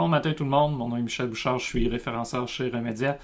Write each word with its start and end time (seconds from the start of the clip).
Bon 0.00 0.08
matin 0.08 0.32
tout 0.32 0.44
le 0.44 0.50
monde, 0.50 0.78
mon 0.78 0.88
nom 0.88 0.96
est 0.96 1.02
Michel 1.02 1.26
Bouchard, 1.26 1.58
je 1.58 1.66
suis 1.66 1.86
référenceur 1.86 2.48
chez 2.48 2.70
Remedia. 2.70 3.18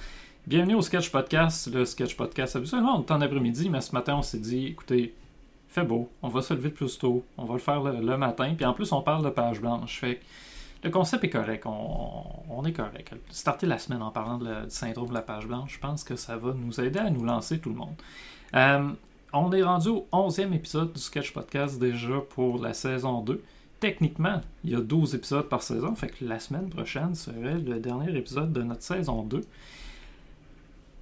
Bienvenue 0.46 0.74
au 0.74 0.83
Sketch 0.83 1.10
Podcast. 1.10 1.72
Le 1.72 1.87
Sketch 1.87 2.14
Podcast, 2.19 2.54
habituellement, 2.54 2.99
on 2.99 3.01
est 3.01 3.10
en 3.10 3.22
après-midi, 3.22 3.71
mais 3.71 3.80
ce 3.80 3.95
matin, 3.95 4.17
on 4.19 4.21
s'est 4.21 4.40
dit, 4.40 4.67
écoutez, 4.67 5.15
fait 5.69 5.85
beau, 5.85 6.10
on 6.21 6.28
va 6.28 6.42
se 6.42 6.53
lever 6.53 6.69
plus 6.69 6.99
tôt, 6.99 7.24
on 7.38 7.47
va 7.47 7.54
le 7.54 7.60
faire 7.60 7.83
le, 7.83 8.19
matin, 8.19 8.53
puis 8.54 8.67
en 8.67 8.74
plus, 8.74 8.92
on 8.92 9.01
parle 9.01 9.24
de 9.24 9.31
page 9.31 9.62
blanche. 9.62 10.01
Fait 10.01 10.21
le 10.85 10.90
concept 10.90 11.24
est 11.24 11.31
correct, 11.31 11.65
on, 11.65 12.62
est 12.67 12.74
correct. 12.74 13.15
Starter 13.31 13.67
la 13.67 13.79
semaine 13.79 14.03
en 14.03 14.11
parlant 14.11 14.37
du 14.37 14.47
syndrome 14.69 15.08
de 15.08 15.15
la 15.15 15.22
page 15.22 15.47
blanche, 15.47 15.77
je 15.77 15.81
pense 15.81 16.05
que 16.05 16.15
ça 16.15 16.37
va 16.37 16.52
nous 16.52 16.79
aider 16.79 16.98
à 16.98 17.09
nous 17.09 17.24
lancer 17.24 17.59
tout 17.59 17.70
le 17.70 17.77
monde. 17.77 17.95
Euh, 18.55 18.87
on 19.33 19.51
est 19.51 19.62
rendu 19.62 19.88
au 19.88 20.06
11e 20.12 20.52
épisode 20.52 20.93
du 20.93 21.01
Sketch 21.01 21.33
Podcast 21.33 21.79
déjà 21.79 22.20
pour 22.20 22.62
la 22.62 22.74
saison 22.74 23.22
2 23.22 23.42
techniquement, 23.80 24.40
il 24.64 24.70
y 24.70 24.74
a 24.74 24.80
12 24.80 25.14
épisodes 25.14 25.48
par 25.48 25.62
saison, 25.62 25.94
fait 25.94 26.08
que 26.08 26.24
la 26.24 26.38
semaine 26.38 26.68
prochaine 26.68 27.14
serait 27.14 27.58
le 27.58 27.78
dernier 27.78 28.16
épisode 28.16 28.52
de 28.52 28.62
notre 28.62 28.82
saison 28.82 29.22
2. 29.22 29.40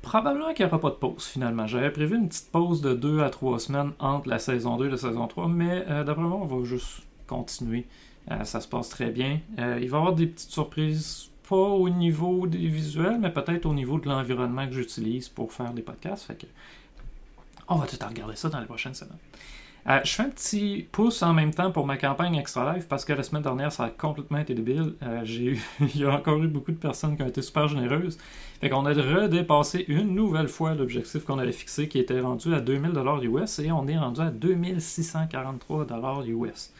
Probablement 0.03 0.53
qu'il 0.53 0.67
n'y 0.67 0.71
aura 0.71 0.81
pas 0.81 0.91
de 0.91 0.97
pause 0.97 1.25
finalement. 1.25 1.67
J'avais 1.67 1.91
prévu 1.91 2.17
une 2.17 2.29
petite 2.29 2.51
pause 2.51 2.83
de 2.83 2.93
2 2.93 3.23
à 3.23 3.31
3 3.31 3.59
semaines 3.59 3.93
entre 3.99 4.29
la 4.29 4.39
saison 4.39 4.77
2 4.77 4.87
et 4.87 4.91
la 4.91 4.97
saison 4.99 5.27
3, 5.27 5.49
mais 5.49 5.85
euh, 5.89 6.05
d'après 6.05 6.25
moi, 6.25 6.41
on 6.43 6.47
va 6.47 6.65
juste 6.65 7.03
continuer. 7.27 7.87
Euh, 8.31 8.45
ça 8.45 8.61
se 8.61 8.69
passe 8.69 8.91
très 8.91 9.11
bien. 9.11 9.41
Euh, 9.59 9.79
il 9.81 9.89
va 9.89 9.97
y 9.97 10.01
avoir 10.01 10.15
des 10.15 10.27
petites 10.27 10.51
surprises, 10.51 11.31
pas 11.49 11.57
au 11.57 11.89
niveau 11.89 12.47
des 12.47 12.69
visuels, 12.69 13.19
mais 13.19 13.31
peut-être 13.31 13.67
au 13.67 13.75
niveau 13.75 13.99
de 13.99 14.09
l'environnement 14.09 14.67
que 14.67 14.73
j'utilise 14.73 15.29
pour 15.29 15.53
faire 15.53 15.73
des 15.73 15.83
podcasts. 15.83 16.25
Fait 16.25 16.37
que 16.37 16.47
on 17.69 17.77
va 17.77 17.87
tout 17.87 17.97
regarder 18.07 18.37
ça 18.37 18.51
dans 18.51 18.61
les 18.61 18.67
prochaines 18.67 18.95
semaines. 18.95 19.17
Euh, 19.87 20.01
je 20.03 20.13
fais 20.13 20.23
un 20.23 20.31
petit 20.31 20.89
pouce 20.93 21.23
en 21.23 21.35
même 21.35 21.53
temps 21.53 21.71
pour 21.71 21.85
ma 21.87 21.99
campagne 21.99 22.37
Extra 22.37 22.75
Life 22.75 22.89
parce 22.89 23.05
que 23.05 23.13
la 23.13 23.23
semaine 23.23 23.43
dernière, 23.43 23.71
ça 23.71 23.85
a 23.85 23.91
complètement 23.91 24.39
été 24.39 24.55
débile. 24.55 24.95
Euh, 25.03 25.21
j'ai 25.25 25.59
il 25.81 25.97
y 25.99 26.05
a 26.05 26.11
encore 26.11 26.43
eu 26.43 26.49
beaucoup 26.49 26.73
de 26.73 26.79
personnes 26.79 27.17
qui 27.17 27.23
ont 27.23 27.27
été 27.27 27.43
super 27.43 27.69
généreuses. 27.69 28.17
Fait 28.63 28.71
qu'on 28.71 28.87
a 28.87 28.95
redépassé 28.95 29.85
une 29.89 30.15
nouvelle 30.15 30.49
fois 30.49 30.75
l'objectif 30.75 31.25
qu'on 31.25 31.39
avait 31.39 31.53
fixé 31.53 31.87
qui 31.87 31.99
était 31.99 32.19
rendu 32.21 32.55
à 32.55 32.61
2000 32.61 32.93
US 33.25 33.59
et 33.59 33.71
on 33.73 33.87
est 33.87 33.99
rendu 33.99 34.23
à 34.23 34.31
2643 34.31 36.25
US. 36.29 36.73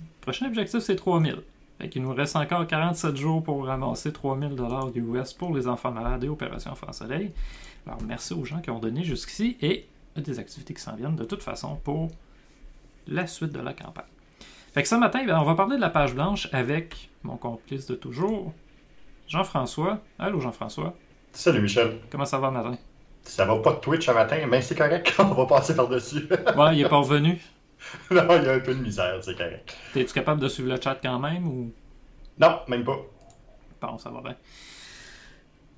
Le 0.00 0.04
prochain 0.20 0.46
objectif, 0.46 0.80
c'est 0.80 0.96
3000. 0.96 1.36
Fait 1.78 1.88
qu'il 1.88 2.02
nous 2.02 2.14
reste 2.14 2.34
encore 2.34 2.66
47 2.66 3.16
jours 3.16 3.44
pour 3.44 3.64
ramasser 3.64 4.12
3000 4.12 4.56
US 4.96 5.32
pour 5.34 5.54
les 5.54 5.68
enfants 5.68 5.92
malades 5.92 6.24
et 6.24 6.28
Opération 6.28 6.74
France 6.74 6.98
Soleil. 6.98 7.30
Alors, 7.86 8.00
merci 8.04 8.34
aux 8.34 8.44
gens 8.44 8.58
qui 8.58 8.70
ont 8.70 8.80
donné 8.80 9.04
jusqu'ici 9.04 9.56
et 9.60 9.86
des 10.16 10.38
activités 10.40 10.74
qui 10.74 10.82
s'en 10.82 10.96
viennent 10.96 11.16
de 11.16 11.24
toute 11.24 11.42
façon 11.42 11.76
pour 11.84 12.10
la 13.06 13.26
suite 13.26 13.52
de 13.52 13.60
la 13.60 13.72
campagne. 13.72 14.04
Fait 14.72 14.82
que 14.82 14.88
ce 14.88 14.94
matin, 14.94 15.24
ben, 15.24 15.38
on 15.38 15.44
va 15.44 15.54
parler 15.54 15.76
de 15.76 15.80
la 15.80 15.90
page 15.90 16.14
blanche 16.14 16.48
avec 16.52 17.10
mon 17.22 17.36
complice 17.36 17.86
de 17.86 17.94
toujours, 17.94 18.52
Jean-François. 19.28 20.00
Allô 20.18 20.40
Jean-François. 20.40 20.94
Salut 21.32 21.60
Michel. 21.60 21.98
Comment 22.10 22.24
ça 22.24 22.38
va 22.38 22.50
matin? 22.50 22.76
Ça 23.22 23.44
va 23.44 23.56
pas 23.58 23.72
de 23.72 23.78
Twitch 23.78 24.06
ce 24.06 24.10
matin, 24.10 24.38
mais 24.48 24.60
c'est 24.60 24.74
correct, 24.74 25.14
on 25.18 25.34
va 25.34 25.46
passer 25.46 25.74
par-dessus. 25.74 26.28
ouais, 26.56 26.76
il 26.76 26.82
est 26.82 26.88
pas 26.88 26.98
revenu. 26.98 27.40
non, 28.10 28.26
il 28.36 28.44
y 28.44 28.48
a 28.48 28.54
un 28.54 28.60
peu 28.60 28.74
de 28.74 28.80
misère, 28.80 29.18
c'est 29.22 29.36
correct. 29.36 29.76
T'es-tu 29.92 30.12
capable 30.12 30.40
de 30.40 30.48
suivre 30.48 30.70
le 30.70 30.80
chat 30.80 30.96
quand 31.02 31.18
même 31.18 31.46
ou? 31.46 31.72
Non, 32.38 32.60
même 32.68 32.84
pas. 32.84 32.98
Bon, 33.80 33.98
ça 33.98 34.10
va 34.10 34.20
bien. 34.20 34.36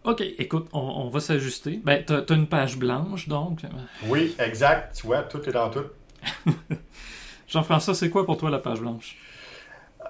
OK, 0.05 0.21
écoute, 0.39 0.69
on, 0.73 1.09
va 1.09 1.19
s'ajuster. 1.19 1.81
Ben, 1.83 2.05
t'as 2.05 2.21
as 2.21 2.35
une 2.35 2.47
page 2.47 2.79
blanche, 2.79 3.29
donc. 3.29 3.63
Oui, 4.07 4.37
exact. 4.39 4.95
Tu 4.95 5.07
vois, 5.07 5.25
tout 5.25 5.43
est 5.49 5.53
dans 5.53 5.69
tout. 5.69 5.87
Jean-François, 7.49 7.95
c'est 7.95 8.11
quoi 8.11 8.27
pour 8.27 8.37
toi 8.37 8.51
la 8.51 8.59
page 8.59 8.81
blanche? 8.81 9.17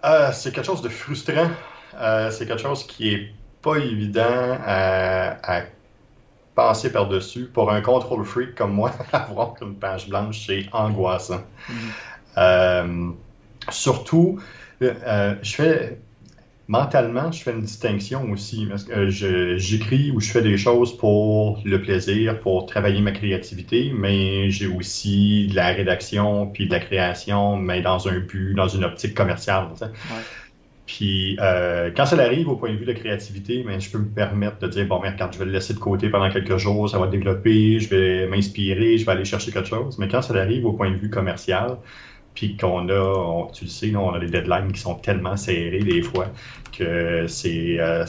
Euh, 0.04 0.30
c'est 0.32 0.52
quelque 0.52 0.66
chose 0.66 0.82
de 0.82 0.88
frustrant. 0.88 1.50
Euh, 1.94 2.30
c'est 2.30 2.46
quelque 2.46 2.62
chose 2.62 2.86
qui 2.86 3.14
est 3.14 3.30
pas 3.62 3.76
évident 3.76 4.58
à, 4.64 5.62
passer 6.54 6.90
par-dessus. 6.90 7.50
Pour 7.52 7.70
un 7.70 7.80
contrôle 7.82 8.24
freak 8.24 8.54
comme 8.54 8.72
moi, 8.72 8.92
avoir 9.12 9.54
une 9.60 9.74
page 9.76 10.08
blanche, 10.08 10.46
c'est 10.46 10.66
angoissant. 10.72 11.42
Mm-hmm. 11.68 11.74
Euh, 12.38 13.10
surtout, 13.70 14.40
je 14.80 15.34
fais 15.42 15.98
mentalement, 16.68 17.30
je 17.30 17.42
fais 17.42 17.52
une 17.52 17.62
distinction 17.62 18.30
aussi. 18.30 18.68
j'écris 19.58 20.10
ou 20.10 20.20
je 20.20 20.30
fais 20.30 20.42
des 20.42 20.56
choses 20.56 20.96
pour 20.96 21.62
le 21.64 21.80
plaisir, 21.80 22.40
pour 22.40 22.66
travailler 22.66 23.00
ma 23.00 23.12
créativité, 23.12 23.92
mais 23.94 24.50
j'ai 24.50 24.66
aussi 24.66 25.46
de 25.48 25.56
la 25.56 25.68
rédaction 25.68 26.48
puis 26.48 26.66
de 26.66 26.72
la 26.72 26.80
création, 26.80 27.56
mais 27.56 27.82
dans 27.82 28.08
un 28.08 28.18
but, 28.18 28.54
dans 28.54 28.68
une 28.68 28.84
optique 28.84 29.14
commerciale. 29.14 29.68
Puis 30.86 31.36
euh, 31.40 31.90
quand 31.94 32.06
ça 32.06 32.16
arrive 32.16 32.48
au 32.48 32.56
point 32.56 32.70
de 32.70 32.76
vue 32.76 32.84
de 32.84 32.92
créativité, 32.92 33.64
mais 33.66 33.74
ben, 33.74 33.80
je 33.80 33.90
peux 33.90 33.98
me 33.98 34.08
permettre 34.08 34.58
de 34.60 34.68
dire 34.68 34.86
bon, 34.86 35.00
mais 35.02 35.10
regarde, 35.10 35.32
je 35.32 35.38
vais 35.40 35.44
le 35.44 35.50
laisser 35.50 35.74
de 35.74 35.80
côté 35.80 36.08
pendant 36.08 36.30
quelques 36.30 36.58
jours, 36.58 36.88
ça 36.88 36.98
va 36.98 37.08
développer, 37.08 37.80
je 37.80 37.88
vais 37.88 38.26
m'inspirer, 38.28 38.96
je 38.96 39.04
vais 39.04 39.12
aller 39.12 39.24
chercher 39.24 39.50
quelque 39.50 39.68
chose. 39.68 39.98
Mais 39.98 40.06
quand 40.06 40.22
ça 40.22 40.34
arrive 40.34 40.64
au 40.64 40.72
point 40.72 40.90
de 40.92 40.96
vue 40.96 41.10
commercial, 41.10 41.78
puis 42.36 42.56
qu'on 42.56 42.88
a, 42.90 43.48
tu 43.52 43.64
le 43.64 43.70
sais, 43.70 43.96
on 43.96 44.12
a 44.12 44.20
des 44.20 44.28
deadlines 44.28 44.70
qui 44.70 44.80
sont 44.80 44.94
tellement 44.94 45.36
serrés 45.36 45.80
des 45.80 46.02
fois 46.02 46.26
que 46.70 47.26
c'est 47.26 47.80
euh, 47.80 48.04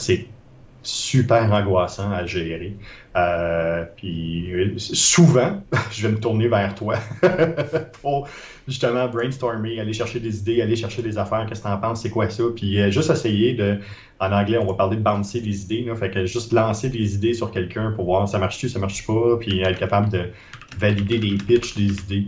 super 0.84 1.52
angoissant 1.52 2.12
à 2.12 2.26
gérer. 2.26 2.76
Euh, 3.16 3.86
puis 3.96 4.74
souvent, 4.78 5.64
je 5.92 6.08
vais 6.08 6.14
me 6.14 6.20
tourner 6.20 6.50
vers 6.50 6.76
toi 6.76 6.98
pour 8.02 8.28
justement 8.68 9.08
brainstormer, 9.08 9.80
aller 9.80 9.94
chercher 9.94 10.20
des 10.20 10.40
idées, 10.40 10.62
aller 10.62 10.76
chercher 10.76 11.02
des 11.02 11.18
affaires, 11.18 11.46
qu'est-ce 11.48 11.62
que 11.62 11.68
tu 11.68 11.74
en 11.74 11.78
penses, 11.78 12.02
c'est 12.02 12.10
quoi 12.10 12.30
ça, 12.30 12.44
puis 12.54 12.82
euh, 12.82 12.92
juste 12.92 13.10
essayer 13.10 13.54
de, 13.54 13.80
en 14.20 14.32
anglais, 14.34 14.58
on 14.58 14.66
va 14.66 14.74
parler 14.74 14.98
de 14.98 15.02
bouncer 15.02 15.40
des 15.40 15.64
idées, 15.64 15.84
là, 15.84 15.96
fait 15.96 16.12
que 16.12 16.26
juste 16.26 16.52
lancer 16.52 16.90
des 16.90 17.16
idées 17.16 17.34
sur 17.34 17.50
quelqu'un 17.50 17.94
pour 17.94 18.06
voir 18.06 18.28
ça 18.28 18.40
marche-tu, 18.40 18.68
ça 18.68 18.78
marche 18.78 19.08
pas, 19.08 19.38
puis 19.40 19.62
être 19.62 19.80
capable 19.80 20.10
de 20.10 20.26
valider 20.78 21.18
des 21.18 21.38
pitches 21.38 21.76
des 21.76 21.92
idées. 21.92 22.28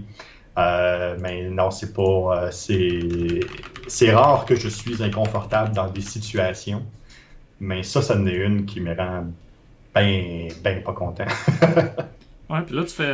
Euh, 0.59 1.17
mais 1.19 1.49
non, 1.49 1.71
c'est 1.71 1.93
pas. 1.93 2.47
Euh, 2.47 2.51
c'est 2.51 4.11
rare 4.11 4.45
que 4.45 4.55
je 4.55 4.67
suis 4.67 5.01
inconfortable 5.01 5.73
dans 5.73 5.89
des 5.89 6.01
situations. 6.01 6.83
Mais 7.59 7.83
ça, 7.83 8.01
ça 8.01 8.15
en 8.15 8.25
est 8.25 8.35
une 8.35 8.65
qui 8.65 8.81
me 8.81 8.95
rend 8.95 9.27
bien 9.95 10.47
ben 10.63 10.83
pas 10.83 10.93
content. 10.93 11.25
ouais, 12.49 12.61
puis 12.65 12.75
là, 12.75 12.83
tu 12.83 12.93
fais. 12.93 13.13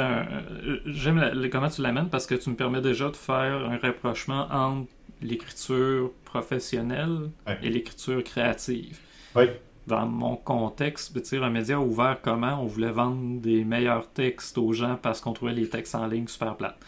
J'aime 0.85 1.49
comment 1.51 1.69
tu 1.69 1.81
l'amènes 1.81 2.09
parce 2.09 2.25
que 2.25 2.35
tu 2.35 2.49
me 2.49 2.55
permets 2.55 2.81
déjà 2.81 3.09
de 3.09 3.15
faire 3.15 3.69
un 3.69 3.77
rapprochement 3.77 4.47
entre 4.51 4.87
l'écriture 5.21 6.11
professionnelle 6.23 7.29
et 7.61 7.69
l'écriture 7.69 8.23
créative. 8.23 8.99
Oui. 9.35 9.45
Dans 9.87 10.07
mon 10.07 10.35
contexte, 10.35 11.15
un 11.33 11.49
média 11.49 11.79
ouvert 11.79 12.17
comment 12.21 12.61
on 12.61 12.65
voulait 12.65 12.91
vendre 12.91 13.39
des 13.39 13.63
meilleurs 13.63 14.09
textes 14.11 14.57
aux 14.57 14.73
gens 14.73 14.97
parce 14.99 15.21
qu'on 15.21 15.33
trouvait 15.33 15.53
les 15.53 15.69
textes 15.69 15.93
en 15.93 16.07
ligne 16.07 16.27
super 16.27 16.55
plates. 16.55 16.79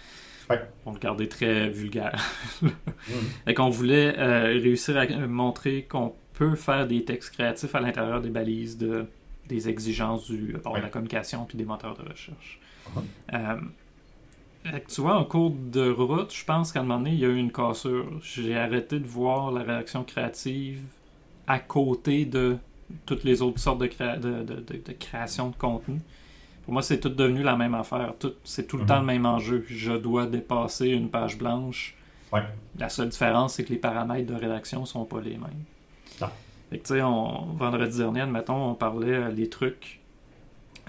On 0.85 0.94
le 0.94 1.00
gardait 1.00 1.28
très 1.28 1.69
vulgaire. 1.69 2.24
Et 3.47 3.53
qu'on 3.53 3.69
voulait 3.69 4.18
euh, 4.18 4.59
réussir 4.62 4.97
à 4.97 5.06
montrer 5.28 5.84
qu'on 5.84 6.13
peut 6.34 6.56
faire 6.56 6.88
des 6.88 7.03
textes 7.03 7.34
créatifs 7.34 7.74
à 7.75 7.81
l'intérieur 7.81 8.22
des 8.22 8.30
balises 8.30 8.78
de, 8.78 9.06
des 9.47 9.69
exigences 9.69 10.28
du, 10.30 10.53
de 10.53 10.81
la 10.81 10.90
communication 10.90 11.46
puis 11.46 11.58
des 11.58 11.66
moteurs 11.66 11.96
de 11.96 12.09
recherche. 12.09 12.59
Uh-huh. 12.96 13.02
Euh, 13.34 13.58
tu 14.88 15.02
vois, 15.02 15.18
en 15.18 15.24
cours 15.24 15.52
de 15.52 15.90
route, 15.90 16.34
je 16.34 16.46
pense 16.46 16.72
qu'à 16.72 16.79
un 16.79 16.84
moment 16.84 17.00
donné, 17.00 17.12
il 17.12 17.19
y 17.19 17.25
a 17.25 17.29
eu 17.29 17.38
une 17.38 17.52
cassure. 17.52 18.08
J'ai 18.22 18.56
arrêté 18.56 19.00
de 19.00 19.08
voir 19.08 19.52
la 19.52 19.64
réaction 19.64 20.03
créative 20.03 20.81
à 21.47 21.59
côté 21.59 22.25
de 22.25 22.58
toutes 23.06 23.24
les 23.24 23.41
autres 23.41 23.59
sortes 23.59 23.79
de, 23.79 23.88
de, 24.18 24.44
de 24.44 24.91
création 24.94 25.50
de 25.50 25.56
contenu. 25.56 26.00
Pour 26.67 26.73
moi, 26.73 26.81
c'est 26.81 27.00
tout 27.00 27.07
devenu 27.07 27.44
la 27.44 27.55
même 27.55 27.75
affaire. 27.75 28.13
c'est 28.44 28.67
tout 28.67 28.75
le 28.75 28.85
temps 28.85 28.95
le 28.95 29.03
mhm. 29.03 29.07
même 29.07 29.25
enjeu. 29.25 29.63
Je 29.69 29.94
dois 29.94 30.25
dépasser 30.25 30.89
une 30.89 31.09
page 31.09 31.37
blanche. 31.37 31.96
La 32.78 32.90
seule 32.90 33.08
différence, 33.08 33.53
c'est 33.53 33.64
que 33.64 33.69
les 33.69 33.79
paramètres 33.79 34.28
de 34.28 34.37
rédaction 34.37 34.85
sont 34.85 35.05
pas 35.05 35.22
les 35.22 35.37
mêmes. 35.37 35.64
Fait 36.69 36.79
que, 36.79 37.02
on, 37.02 37.53
vendredi 37.53 37.99
dernier, 37.99 38.19
admettons, 38.19 38.72
on 38.72 38.75
parlait 38.75 39.14
euh, 39.14 39.31
des 39.31 39.47
trucs 39.47 40.02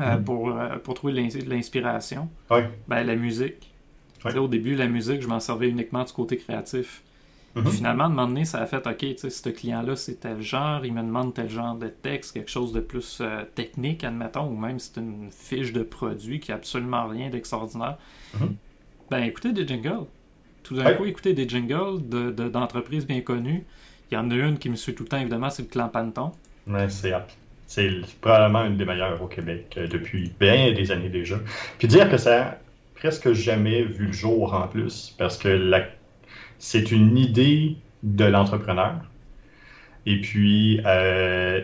euh, 0.00 0.16
mhm. 0.16 0.24
pour, 0.24 0.50
euh, 0.50 0.78
pour 0.78 0.94
trouver 0.94 1.12
de 1.12 1.48
l'inspiration. 1.48 2.28
Ben, 2.88 3.04
la 3.04 3.14
musique. 3.14 3.72
Au 4.24 4.48
début, 4.48 4.74
la 4.74 4.88
musique, 4.88 5.22
je 5.22 5.28
m'en 5.28 5.38
servais 5.38 5.68
uniquement 5.68 6.02
du 6.02 6.12
côté 6.12 6.38
créatif. 6.38 7.04
Mhm. 7.54 7.66
Finalement, 7.70 8.04
à 8.04 8.06
un 8.06 8.10
moment 8.10 8.28
donné, 8.28 8.44
ça 8.44 8.60
a 8.60 8.66
fait 8.66 8.86
OK, 8.86 8.98
tu 8.98 9.16
sais, 9.16 9.30
ce 9.30 9.48
client-là, 9.48 9.96
c'est 9.96 10.20
tel 10.20 10.40
genre, 10.40 10.84
il 10.84 10.92
me 10.92 11.02
demande 11.02 11.34
tel 11.34 11.48
genre 11.48 11.74
de 11.74 11.88
texte, 11.88 12.34
quelque 12.34 12.50
chose 12.50 12.72
de 12.72 12.80
plus 12.80 13.18
euh, 13.20 13.44
technique, 13.54 14.04
admettons, 14.04 14.46
ou 14.48 14.56
même 14.56 14.78
c'est 14.78 14.98
une 15.00 15.30
fiche 15.30 15.72
de 15.72 15.82
produit 15.82 16.40
qui 16.40 16.50
n'a 16.50 16.56
absolument 16.56 17.08
rien 17.08 17.30
d'extraordinaire. 17.30 17.96
Mhm. 18.38 18.54
Ben, 19.10 19.22
écoutez 19.24 19.52
des 19.52 19.66
jingles. 19.66 20.06
Tout 20.62 20.76
d'un 20.76 20.92
coup, 20.92 21.06
écoutez 21.06 21.32
des 21.32 21.48
jingles 21.48 22.02
d'entreprises 22.50 23.06
bien 23.06 23.22
connues. 23.22 23.64
Il 24.10 24.14
y 24.14 24.18
en 24.18 24.30
a 24.30 24.34
une 24.34 24.58
qui 24.58 24.68
me 24.68 24.76
suit 24.76 24.94
tout 24.94 25.04
le 25.04 25.08
temps, 25.08 25.18
évidemment, 25.18 25.48
c'est 25.50 25.62
le 25.62 25.68
clan 25.68 25.88
Panton. 25.88 26.32
Ouais, 26.66 26.88
c'est 26.88 27.14
c'est 27.66 28.00
probablement 28.22 28.64
une 28.64 28.78
des 28.78 28.86
meilleures 28.86 29.20
au 29.22 29.26
Québec 29.26 29.74
euh, 29.76 29.86
depuis 29.86 30.32
bien 30.40 30.72
des 30.72 30.90
années 30.90 31.10
déjà. 31.10 31.36
Puis 31.78 31.86
dire 31.86 32.10
que 32.10 32.16
ça 32.16 32.42
a 32.42 32.56
presque 32.94 33.32
jamais 33.34 33.82
vu 33.82 34.06
le 34.06 34.12
jour 34.12 34.54
en 34.54 34.66
plus, 34.68 35.14
parce 35.18 35.36
que 35.36 35.48
la 35.48 35.86
c'est 36.58 36.90
une 36.90 37.16
idée 37.16 37.76
de 38.02 38.24
l'entrepreneur. 38.24 39.00
Et 40.06 40.20
puis, 40.20 40.80
euh, 40.86 41.60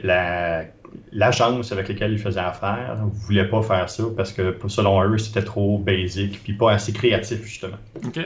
l'agence 1.12 1.72
avec 1.72 1.88
laquelle 1.88 2.12
ils 2.12 2.18
faisaient 2.18 2.40
affaire 2.40 2.98
ne 3.02 3.10
voulait 3.10 3.48
pas 3.48 3.62
faire 3.62 3.88
ça 3.88 4.04
parce 4.16 4.32
que 4.32 4.56
selon 4.68 5.02
eux, 5.02 5.18
c'était 5.18 5.44
trop 5.44 5.78
basic 5.78 6.42
puis 6.42 6.52
pas 6.52 6.72
assez 6.72 6.92
créatif, 6.92 7.42
justement. 7.44 7.78
OK. 8.04 8.20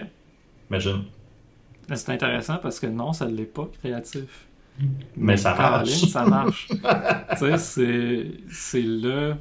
Imagine. 0.70 1.04
C'est 1.94 2.10
intéressant 2.10 2.58
parce 2.58 2.78
que 2.78 2.86
non, 2.86 3.12
ça 3.12 3.26
ne 3.26 3.34
l'est 3.34 3.44
pas 3.44 3.68
créatif. 3.80 4.46
Mais, 5.16 5.36
ça 5.36 5.54
marche. 5.54 5.88
ça 5.88 6.24
marche. 6.24 6.68
tu 7.38 7.58
sais, 7.58 8.26
c'est 8.50 8.82
le. 8.82 9.34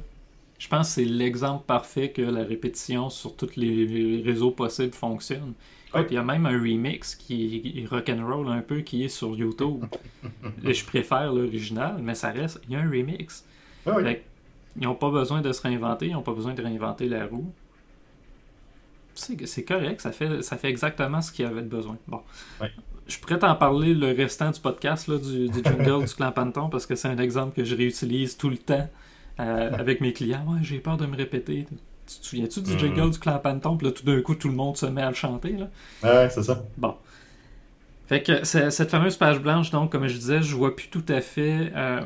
Je 0.58 0.66
pense 0.66 0.88
que 0.88 0.94
c'est 0.94 1.04
l'exemple 1.04 1.64
parfait 1.66 2.10
que 2.10 2.22
la 2.22 2.42
répétition 2.42 3.10
sur 3.10 3.36
tous 3.36 3.54
les 3.56 4.22
réseaux 4.24 4.50
possibles 4.50 4.94
fonctionne. 4.94 5.52
Il 5.94 6.14
y 6.14 6.16
a 6.18 6.22
même 6.22 6.46
un 6.46 6.58
remix 6.58 7.14
qui 7.14 7.74
est 7.76 7.86
rock'n'roll 7.86 8.48
un 8.48 8.60
peu 8.60 8.80
qui 8.80 9.04
est 9.04 9.08
sur 9.08 9.34
YouTube. 9.34 9.84
je 10.62 10.84
préfère 10.84 11.32
l'original, 11.32 11.96
mais 12.02 12.14
ça 12.14 12.30
reste. 12.30 12.60
Il 12.68 12.74
y 12.74 12.76
a 12.76 12.80
un 12.80 12.90
remix. 12.90 13.44
Ah 13.86 13.96
ils 14.76 14.84
n'ont 14.84 14.94
pas 14.94 15.10
besoin 15.10 15.40
de 15.40 15.50
se 15.50 15.62
réinventer, 15.62 16.06
ils 16.06 16.12
n'ont 16.12 16.22
pas 16.22 16.34
besoin 16.34 16.54
de 16.54 16.62
réinventer 16.62 17.08
la 17.08 17.26
roue. 17.26 17.52
C'est 19.14 19.64
correct, 19.64 20.00
ça 20.00 20.12
fait, 20.12 20.42
ça 20.42 20.56
fait 20.56 20.68
exactement 20.68 21.20
ce 21.20 21.32
qu'il 21.32 21.44
y 21.44 21.48
avait 21.48 21.62
besoin. 21.62 21.96
Bon. 22.06 22.20
Je 23.08 23.18
pourrais 23.18 23.38
t'en 23.38 23.56
parler 23.56 23.94
le 23.94 24.12
restant 24.12 24.50
du 24.52 24.60
podcast 24.60 25.08
là, 25.08 25.18
du, 25.18 25.48
du 25.48 25.64
jingle 25.64 26.04
du 26.04 26.14
clan 26.14 26.30
Panton 26.30 26.68
parce 26.68 26.86
que 26.86 26.94
c'est 26.94 27.08
un 27.08 27.18
exemple 27.18 27.56
que 27.56 27.64
je 27.64 27.74
réutilise 27.74 28.36
tout 28.36 28.50
le 28.50 28.58
temps 28.58 28.88
euh, 29.40 29.72
avec 29.78 30.00
mes 30.00 30.12
clients. 30.12 30.44
Ouais, 30.46 30.60
j'ai 30.62 30.78
peur 30.78 30.96
de 30.96 31.06
me 31.06 31.16
répéter. 31.16 31.66
Tu 32.08 32.20
te 32.20 32.26
souviens-tu 32.26 32.62
du 32.62 32.78
jingle 32.78 33.06
mm. 33.06 33.10
du 33.10 33.18
clan 33.18 33.38
Panton? 33.38 33.76
Puis 33.76 33.86
là, 33.86 33.92
tout 33.92 34.04
d'un 34.04 34.20
coup, 34.22 34.34
tout 34.34 34.48
le 34.48 34.54
monde 34.54 34.76
se 34.76 34.86
met 34.86 35.02
à 35.02 35.08
le 35.08 35.14
chanter. 35.14 35.52
Là? 35.52 35.68
Ouais, 36.02 36.30
c'est 36.30 36.42
ça. 36.42 36.64
Bon. 36.76 36.94
Fait 38.06 38.22
que 38.22 38.42
cette 38.44 38.90
fameuse 38.90 39.16
page 39.18 39.40
blanche, 39.40 39.70
donc, 39.70 39.92
comme 39.92 40.06
je 40.08 40.16
disais, 40.16 40.40
je 40.40 40.56
vois 40.56 40.74
plus 40.74 40.88
tout 40.88 41.04
à 41.08 41.20
fait 41.20 41.70
euh, 41.76 42.00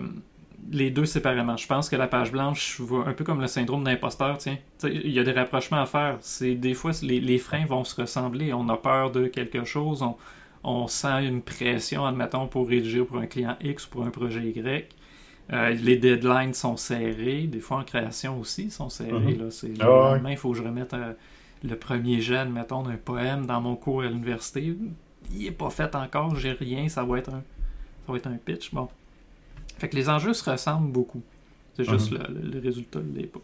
les 0.72 0.90
deux 0.90 1.04
séparément. 1.04 1.56
Je 1.56 1.66
pense 1.68 1.88
que 1.88 1.94
la 1.94 2.08
page 2.08 2.32
blanche, 2.32 2.76
je 2.76 2.82
vois 2.82 3.06
un 3.06 3.12
peu 3.12 3.22
comme 3.22 3.40
le 3.40 3.46
syndrome 3.46 3.84
d'imposteur, 3.84 4.36
tiens. 4.38 4.58
Il 4.82 5.12
y 5.12 5.20
a 5.20 5.24
des 5.24 5.32
rapprochements 5.32 5.80
à 5.80 5.86
faire. 5.86 6.18
C'est 6.20 6.56
Des 6.56 6.74
fois, 6.74 6.90
les, 7.02 7.20
les, 7.20 7.38
freins 7.38 7.66
vont 7.66 7.84
se 7.84 8.00
ressembler. 8.00 8.52
On 8.52 8.68
a 8.68 8.76
peur 8.76 9.12
de 9.12 9.28
quelque 9.28 9.64
chose. 9.64 10.02
On, 10.02 10.16
on 10.64 10.88
sent 10.88 11.26
une 11.26 11.40
pression, 11.40 12.04
admettons, 12.04 12.48
pour 12.48 12.68
rédiger 12.68 13.04
pour 13.04 13.18
un 13.18 13.26
client 13.26 13.56
X 13.62 13.86
ou 13.86 13.90
pour 13.90 14.04
un 14.04 14.10
projet 14.10 14.40
Y. 14.40 14.88
Euh, 15.52 15.70
les 15.70 15.96
deadlines 15.96 16.54
sont 16.54 16.76
serrés. 16.76 17.42
Des 17.42 17.60
fois, 17.60 17.78
en 17.78 17.84
création 17.84 18.40
aussi, 18.40 18.64
ils 18.64 18.72
sont 18.72 18.88
serrés. 18.88 19.12
Mhm. 19.12 19.38
là. 19.38 19.50
C'est, 19.50 19.72
ah 19.80 20.18
il 20.28 20.36
faut 20.36 20.52
que 20.52 20.58
je 20.58 20.62
remette 20.62 20.94
euh, 20.94 21.12
le 21.62 21.76
premier 21.76 22.20
jet, 22.20 22.44
mettons, 22.46 22.82
d'un 22.82 22.96
poème 22.96 23.46
dans 23.46 23.60
mon 23.60 23.76
cours 23.76 24.02
à 24.02 24.06
l'université. 24.06 24.74
Il 25.32 25.44
n'est 25.44 25.50
pas 25.50 25.70
fait 25.70 25.94
encore, 25.94 26.36
j'ai 26.36 26.52
rien, 26.52 26.88
ça 26.88 27.04
va 27.04 27.18
être 27.18 27.28
un, 27.28 27.42
ça 28.06 28.12
va 28.12 28.16
être 28.16 28.26
un 28.26 28.36
pitch. 28.36 28.72
Bon. 28.72 28.88
Fait 29.78 29.88
que 29.88 29.96
les 29.96 30.08
enjeux 30.08 30.32
se 30.32 30.48
ressemblent 30.48 30.90
beaucoup. 30.90 31.22
C'est 31.74 31.84
juste 31.84 32.12
mhm. 32.12 32.50
le, 32.52 32.60
résultat 32.60 33.00
l'est 33.14 33.30
pas. 33.30 33.40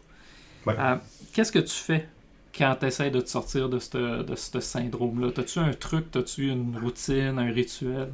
Euh, 0.67 0.97
qu'est-ce 1.33 1.51
que 1.51 1.59
tu 1.59 1.73
fais 1.73 2.07
quand 2.55 2.75
tu 2.79 2.87
essaies 2.87 3.11
de 3.11 3.21
te 3.21 3.29
sortir 3.29 3.69
de 3.69 3.79
ce 3.79 4.23
de 4.23 4.35
ce 4.35 4.59
syndrome-là? 4.59 5.29
As-tu 5.35 5.59
un 5.59 5.73
truc, 5.73 6.15
as-tu 6.15 6.49
une 6.49 6.77
routine, 6.77 7.39
un 7.39 7.51
rituel? 7.51 8.09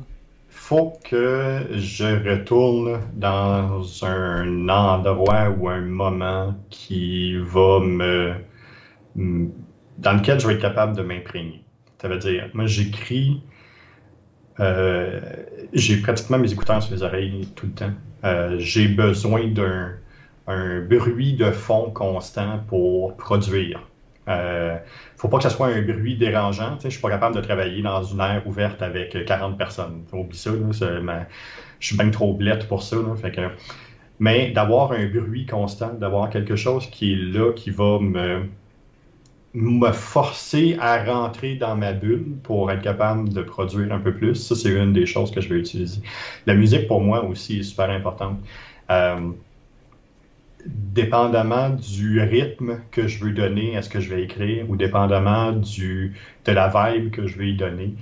Faut 0.56 0.94
que 1.04 1.68
je 1.74 2.06
retourne 2.28 3.00
dans 3.14 3.84
un 4.04 4.70
endroit 4.70 5.50
ou 5.50 5.70
un 5.70 5.82
moment 5.82 6.56
qui 6.70 7.38
va 7.38 7.80
me. 7.82 8.34
dans 9.16 10.14
lequel 10.14 10.40
je 10.40 10.48
vais 10.48 10.54
être 10.56 10.62
capable 10.62 10.96
de 10.96 11.04
m'imprégner. 11.04 11.64
Ça 12.02 12.08
veut 12.08 12.18
dire, 12.18 12.50
moi 12.54 12.66
j'écris. 12.66 13.42
Euh, 14.60 15.20
j'ai 15.74 15.98
pratiquement 15.98 16.40
mes 16.40 16.52
écouteurs 16.52 16.82
sur 16.82 16.96
les 16.96 17.04
oreilles 17.04 17.48
tout 17.56 17.68
le 17.68 17.74
temps. 17.74 17.94
Euh, 18.24 18.56
j'ai 18.58 18.88
besoin 18.88 19.48
d'un 19.48 19.98
bruit 20.90 21.34
de 21.36 21.52
fond 21.52 21.92
constant 21.92 22.60
pour 22.68 23.16
produire. 23.18 23.82
Euh, 24.28 24.78
faut 25.18 25.28
pas 25.28 25.38
que 25.38 25.44
ce 25.44 25.50
soit 25.50 25.68
un 25.68 25.82
bruit 25.82 26.18
dérangeant. 26.18 26.78
Je 26.84 26.90
suis 26.90 27.02
pas 27.02 27.10
capable 27.10 27.36
de 27.36 27.42
travailler 27.42 27.82
dans 27.82 28.04
une 28.04 28.20
aire 28.20 28.46
ouverte 28.46 28.82
avec 28.82 29.26
40 29.26 29.58
personnes. 29.58 30.04
Oublie 30.12 30.38
ça. 30.38 30.52
Je 31.80 31.88
suis 31.88 31.98
bien 31.98 32.10
trop 32.10 32.34
blette 32.34 32.68
pour 32.68 32.84
ça. 32.84 32.98
Mais 34.20 34.52
d'avoir 34.52 34.92
un 34.94 35.06
bruit 35.08 35.46
constant, 35.46 35.94
d'avoir 35.94 36.30
quelque 36.30 36.56
chose 36.56 36.88
qui 36.90 37.14
est 37.14 37.16
là, 37.18 37.52
qui 37.54 37.70
va 37.70 38.00
me, 38.00 38.50
me 39.54 39.92
forcer 39.92 40.78
à 40.80 41.04
rentrer 41.04 41.56
dans 41.56 41.76
ma 41.76 41.94
bulle 41.94 42.38
pour 42.44 42.72
être 42.72 42.82
capable 42.82 43.30
de 43.30 43.42
produire 43.42 43.94
un 43.94 44.00
peu 44.00 44.14
plus, 44.14 44.36
ça, 44.36 44.56
c'est 44.56 44.72
une 44.72 44.94
des 44.94 45.06
choses 45.06 45.32
que 45.32 45.42
je 45.42 45.50
vais 45.50 45.60
utiliser. 45.60 46.02
La 46.46 46.56
musique, 46.56 46.88
pour 46.88 47.02
moi 47.02 47.24
aussi, 47.26 47.60
est 47.60 47.64
super 47.64 47.90
importante. 47.90 48.40
Euh, 48.90 49.32
dépendamment 50.66 51.70
du 51.70 52.20
rythme 52.22 52.82
que 52.92 53.08
je 53.08 53.24
veux 53.24 53.32
donner 53.32 53.78
à 53.78 53.82
ce 53.82 53.90
que 53.90 54.00
je 54.00 54.14
vais 54.14 54.24
écrire 54.24 54.70
ou 54.70 54.76
dépendamment 54.76 55.52
du, 55.52 56.14
de 56.46 56.52
la 56.52 56.68
vibe 56.68 57.12
que 57.12 57.28
je 57.28 57.38
vais 57.38 57.50
y 57.50 57.56
donner, 57.56 57.96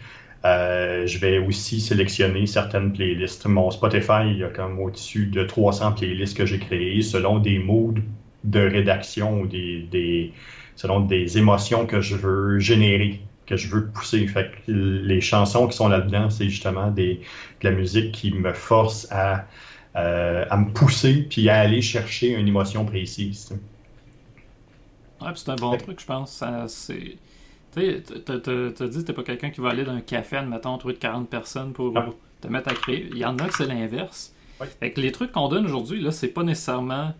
euh, 0.45 1.07
je 1.07 1.19
vais 1.19 1.38
aussi 1.38 1.80
sélectionner 1.80 2.45
certaines 2.45 2.92
playlists. 2.94 3.45
Mon 3.45 3.71
Spotify, 3.71 4.27
il 4.27 4.38
y 4.39 4.44
a 4.44 4.50
comme 4.50 4.80
au-dessus 4.80 5.27
de 5.27 5.44
300 5.44 5.94
playlists 5.94 6.36
que 6.38 6.45
j'ai 6.45 6.60
créées 6.60 7.01
selon 7.01 7.39
des 7.39 7.60
moods 7.60 7.95
de 8.44 8.60
rédaction 8.60 9.42
ou 9.42 9.48
des, 9.48 10.33
selon 10.75 11.00
des 11.01 11.38
émotions 11.38 11.86
que 11.86 12.01
je 12.01 12.16
veux 12.16 12.59
générer, 12.59 13.21
que 13.45 13.56
je 13.56 13.69
veux 13.69 13.88
pousser. 13.88 14.27
Fait 14.27 14.51
les 14.68 15.21
chansons 15.21 15.68
qui 15.68 15.77
sont 15.77 15.88
là-dedans, 15.88 16.30
c'est 16.30 16.50
justement 16.50 16.92
des, 16.92 17.21
de 17.62 17.69
la 17.69 17.71
musique 17.71 18.12
qui 18.12 18.33
me 18.33 18.51
force 18.54 19.07
à 19.12 19.48
euh, 19.95 20.45
à 20.50 20.57
me 20.57 20.72
pousser 20.72 21.24
puis 21.30 21.50
à 21.50 21.60
aller 21.60 21.81
chercher 21.81 22.30
une 22.30 22.48
émotion 22.48 22.86
précise. 22.86 23.54
Ouais, 25.22 25.31
c'est 25.36 25.50
un 25.50 25.56
bon 25.56 25.78
truc, 25.78 26.00
je 26.00 26.06
pense. 26.06 26.44
c'est... 26.68 27.18
Tu 27.75 28.04
t'as 28.04 28.38
dit 28.38 28.44
que 28.44 29.01
t'es 29.01 29.13
pas 29.13 29.24
quelqu'un 29.24 29.50
qui 29.50 29.60
va 29.60 29.69
aller 29.69 29.84
dans 29.84 29.94
un 29.94 30.01
café, 30.01 30.38
admettons, 30.38 30.78
trouver 30.78 30.94
de 30.94 31.00
40 31.00 31.28
personnes 31.28 31.74
pour 31.74 31.92
te 32.42 32.48
mettre 32.48 32.69
à 32.69 32.75
créer. 32.75 33.07
Il 33.12 33.18
y 33.18 33.25
en 33.25 33.38
a 33.40 33.48
que 33.48 33.56
c'est 33.56 33.66
l'inverse. 33.66 34.34
les 34.81 35.12
trucs 35.12 35.31
qu'on 35.31 35.48
donne 35.48 35.66
aujourd'hui, 35.66 36.00
là, 36.00 36.12
c'est 36.12 36.28
pas 36.28 36.44
nécessairement 36.44 37.13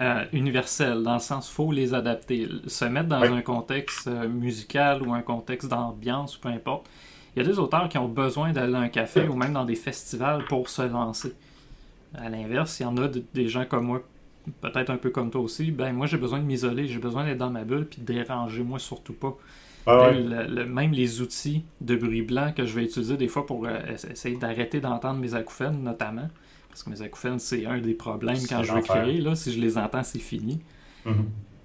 euh, 0.00 0.24
universel, 0.32 1.02
dans 1.02 1.14
le 1.14 1.20
sens 1.20 1.50
faut 1.50 1.72
les 1.72 1.92
adapter. 1.92 2.48
Se 2.66 2.86
mettre 2.86 3.08
dans 3.08 3.20
un 3.20 3.42
contexte 3.42 4.06
euh, 4.06 4.28
musical 4.28 5.02
ou 5.02 5.12
un 5.12 5.20
contexte 5.20 5.68
d'ambiance 5.68 6.38
ou 6.38 6.40
peu 6.40 6.48
importe. 6.48 6.86
Il 7.34 7.42
y 7.42 7.46
a 7.46 7.48
des 7.48 7.58
auteurs 7.58 7.88
qui 7.88 7.98
ont 7.98 8.08
besoin 8.08 8.52
d'aller 8.52 8.72
dans 8.72 8.80
un 8.80 8.88
café 8.88 9.28
ou 9.28 9.34
même 9.34 9.52
dans 9.52 9.64
des 9.64 9.76
festivals 9.76 10.44
pour 10.46 10.68
se 10.68 10.82
lancer. 10.82 11.32
À 12.14 12.28
l'inverse, 12.28 12.80
il 12.80 12.82
y 12.82 12.86
en 12.86 12.96
a 12.96 13.08
des 13.08 13.48
gens 13.48 13.64
comme 13.64 13.86
moi, 13.86 14.02
peut-être 14.60 14.90
un 14.90 14.96
peu 14.96 15.10
comme 15.10 15.30
toi 15.30 15.40
aussi, 15.40 15.70
ben 15.70 15.92
moi 15.92 16.06
j'ai 16.06 16.16
besoin 16.16 16.40
de 16.40 16.44
m'isoler, 16.44 16.86
j'ai 16.88 16.98
besoin 16.98 17.24
d'être 17.24 17.38
dans 17.38 17.50
ma 17.50 17.64
bulle 17.64 17.86
puis 17.86 18.00
de 18.02 18.12
déranger 18.12 18.62
moi 18.62 18.78
surtout 18.78 19.12
pas. 19.12 19.36
Ah 19.86 20.10
même 20.12 20.92
les 20.92 21.22
outils 21.22 21.64
de 21.80 21.96
bruit 21.96 22.22
blanc 22.22 22.52
que 22.54 22.66
je 22.66 22.74
vais 22.74 22.84
utiliser 22.84 23.16
des 23.16 23.28
fois 23.28 23.46
pour 23.46 23.64
euh, 23.66 23.78
essayer 24.10 24.36
d'arrêter 24.36 24.80
d'entendre 24.80 25.18
mes 25.18 25.34
acouphènes 25.34 25.82
notamment, 25.82 26.28
parce 26.68 26.82
que 26.82 26.90
mes 26.90 27.00
acouphènes 27.00 27.38
c'est 27.38 27.64
un 27.64 27.78
des 27.78 27.94
problèmes 27.94 28.38
quand 28.48 28.62
je 28.62 28.72
veux 28.72 28.82
créer, 28.82 29.20
là, 29.20 29.34
si 29.34 29.52
je 29.52 29.60
les 29.60 29.78
entends 29.78 30.02
c'est 30.02 30.18
fini. 30.18 30.60
Mm-hmm. 31.06 31.14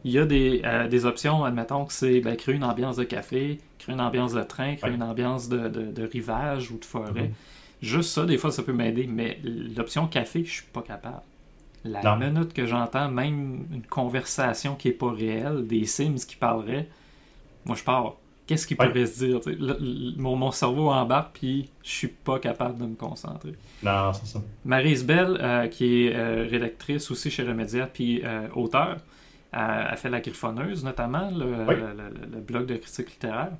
Il 0.05 0.11
y 0.11 0.19
a 0.19 0.25
des, 0.25 0.61
euh, 0.63 0.87
des 0.87 1.07
options, 1.07 1.43
admettons 1.43 1.85
que 1.85 1.91
c'est 1.91 2.21
ben, 2.21 2.35
créer 2.35 2.53
une 2.53 2.63
ambiance 2.63 2.95
de 2.95 3.03
café, 3.03 3.59
créer 3.79 3.95
une 3.95 4.01
ambiance 4.01 4.33
de 4.33 4.43
train, 4.43 4.75
créer 4.75 4.93
une 4.93 5.01
ambiance 5.01 5.49
de, 5.49 5.67
de, 5.67 6.03
rivage 6.03 6.69
ou 6.69 6.77
de 6.77 6.85
forêt. 6.85 7.23
Mhm. 7.23 7.33
Juste 7.81 8.11
ça, 8.11 8.23
des 8.23 8.37
fois, 8.37 8.51
ça 8.51 8.61
peut 8.61 8.71
m'aider, 8.71 9.07
mais 9.07 9.39
l'option 9.43 10.05
café, 10.05 10.45
je 10.45 10.51
suis 10.51 10.65
pas 10.71 10.83
capable. 10.83 11.23
La 11.83 12.15
minute 12.15 12.53
que 12.53 12.67
j'entends 12.67 13.09
même 13.09 13.65
une 13.73 13.81
conversation 13.81 14.75
qui 14.75 14.89
est 14.89 14.93
pas 14.93 15.11
réelle, 15.11 15.65
des 15.65 15.85
Sims 15.85 16.23
qui 16.27 16.35
parleraient, 16.35 16.87
moi 17.65 17.75
je 17.75 17.83
pars. 17.83 18.15
Qu'est-ce 18.45 18.67
qu'il 18.67 18.77
pourrait 18.77 19.07
se 19.07 19.25
dire? 19.25 19.39
mon, 20.17 20.35
mon, 20.35 20.51
cerveau 20.51 20.91
embarque, 20.91 21.39
puis 21.39 21.67
je 21.81 21.89
suis 21.89 22.07
pas 22.09 22.37
capable 22.37 22.77
de 22.77 22.85
me 22.85 22.95
concentrer. 22.95 23.55
Non, 23.81 24.13
c'est 24.13 24.27
ça. 24.27 24.41
Marise 24.65 25.03
Bell, 25.03 25.39
euh, 25.41 25.67
qui 25.67 26.05
est 26.05 26.15
euh, 26.15 26.47
rédactrice 26.47 27.09
aussi 27.09 27.31
chez 27.31 27.41
Remedia, 27.41 27.87
puis 27.87 28.21
auteur, 28.53 28.97
a 29.55 29.95
fait 29.95 30.09
La 30.09 30.19
Griffonneuse, 30.19 30.83
notamment, 30.83 31.29
le, 31.31 32.39
blog 32.41 32.65
de 32.65 32.75
critique 32.75 33.11
littéraire. 33.11 33.51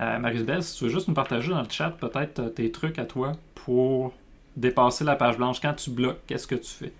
Euh, 0.00 0.18
Marie-Belle, 0.18 0.62
si 0.62 0.78
tu 0.78 0.84
veux 0.84 0.90
juste 0.90 1.08
nous 1.08 1.14
partager 1.14 1.50
dans 1.50 1.60
le 1.62 1.68
chat 1.68 1.90
peut-être 1.90 2.38
euh, 2.38 2.48
tes 2.48 2.72
trucs 2.72 2.98
à 2.98 3.04
toi 3.04 3.32
pour 3.54 4.14
dépasser 4.56 5.04
la 5.04 5.14
page 5.14 5.36
blanche. 5.36 5.60
Quand 5.60 5.74
tu 5.74 5.90
bloques, 5.90 6.20
qu'est-ce 6.26 6.46
que 6.46 6.54
tu 6.54 6.70
fais? 6.70 6.92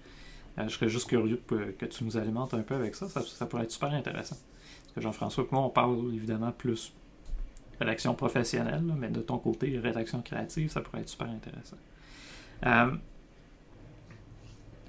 Euh, 0.58 0.64
je 0.68 0.74
serais 0.74 0.88
juste 0.90 1.08
curieux 1.08 1.40
que 1.46 1.86
tu 1.86 2.04
nous 2.04 2.18
alimentes 2.18 2.52
un 2.52 2.60
peu 2.60 2.74
avec 2.74 2.94
ça. 2.94 3.08
Ça, 3.08 3.46
pourrait 3.46 3.62
être 3.62 3.70
super 3.70 3.90
intéressant. 3.92 4.36
Parce 4.36 4.94
que 4.94 5.00
Jean-François 5.00 5.44
et 5.44 5.48
moi, 5.50 5.62
on 5.62 5.70
parle 5.70 6.14
évidemment 6.14 6.52
plus 6.52 6.92
rédaction 7.78 8.14
professionnelle, 8.14 8.82
mais 8.98 9.08
de 9.08 9.20
ton 9.20 9.38
côté, 9.38 9.78
rédaction 9.78 10.20
créative, 10.20 10.70
ça 10.70 10.82
pourrait 10.82 11.00
être 11.00 11.08
super 11.08 11.28
intéressant. 11.28 11.76
Euh, 12.66 12.90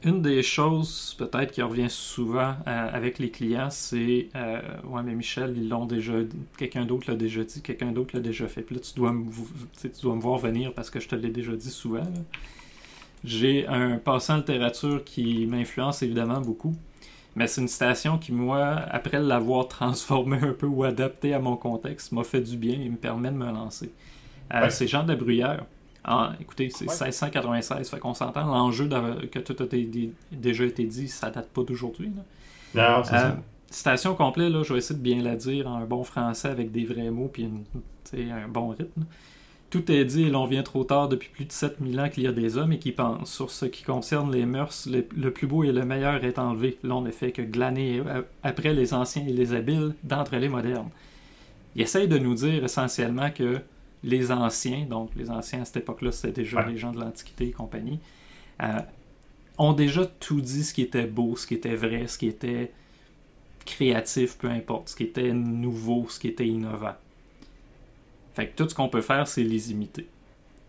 une 0.04 0.22
des 0.22 0.44
choses 0.44 1.16
peut-être 1.18 1.52
qui 1.52 1.62
revient 1.62 1.90
souvent 1.90 2.56
euh, 2.68 2.90
avec 2.92 3.20
les 3.20 3.30
clients, 3.30 3.70
c'est 3.70 4.30
euh, 4.36 4.60
Ouais, 4.86 5.04
mais 5.04 5.14
Michel, 5.14 5.54
ils 5.56 5.70
l'ont 5.70 5.86
déjà 5.86 6.14
quelqu'un 6.58 6.86
d'autre 6.86 7.10
l'a 7.10 7.16
déjà 7.16 7.44
dit, 7.44 7.62
quelqu'un 7.62 7.92
d'autre 7.92 8.16
l'a 8.16 8.22
déjà 8.22 8.48
fait. 8.48 8.62
Puis 8.62 8.76
là, 8.76 8.82
tu 8.82 8.94
dois, 8.96 9.12
me, 9.12 9.26
tu 9.82 10.02
dois 10.02 10.16
me 10.16 10.22
voir 10.22 10.38
venir 10.38 10.74
parce 10.74 10.90
que 10.90 11.00
je 11.00 11.08
te 11.08 11.16
l'ai 11.16 11.30
déjà 11.30 11.56
dit 11.56 11.70
souvent. 11.70 12.04
J'ai 13.24 13.68
un 13.68 13.98
passant 13.98 14.38
littérature 14.38 15.04
qui 15.04 15.46
m'influence 15.46 16.02
évidemment 16.02 16.42
beaucoup. 16.42 16.76
Mais 17.36 17.48
c'est 17.48 17.62
une 17.62 17.68
citation 17.68 18.18
qui, 18.18 18.34
moi, 18.34 18.76
après 18.90 19.20
l'avoir 19.20 19.68
transformée 19.68 20.40
un 20.42 20.54
peu 20.54 20.68
ou 20.68 20.84
adaptée 20.84 21.34
à 21.34 21.40
mon 21.40 21.56
contexte, 21.56 22.12
m'a 22.12 22.24
fait 22.24 22.42
du 22.42 22.58
bien 22.58 22.80
et 22.80 22.90
me 22.90 22.98
permet 22.98 23.30
de 23.30 23.36
me 23.36 23.46
lancer. 23.46 23.92
Euh, 24.54 24.70
c'est 24.70 24.88
Jean 24.88 25.04
de 25.04 25.16
Bruyère. 25.16 25.66
Ah, 26.04 26.34
écoutez, 26.40 26.70
c'est 26.70 26.86
1696, 26.86 27.90
fait 27.90 28.00
qu'on 28.00 28.14
s'entend. 28.14 28.46
L'enjeu 28.46 28.90
que 29.32 29.40
tout 29.40 29.56
a 29.62 29.68
déjà 30.32 30.64
été 30.64 30.86
dit, 30.86 31.08
ça 31.08 31.30
date 31.30 31.50
pas 31.50 31.64
d'aujourd'hui. 31.64 32.12
Non, 32.74 33.04
c'est 33.04 33.12
ça. 33.12 33.38
Citation 33.70 34.16
complète, 34.16 34.52
là, 34.52 34.64
je 34.64 34.74
vais 34.74 34.80
essayer 34.80 34.98
de 34.98 35.04
bien 35.04 35.22
la 35.22 35.36
dire 35.36 35.68
en 35.68 35.78
un 35.78 35.86
bon 35.86 36.04
français 36.04 36.50
avec 36.50 36.72
des 36.72 36.84
vrais 36.84 37.10
mots 37.10 37.30
puis 37.32 37.50
un 38.14 38.48
bon 38.50 38.70
rythme. 38.70 39.06
Tout 39.70 39.90
est 39.90 40.04
dit 40.04 40.24
et 40.24 40.30
l'on 40.30 40.46
vient 40.46 40.64
trop 40.64 40.84
tard 40.84 41.08
depuis 41.08 41.30
plus 41.30 41.46
de 41.46 41.52
7000 41.54 42.00
ans 42.02 42.10
qu'il 42.10 42.24
y 42.24 42.28
a 42.28 42.34
des 42.34 42.58
hommes 42.58 42.74
et 42.74 42.80
qui 42.80 42.92
pensent. 42.92 43.32
Sur 43.32 43.50
ce 43.50 43.66
qui 43.66 43.84
concerne 43.84 44.30
les 44.30 44.46
mœurs, 44.46 44.90
le, 44.92 45.32
plus 45.32 45.48
beau 45.48 45.64
et 45.64 45.72
le 45.72 45.86
meilleur 45.86 46.26
est 46.26 46.38
enlevé. 46.38 46.78
L'on 46.84 47.00
ne 47.00 47.12
fait 47.12 47.32
que 47.32 47.42
glaner 47.42 48.04
euh, 48.06 48.22
après 48.44 48.74
les 48.74 48.94
anciens 48.94 49.26
et 49.26 49.32
les 49.32 49.54
habiles 49.54 49.96
d'entre 50.04 50.36
les 50.36 50.50
modernes. 50.50 50.90
Il 51.78 51.82
essaye 51.84 52.10
de 52.10 52.18
nous 52.18 52.36
dire 52.36 52.66
essentiellement 52.66 53.30
que 53.32 53.62
les 54.04 54.32
anciens, 54.32 54.86
donc 54.86 55.12
les 55.16 55.30
anciens 55.30 55.62
à 55.62 55.66
cette 55.66 55.78
époque-là, 55.78 56.12
c'était 56.12 56.42
déjà 56.42 56.66
les 56.66 56.78
gens 56.78 56.92
de 56.92 57.00
l'Antiquité 57.00 57.48
et 57.48 57.52
compagnie, 57.52 58.00
euh, 58.62 58.80
ont 59.58 59.74
déjà 59.74 60.06
tout 60.06 60.42
dit 60.42 60.64
ce 60.64 60.74
qui 60.74 60.82
était 60.82 61.06
beau, 61.06 61.36
ce 61.36 61.46
qui 61.46 61.54
était 61.54 61.76
vrai, 61.76 62.08
ce 62.08 62.18
qui 62.18 62.28
était 62.28 62.72
créatif, 63.66 64.38
peu 64.38 64.50
importe, 64.50 64.90
ce 64.90 64.96
qui 64.96 65.04
était 65.04 65.34
nouveau, 65.34 66.08
ce 66.10 66.20
qui 66.20 66.28
était 66.28 66.48
innovant. 66.48 66.96
Fait 68.34 68.48
que 68.48 68.56
tout 68.56 68.68
ce 68.68 68.74
qu'on 68.74 68.90
peut 68.90 69.02
faire, 69.02 69.28
c'est 69.28 69.44
les 69.44 69.72
imiter. 69.72 70.08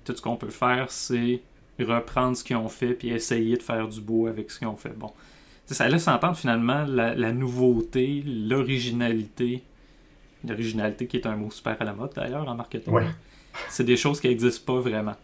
Tout 0.04 0.14
ce 0.16 0.20
qu'on 0.20 0.36
peut 0.36 0.50
faire, 0.50 0.90
c'est 0.90 1.40
reprendre 1.80 2.36
ce 2.36 2.44
qu'ils 2.44 2.56
ont 2.56 2.68
fait 2.68 2.94
puis 2.94 3.10
essayer 3.10 3.56
de 3.56 3.62
faire 3.62 3.88
du 3.88 4.00
beau 4.00 4.26
avec 4.26 4.50
ce 4.50 4.58
qu'ils 4.58 4.68
ont 4.68 4.76
fait. 4.76 4.96
Bon. 4.96 5.10
ça 5.66 5.88
laisse 5.88 6.08
entendre 6.08 6.36
finalement 6.36 6.84
la, 6.84 7.32
nouveauté, 7.32 8.22
l'originalité. 8.26 9.62
L'originalité 10.46 11.06
qui 11.06 11.16
est 11.16 11.26
un 11.26 11.36
mot 11.36 11.50
super 11.50 11.76
à 11.80 11.84
la 11.84 11.92
mode 11.92 12.12
d'ailleurs 12.14 12.48
en 12.48 12.54
marketing. 12.54 12.94
C'est 13.68 13.84
des 13.84 13.96
choses 13.96 14.20
qui 14.20 14.28
n'existent 14.28 14.74
pas 14.74 14.80
vraiment. 14.80 15.14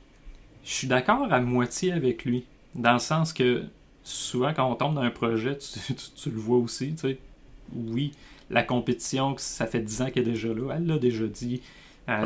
Je 0.64 0.72
suis 0.72 0.86
d'accord 0.86 1.32
à 1.32 1.40
moitié 1.40 1.92
avec 1.92 2.24
lui. 2.24 2.44
Dans 2.74 2.92
le 2.92 2.98
sens 2.98 3.32
que 3.32 3.64
souvent 4.04 4.52
quand 4.54 4.70
on 4.70 4.74
tombe 4.74 4.94
dans 4.94 5.02
un 5.02 5.10
projet, 5.10 5.58
tu, 5.58 6.30
le 6.30 6.38
vois 6.38 6.58
aussi, 6.58 6.92
tu 6.92 6.98
sais, 6.98 7.18
oui, 7.74 8.12
la 8.50 8.62
compétition, 8.62 9.34
ça 9.38 9.66
fait 9.66 9.80
10 9.80 10.02
ans 10.02 10.10
qu'elle 10.10 10.28
est 10.28 10.32
déjà 10.32 10.48
là, 10.48 10.74
elle 10.76 10.86
l'a 10.86 10.98
déjà 10.98 11.26
dit, 11.26 11.62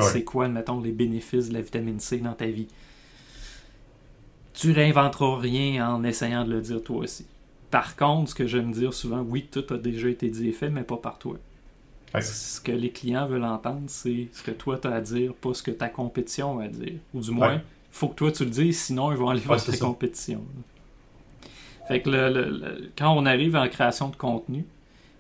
c'est 0.01 0.25
quoi, 0.25 0.49
mettons, 0.49 0.81
les 0.81 0.93
bénéfices 0.93 1.49
de 1.49 1.55
la 1.55 1.61
vitamine 1.61 1.99
C 1.99 2.19
dans 2.19 2.35
ta 2.35 2.47
vie? 2.47 2.69
Tu 4.55 4.71
réinventeras 4.71 5.39
rien 5.39 5.89
en 5.89 6.05
essayant 6.05 6.45
de 6.45 6.53
le 6.53 6.61
dire 6.61 6.83
toi 6.83 6.99
aussi. 6.99 7.27
Par 7.71 7.97
contre, 7.97 8.31
ce 8.31 8.35
que 8.35 8.47
j'aime 8.47 8.71
dire 8.71 8.93
souvent, 8.93 9.23
oui, 9.23 9.49
tout 9.51 9.65
a 9.71 9.79
déjà 9.79 10.09
été 10.09 10.29
dit 10.29 10.49
et 10.49 10.53
fait, 10.53 10.69
mais 10.69 10.83
pas 10.83 10.99
par 10.99 11.19
toi. 11.19 11.39
Ce 12.21 12.61
que 12.61 12.73
les 12.73 12.91
clients 12.91 13.27
veulent 13.27 13.45
entendre, 13.45 13.85
c'est 13.87 14.29
ce 14.33 14.43
que 14.43 14.51
toi 14.51 14.79
tu 14.79 14.89
as 14.89 14.93
à 14.93 15.01
dire, 15.01 15.35
pas 15.35 15.55
ce 15.55 15.63
que 15.63 15.71
ta 15.71 15.89
compétition 15.89 16.59
a 16.59 16.65
à 16.65 16.69
dire. 16.69 16.99
Ou 17.15 17.21
du 17.21 17.31
moins, 17.31 17.55
il 17.55 17.63
faut 17.91 18.09
que 18.09 18.17
toi 18.17 18.33
tu 18.33 18.45
le 18.45 18.51
dises, 18.51 18.81
sinon 18.81 19.13
ils 19.13 19.19
vont 19.19 19.31
aller 19.31 19.41
voir 19.41 19.63
ta 19.63 19.77
compétition. 19.77 20.43
Fait 21.89 22.01
que 22.03 22.91
quand 22.97 23.13
on 23.17 23.27
arrive 23.27 23.57
en 23.57 23.69
création 23.69 24.09
de 24.09 24.17
contenu, 24.17 24.65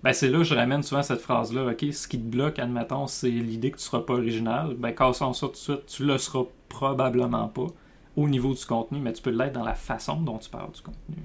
ben 0.02 0.12
c'est 0.12 0.28
là 0.28 0.38
que 0.38 0.44
je 0.44 0.54
ramène 0.54 0.82
souvent 0.82 1.02
cette 1.02 1.20
phrase-là. 1.20 1.70
OK, 1.70 1.84
ce 1.92 2.08
qui 2.08 2.18
te 2.18 2.24
bloque, 2.24 2.58
admettons, 2.58 3.06
c'est 3.06 3.30
l'idée 3.30 3.70
que 3.70 3.76
tu 3.76 3.82
ne 3.82 3.86
seras 3.86 4.00
pas 4.00 4.14
original. 4.14 4.74
Ben, 4.76 4.92
cassons 4.92 5.32
ça 5.32 5.46
tout 5.46 5.52
de 5.52 5.56
suite. 5.56 5.86
Tu 5.86 6.04
le 6.04 6.18
seras 6.18 6.44
probablement 6.68 7.48
pas 7.48 7.68
au 8.16 8.28
niveau 8.28 8.52
du 8.52 8.64
contenu, 8.64 8.98
mais 8.98 9.12
tu 9.12 9.22
peux 9.22 9.30
l'être 9.30 9.52
dans 9.52 9.64
la 9.64 9.74
façon 9.74 10.20
dont 10.20 10.38
tu 10.38 10.50
parles 10.50 10.72
du 10.72 10.82
contenu. 10.82 11.16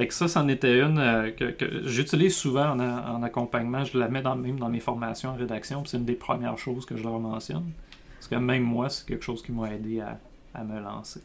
Fait 0.00 0.06
que 0.06 0.14
ça, 0.14 0.28
c'en 0.28 0.48
était 0.48 0.80
une 0.80 0.98
euh, 0.98 1.30
que, 1.30 1.86
j'utilise 1.86 2.34
souvent 2.34 2.70
en, 2.70 3.22
accompagnement. 3.22 3.84
Je 3.84 3.98
la 3.98 4.08
mets 4.08 4.22
même 4.22 4.58
dans 4.58 4.70
mes 4.70 4.80
formations 4.80 5.28
en 5.28 5.34
rédaction. 5.34 5.84
C'est 5.84 5.98
une 5.98 6.06
des 6.06 6.14
premières 6.14 6.56
choses 6.56 6.86
que 6.86 6.96
je 6.96 7.02
leur 7.02 7.18
mentionne. 7.18 7.70
Parce 8.14 8.26
que 8.26 8.36
même 8.36 8.62
moi, 8.62 8.88
c'est 8.88 9.06
quelque 9.06 9.22
chose 9.22 9.42
qui 9.42 9.52
m'a 9.52 9.74
aidé 9.74 10.00
à, 10.00 10.64
me 10.64 10.80
lancer 10.80 11.20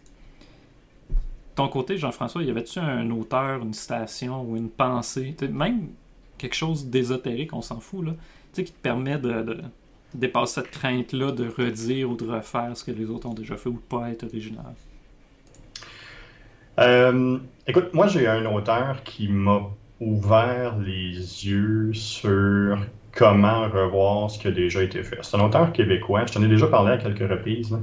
ton 1.55 1.69
côté, 1.69 1.97
Jean-François, 1.97 2.43
y 2.43 2.49
avait-tu 2.49 2.79
un 2.79 3.09
auteur, 3.11 3.61
une 3.61 3.73
citation 3.73 4.43
ou 4.43 4.57
une 4.57 4.69
pensée, 4.69 5.33
même 5.49 5.87
quelque 6.37 6.53
chose 6.53 6.87
d'ésotérique, 6.87 7.53
on 7.53 7.61
s'en 7.61 7.79
fout, 7.79 8.05
là, 8.05 8.11
qui 8.51 8.65
te 8.65 8.71
permet 8.81 9.17
de, 9.17 9.61
dépasser 10.13 10.55
cette 10.55 10.71
crainte-là 10.71 11.31
de 11.31 11.47
redire 11.47 12.11
ou 12.11 12.17
de 12.17 12.25
refaire 12.25 12.75
ce 12.75 12.83
que 12.83 12.91
les 12.91 13.09
autres 13.09 13.29
ont 13.29 13.33
déjà 13.33 13.55
fait 13.55 13.69
ou 13.69 13.75
de 13.75 13.77
pas 13.77 14.09
être 14.09 14.25
original? 14.25 14.75
Euh, 16.79 17.37
écoute, 17.67 17.93
moi 17.93 18.07
j'ai 18.07 18.27
un 18.27 18.45
auteur 18.45 19.03
qui 19.03 19.27
m'a 19.27 19.61
ouvert 20.01 20.77
les 20.77 21.13
yeux 21.47 21.93
sur 21.93 22.77
comment 23.13 23.69
revoir 23.69 24.29
ce 24.29 24.39
qui 24.39 24.47
a 24.47 24.51
déjà 24.51 24.83
été 24.83 25.01
fait. 25.03 25.19
C'est 25.21 25.37
un 25.37 25.45
auteur 25.45 25.71
québécois, 25.71 26.25
je 26.25 26.33
t'en 26.33 26.43
ai 26.43 26.47
déjà 26.47 26.67
parlé 26.67 26.93
à 26.93 26.97
quelques 26.97 27.29
reprises. 27.29 27.77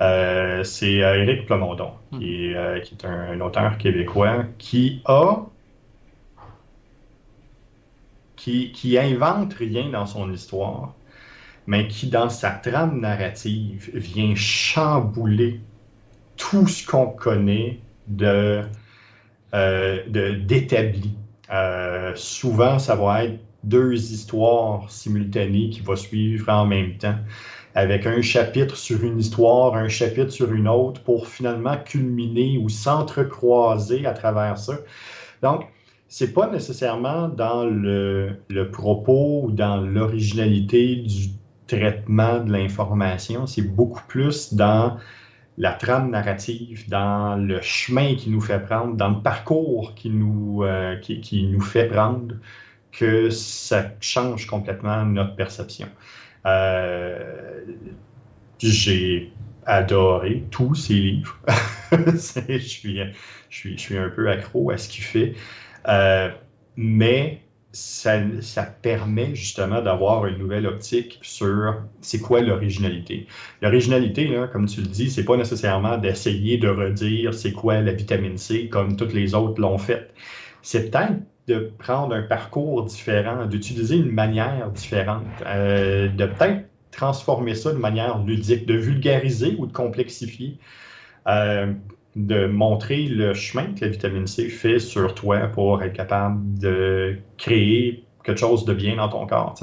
Euh, 0.00 0.64
c'est 0.64 1.02
euh, 1.02 1.22
Éric 1.22 1.46
Plamondon, 1.46 1.92
qui, 2.12 2.46
est, 2.46 2.82
qui 2.84 2.94
est 2.94 3.04
un, 3.04 3.40
auteur 3.40 3.76
québécois 3.76 4.44
qui 4.56 5.02
a 5.04 5.42
qui, 8.72 8.98
invente 8.98 9.54
rien 9.54 9.90
dans 9.90 10.06
son 10.06 10.32
histoire, 10.32 10.94
mais 11.66 11.86
qui, 11.88 12.08
dans 12.08 12.30
sa 12.30 12.50
trame 12.50 13.00
narrative, 13.00 13.90
vient 13.94 14.34
chambouler 14.34 15.60
tout 16.36 16.66
ce 16.66 16.86
qu'on 16.86 17.08
connaît 17.08 17.80
de, 18.08 18.62
euh, 19.54 20.02
d'établi. 20.08 21.14
Euh, 21.50 22.12
souvent, 22.14 22.78
ça 22.78 22.94
va 22.94 23.24
être 23.24 23.40
deux 23.64 24.12
histoires 24.12 24.90
simultanées 24.90 25.70
qui 25.70 25.80
vont 25.80 25.96
suivre 25.96 26.48
en 26.50 26.66
même 26.66 26.96
temps, 26.96 27.16
avec 27.74 28.06
un 28.06 28.22
chapitre 28.22 28.76
sur 28.76 29.02
une 29.02 29.18
histoire, 29.18 29.74
un 29.74 29.88
chapitre 29.88 30.30
sur 30.30 30.52
une 30.52 30.68
autre, 30.68 31.02
pour 31.02 31.28
finalement 31.28 31.76
culminer 31.84 32.58
ou 32.58 32.68
s'entrecroiser 32.68 34.06
à 34.06 34.12
travers 34.12 34.58
ça. 34.58 34.74
Donc, 35.42 35.66
c'est 36.08 36.32
pas 36.32 36.50
nécessairement 36.50 37.28
dans 37.28 37.64
le, 37.64 38.40
propos 38.72 39.42
ou 39.44 39.50
dans 39.50 39.76
l'originalité 39.76 40.96
du 40.96 41.28
traitement 41.66 42.40
de 42.40 42.50
l'information, 42.50 43.46
c'est 43.46 43.62
beaucoup 43.62 44.02
plus 44.08 44.54
dans 44.54 44.96
la 45.58 45.72
trame 45.72 46.10
narrative, 46.10 46.88
dans 46.88 47.36
le 47.36 47.60
chemin 47.60 48.14
qui 48.14 48.30
nous 48.30 48.40
fait 48.40 48.60
prendre, 48.60 48.94
dans 48.94 49.10
le 49.10 49.20
parcours 49.20 49.94
qui 49.96 50.08
nous, 50.08 50.62
euh, 50.62 50.96
qui, 50.96 51.42
nous 51.50 51.60
fait 51.60 51.86
prendre, 51.86 52.36
que 52.92 53.28
ça 53.28 53.90
change 54.00 54.46
complètement 54.46 55.04
notre 55.04 55.34
perception. 55.34 55.88
Euh, 56.46 57.64
j'ai 58.58 59.32
adoré 59.66 60.44
tous 60.50 60.74
ces 60.74 60.94
livres. 60.94 61.38
je, 61.92 62.58
suis, 62.58 62.98
je, 62.98 63.56
suis, 63.56 63.76
je 63.76 63.80
suis 63.80 63.98
un 63.98 64.08
peu 64.08 64.30
accro 64.30 64.70
à 64.70 64.78
ce 64.78 64.88
qu'il 64.88 65.04
fait. 65.04 65.34
Euh, 65.88 66.30
mais 66.76 67.42
ça, 67.78 68.62
permet 68.82 69.34
justement 69.34 69.80
d'avoir 69.82 70.26
une 70.26 70.38
nouvelle 70.38 70.66
optique 70.66 71.18
sur 71.22 71.76
c'est 72.00 72.20
quoi 72.20 72.40
l'originalité. 72.40 73.26
L'originalité, 73.62 74.30
comme 74.52 74.66
tu 74.66 74.80
le 74.80 74.86
dis, 74.86 75.10
c'est 75.10 75.24
pas 75.24 75.36
nécessairement 75.36 75.98
d'essayer 75.98 76.58
de 76.58 76.68
redire 76.68 77.34
c'est 77.34 77.52
quoi 77.52 77.80
la 77.80 77.92
vitamine 77.92 78.38
C 78.38 78.68
comme 78.68 78.96
toutes 78.96 79.12
les 79.12 79.34
autres 79.34 79.60
l'ont 79.60 79.78
fait. 79.78 80.10
C'est 80.62 80.90
peut-être 80.90 81.14
de 81.46 81.72
prendre 81.78 82.14
un 82.14 82.22
parcours 82.22 82.84
différent, 82.84 83.46
d'utiliser 83.46 83.96
une 83.96 84.12
manière 84.12 84.70
différente, 84.70 85.24
euh, 85.46 86.08
de 86.08 86.26
peut-être 86.26 86.66
transformer 86.90 87.54
ça 87.54 87.72
de 87.72 87.78
manière 87.78 88.22
ludique, 88.24 88.66
de 88.66 88.74
vulgariser 88.74 89.54
ou 89.58 89.66
de 89.66 89.72
complexifier. 89.72 90.58
Euh, 91.26 91.72
de 92.16 92.46
montrer 92.46 93.04
le 93.04 93.34
chemin 93.34 93.74
que 93.74 93.84
la 93.84 93.90
vitamine 93.90 94.26
C 94.26 94.48
fait 94.48 94.78
sur 94.78 95.14
toi 95.14 95.46
pour 95.48 95.82
être 95.82 95.92
capable 95.92 96.58
de 96.58 97.18
créer 97.36 98.04
quelque 98.24 98.40
chose 98.40 98.64
de 98.64 98.74
bien 98.74 98.96
dans 98.96 99.08
ton 99.08 99.26
corps. 99.26 99.54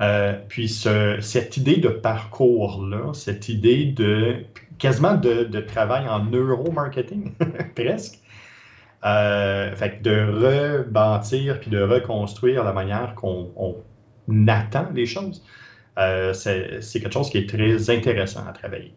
Euh, 0.00 0.34
puis 0.48 0.68
cette 0.68 1.56
idée 1.56 1.76
de 1.76 1.88
parcours-là, 1.88 3.12
cette 3.12 3.48
idée 3.48 3.86
de 3.86 4.36
quasiment 4.78 5.14
de, 5.14 5.60
travail 5.60 6.08
en 6.08 6.24
neuromarketing, 6.24 7.32
presque, 7.74 8.18
euh, 9.04 9.74
fait 9.76 10.02
de 10.02 10.80
rebâtir 10.80 11.60
puis 11.60 11.70
de 11.70 11.80
reconstruire 11.80 12.64
la 12.64 12.72
manière 12.72 13.14
qu'on 13.14 13.76
attend 14.48 14.88
les 14.94 15.06
choses, 15.06 15.44
euh, 15.98 16.32
c'est 16.32 17.00
quelque 17.00 17.12
chose 17.12 17.30
qui 17.30 17.38
est 17.38 17.48
très 17.48 17.90
intéressant 17.90 18.46
à 18.46 18.52
travailler 18.52 18.94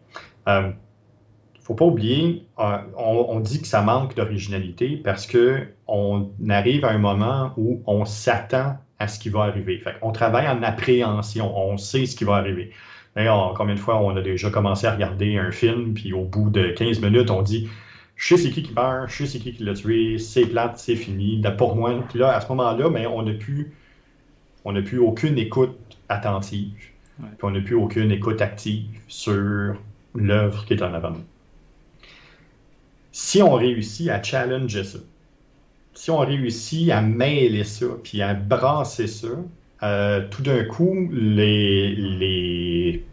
faut 1.64 1.74
pas 1.74 1.86
oublier, 1.86 2.46
euh, 2.58 2.76
on, 2.96 3.40
dit 3.40 3.62
que 3.62 3.66
ça 3.66 3.80
manque 3.80 4.14
d'originalité 4.14 5.00
parce 5.02 5.26
qu'on 5.26 6.30
arrive 6.50 6.84
à 6.84 6.90
un 6.90 6.98
moment 6.98 7.52
où 7.56 7.82
on 7.86 8.04
s'attend 8.04 8.76
à 8.98 9.08
ce 9.08 9.18
qui 9.18 9.30
va 9.30 9.44
arriver. 9.44 9.82
on 10.02 10.12
travaille 10.12 10.46
en 10.46 10.62
appréhension, 10.62 11.56
on 11.58 11.78
sait 11.78 12.04
ce 12.04 12.16
qui 12.16 12.24
va 12.24 12.34
arriver. 12.34 12.70
combien 13.56 13.74
de 13.74 13.80
fois 13.80 13.98
on 13.98 14.14
a 14.14 14.20
déjà 14.20 14.50
commencé 14.50 14.86
à 14.86 14.92
regarder 14.92 15.38
un 15.38 15.50
film, 15.50 15.94
puis 15.94 16.12
au 16.12 16.24
bout 16.24 16.50
de 16.50 16.68
15 16.68 17.00
minutes, 17.00 17.30
on 17.30 17.40
dit 17.40 17.68
je 18.16 18.36
sais 18.36 18.42
c'est 18.42 18.50
qui 18.50 18.62
qui 18.62 18.74
meurt, 18.74 19.08
je 19.08 19.16
sais 19.16 19.26
c'est 19.26 19.38
qui 19.38 19.54
qui 19.54 19.64
l'a 19.64 19.74
tué, 19.74 20.18
c'est 20.18 20.46
plate, 20.46 20.78
c'est 20.78 20.96
fini. 20.96 21.42
pour 21.56 21.76
moi, 21.76 21.94
puis 22.10 22.18
là, 22.18 22.36
à 22.36 22.40
ce 22.42 22.48
moment-là, 22.50 22.90
mais 22.90 23.06
on 23.06 23.22
n'a 23.22 23.32
plus, 23.32 23.72
on 24.66 24.72
n'a 24.72 24.82
plus 24.82 24.98
aucune 24.98 25.38
écoute 25.38 25.78
attentive, 26.10 26.90
puis 27.18 27.28
on 27.42 27.50
n'a 27.50 27.60
plus 27.60 27.74
aucune 27.74 28.12
écoute 28.12 28.42
active 28.42 28.86
sur 29.08 29.76
l'œuvre 30.14 30.64
qui 30.66 30.74
est 30.74 30.82
en 30.82 30.92
avant 30.92 31.14
Si 33.16 33.40
on 33.42 33.52
réussit 33.52 34.08
à 34.08 34.20
challenger 34.20 34.82
ça, 34.82 34.98
si 35.94 36.10
on 36.10 36.18
réussit 36.18 36.90
à 36.90 37.00
mêler 37.00 37.62
ça, 37.62 37.86
puis 38.02 38.20
à 38.20 38.34
brasser 38.34 39.06
ça, 39.06 39.28
euh, 39.84 40.26
tout 40.32 40.42
d'un 40.42 40.64
coup, 40.64 41.08
les, 41.12 41.94
les 41.94 43.04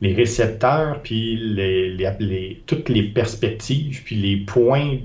les 0.00 0.14
récepteurs, 0.14 1.00
puis 1.02 1.36
les, 1.36 2.62
toutes 2.66 2.88
les 2.88 3.04
perspectives, 3.04 4.02
puis 4.02 4.16
les 4.16 4.38
points 4.38 4.98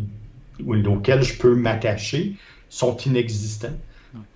auxquels 0.66 1.22
je 1.22 1.38
peux 1.38 1.54
m'attacher 1.54 2.34
sont 2.70 2.98
inexistants. 2.98 3.78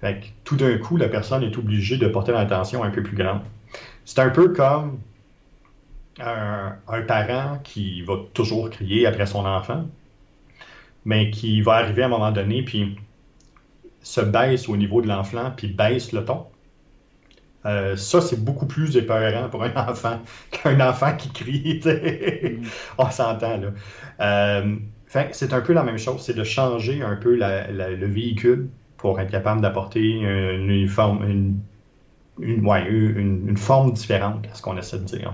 Fait 0.01 0.22
tout 0.43 0.55
d'un 0.55 0.77
coup, 0.77 0.98
la 0.98 1.10
personne 1.10 1.41
est 1.41 1.58
obligée 1.58 1.98
de 1.98 2.08
porter 2.08 2.34
l'attention 2.34 2.84
un 2.84 2.91
peu 2.91 3.01
plus 3.01 3.17
grande. 3.17 3.41
C'est 4.05 4.19
un 4.19 4.29
peu 4.29 4.50
comme 4.53 5.00
un, 6.20 7.02
parent 7.02 7.60
qui 7.64 8.02
va 8.02 8.16
toujours 8.34 8.70
crier 8.70 9.06
après 9.06 9.26
son 9.26 9.46
enfant, 9.46 9.86
mais 11.06 11.32
qui 11.32 11.62
va 11.62 11.74
arriver 11.74 12.04
à 12.04 12.06
un 12.06 12.10
moment 12.10 12.32
donné, 12.32 12.64
puis 12.64 12.96
se 14.02 14.22
baisse 14.22 14.70
au 14.70 14.78
niveau 14.78 15.02
de 15.02 15.08
l'enfant, 15.08 15.52
puis 15.56 15.68
baisse 15.68 16.12
le 16.12 16.26
ton. 16.26 16.46
Euh, 17.66 17.98
ça, 17.98 18.22
c'est 18.22 18.44
beaucoup 18.44 18.66
plus 18.66 18.96
épeurant 18.96 19.50
pour 19.50 19.64
un 19.64 19.76
enfant 19.90 20.22
qu'un 20.52 20.80
enfant 20.88 21.16
qui 21.16 21.30
crie. 21.30 21.82
Mm. 21.84 22.64
On 22.98 23.10
s'entend, 23.10 23.58
là. 23.58 23.68
Euh, 24.22 24.76
c'est 25.32 25.54
un 25.54 25.62
peu 25.62 25.74
la 25.74 25.84
même 25.84 25.98
chose, 25.98 26.22
c'est 26.22 26.36
de 26.36 26.44
changer 26.44 27.02
un 27.02 27.16
peu 27.16 27.36
le 27.36 28.06
véhicule 28.06 28.70
pour 28.98 29.20
être 29.20 29.32
capable 29.32 29.62
d'apporter 29.62 30.02
une, 30.02 30.88
forme, 30.88 31.60
une, 32.40 33.58
forme 33.58 33.94
différente 33.94 34.46
à 34.52 34.56
ce 34.56 34.62
qu'on 34.62 34.78
essaie 34.78 35.00
de 35.00 35.06
dire. 35.06 35.34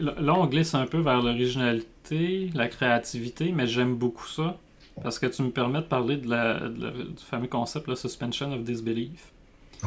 Là, 0.00 0.34
on 0.34 0.46
glisse 0.46 0.74
un 0.74 0.86
peu 0.86 0.98
vers 0.98 1.22
l'originalité, 1.22 2.50
la 2.54 2.68
créativité, 2.68 3.52
mais 3.52 3.66
j'aime 3.66 3.94
beaucoup 3.94 4.26
ça 4.26 4.56
parce 5.02 5.18
que 5.18 5.26
tu 5.26 5.42
me 5.42 5.50
permets 5.50 5.80
de 5.80 5.86
parler 5.86 6.16
de 6.16 7.08
du 7.08 7.24
fameux 7.24 7.46
concept, 7.46 7.88
la 7.88 7.96
suspension 7.96 8.52
of 8.52 8.62
disbelief. 8.62 9.32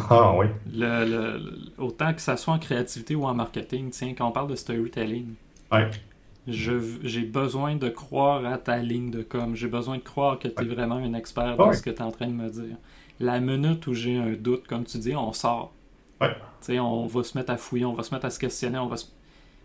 Ah 0.09 0.33
oui. 0.37 0.47
autant 1.77 2.13
que 2.13 2.21
ça 2.21 2.37
soit 2.37 2.53
en 2.53 2.59
créativité 2.59 3.15
ou 3.15 3.25
en 3.25 3.33
marketing, 3.33 3.89
tiens, 3.89 4.13
quand 4.17 4.27
on 4.27 4.31
parle 4.31 4.49
de 4.49 4.55
storytelling, 4.55 5.33
j'ai 6.47 7.21
besoin 7.23 7.75
de 7.75 7.89
croire 7.89 8.45
à 8.45 8.57
ta 8.57 8.77
ligne 8.77 9.11
de 9.11 9.21
com. 9.21 9.55
J'ai 9.55 9.67
besoin 9.67 9.97
de 9.97 10.03
croire 10.03 10.39
que 10.39 10.47
tu 10.47 10.63
es 10.63 10.65
vraiment 10.65 10.95
un 10.95 11.13
expert 11.13 11.57
dans 11.57 11.73
ce 11.73 11.81
que 11.81 11.89
tu 11.89 11.97
es 11.97 12.01
en 12.01 12.11
train 12.11 12.27
de 12.27 12.33
me 12.33 12.49
dire. 12.49 12.77
La 13.19 13.39
minute 13.39 13.85
où 13.87 13.93
j'ai 13.93 14.17
un 14.17 14.31
doute, 14.31 14.65
comme 14.65 14.85
tu 14.85 14.97
dis, 14.97 15.15
on 15.15 15.33
sort. 15.33 15.73
On 16.69 17.05
va 17.07 17.23
se 17.23 17.37
mettre 17.37 17.51
à 17.51 17.57
fouiller, 17.57 17.85
on 17.85 17.93
va 17.93 18.03
se 18.03 18.13
mettre 18.13 18.25
à 18.25 18.29
se 18.29 18.39
questionner. 18.39 18.77
On 18.77 18.87
va 18.87 18.95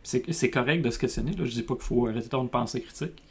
C'est 0.06 0.50
correct 0.50 0.82
de 0.82 0.90
se 0.90 0.98
questionner. 0.98 1.32
Là. 1.32 1.44
Je 1.44 1.50
dis 1.50 1.62
pas 1.62 1.75
qu'il 1.75 1.82
faut 1.82 2.06
arrêter 2.06 2.28
ton 2.28 2.46
pensée 2.46 2.80
critique. 2.80 3.22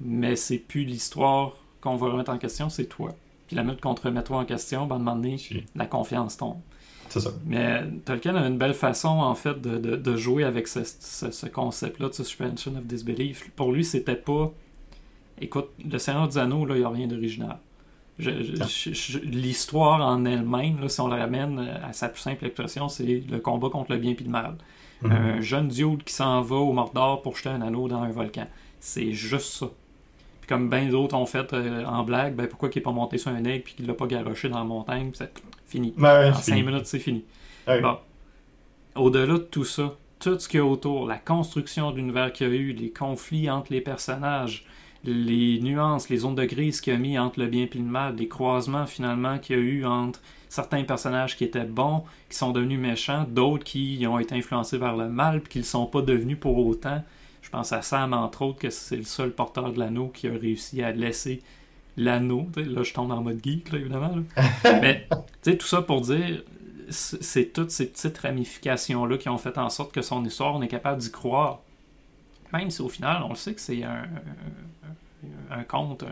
Mais 0.00 0.34
c'est 0.34 0.58
plus 0.58 0.84
l'histoire 0.84 1.52
qu'on 1.80 1.96
va 1.96 2.08
remettre 2.08 2.32
en 2.32 2.38
question, 2.38 2.68
c'est 2.68 2.86
toi. 2.86 3.14
Puis 3.46 3.56
la 3.56 3.62
minute 3.62 3.80
qu'on 3.80 3.94
te 3.94 4.02
remet 4.02 4.22
toi 4.22 4.38
en 4.38 4.44
question, 4.44 4.86
ben, 4.86 4.96
à 4.96 4.98
un 4.98 4.98
moment 4.98 5.16
donné, 5.16 5.36
la 5.76 5.86
confiance 5.86 6.36
tombe. 6.36 6.58
C'est 7.08 7.20
ça. 7.20 7.30
Mais 7.46 7.84
Tolkien 8.04 8.34
a 8.34 8.46
une 8.46 8.58
belle 8.58 8.74
façon, 8.74 9.08
en 9.08 9.34
fait, 9.34 9.60
de, 9.60 9.78
de, 9.78 10.16
jouer 10.16 10.44
avec 10.44 10.68
ce, 10.68 10.80
ce, 10.84 11.46
concept-là 11.46 12.08
de 12.08 12.14
suspension 12.14 12.76
of 12.76 12.84
disbelief. 12.84 13.50
Pour 13.56 13.72
lui, 13.72 13.84
c'était 13.84 14.16
pas. 14.16 14.52
Écoute, 15.40 15.68
le 15.88 15.98
Seigneur 15.98 16.28
des 16.28 16.36
Anneaux, 16.36 16.66
là, 16.66 16.74
il 16.74 16.80
n'y 16.80 16.84
a 16.84 16.90
rien 16.90 17.06
d'original. 17.06 17.58
L'histoire 18.18 20.06
en 20.06 20.24
elle-même, 20.24 20.88
si 20.88 21.00
on 21.00 21.06
la 21.06 21.16
ramène 21.16 21.60
à 21.60 21.92
sa 21.92 22.08
plus 22.08 22.20
simple 22.20 22.44
expression, 22.44 22.88
c'est 22.88 23.22
le 23.30 23.38
combat 23.38 23.70
contre 23.70 23.92
le 23.92 23.98
bien 23.98 24.10
et 24.10 24.22
le 24.22 24.28
mal. 24.28 24.56
Mm-hmm. 25.02 25.12
Un 25.12 25.40
jeune 25.40 25.68
dude 25.68 26.02
qui 26.02 26.12
s'en 26.12 26.40
va 26.42 26.56
au 26.56 26.72
Mordor 26.72 27.22
pour 27.22 27.36
jeter 27.36 27.50
un 27.50 27.62
anneau 27.62 27.88
dans 27.88 28.02
un 28.02 28.10
volcan. 28.10 28.46
C'est 28.80 29.12
juste 29.12 29.52
ça 29.52 29.68
comme 30.48 30.70
bien 30.70 30.88
d'autres 30.88 31.14
ont 31.14 31.26
fait 31.26 31.52
euh, 31.52 31.84
en 31.84 32.02
blague, 32.02 32.34
ben 32.34 32.48
pourquoi 32.48 32.70
il 32.72 32.78
n'est 32.78 32.82
pas 32.82 32.90
monté 32.90 33.18
sur 33.18 33.30
un 33.30 33.44
aigle 33.44 33.62
puis 33.62 33.74
qu'il 33.74 33.86
l'a 33.86 33.94
pas 33.94 34.06
garoché 34.06 34.48
dans 34.48 34.58
la 34.58 34.64
montagne, 34.64 35.10
c'est 35.14 35.30
fini. 35.66 35.94
en 35.98 36.32
cinq 36.34 36.64
minutes, 36.64 36.86
c'est 36.86 36.98
fini. 36.98 37.24
Bon. 37.66 37.98
Au-delà 38.96 39.34
de 39.34 39.38
tout 39.38 39.64
ça, 39.64 39.94
tout 40.18 40.38
ce 40.38 40.48
qu'il 40.48 40.58
y 40.58 40.60
a 40.60 40.64
autour, 40.64 41.06
la 41.06 41.18
construction 41.18 41.92
de 41.92 41.98
l'univers 41.98 42.32
qu'il 42.32 42.48
y 42.48 42.50
a 42.50 42.54
eu, 42.54 42.72
les 42.72 42.90
conflits 42.90 43.50
entre 43.50 43.72
les 43.72 43.82
personnages, 43.82 44.64
les 45.04 45.60
nuances, 45.60 46.08
les 46.08 46.18
zones 46.18 46.34
de 46.34 46.44
grise 46.44 46.80
qu'il 46.80 46.92
y 46.92 46.96
a 46.96 46.98
mis 46.98 47.18
entre 47.18 47.40
le 47.40 47.46
bien 47.46 47.66
et 47.72 47.78
le 47.78 47.84
mal, 47.84 48.16
les 48.16 48.28
croisements 48.28 48.86
finalement 48.86 49.38
qu'il 49.38 49.56
y 49.56 49.58
a 49.58 49.62
eu 49.62 49.84
entre 49.84 50.20
certains 50.48 50.82
personnages 50.84 51.36
qui 51.36 51.44
étaient 51.44 51.64
bons, 51.64 52.04
qui 52.28 52.36
sont 52.36 52.52
devenus 52.52 52.80
méchants, 52.80 53.26
d'autres 53.28 53.64
qui 53.64 54.04
ont 54.08 54.18
été 54.18 54.34
influencés 54.34 54.78
vers 54.78 54.96
le 54.96 55.08
mal, 55.08 55.40
puis 55.40 55.52
qui 55.52 55.58
ne 55.58 55.62
le 55.62 55.68
sont 55.68 55.86
pas 55.86 56.02
devenus 56.02 56.38
pour 56.38 56.58
autant. 56.66 57.02
Je 57.42 57.50
pense 57.50 57.72
à 57.72 57.82
Sam, 57.82 58.12
entre 58.12 58.42
autres, 58.42 58.58
que 58.58 58.70
c'est 58.70 58.96
le 58.96 59.04
seul 59.04 59.30
porteur 59.30 59.72
de 59.72 59.78
l'anneau 59.78 60.08
qui 60.08 60.28
a 60.28 60.32
réussi 60.32 60.82
à 60.82 60.92
laisser 60.92 61.42
l'anneau. 61.96 62.46
Là, 62.56 62.82
je 62.82 62.92
tombe 62.92 63.10
en 63.10 63.22
mode 63.22 63.40
geek, 63.42 63.72
là, 63.72 63.78
évidemment. 63.78 64.14
Mais, 64.64 65.06
tu 65.10 65.16
sais, 65.52 65.56
tout 65.56 65.66
ça 65.66 65.82
pour 65.82 66.00
dire, 66.00 66.42
c'est 66.90 67.52
toutes 67.52 67.70
ces 67.70 67.86
petites 67.86 68.18
ramifications-là 68.18 69.18
qui 69.18 69.28
ont 69.28 69.38
fait 69.38 69.58
en 69.58 69.68
sorte 69.68 69.92
que 69.92 70.02
son 70.02 70.24
histoire, 70.24 70.56
on 70.56 70.62
est 70.62 70.68
capable 70.68 71.00
d'y 71.00 71.10
croire. 71.10 71.60
Même 72.52 72.70
si 72.70 72.82
au 72.82 72.88
final, 72.88 73.22
on 73.24 73.30
le 73.30 73.34
sait 73.34 73.54
que 73.54 73.60
c'est 73.60 73.82
un, 73.82 74.04
un, 75.50 75.64
conte, 75.64 76.04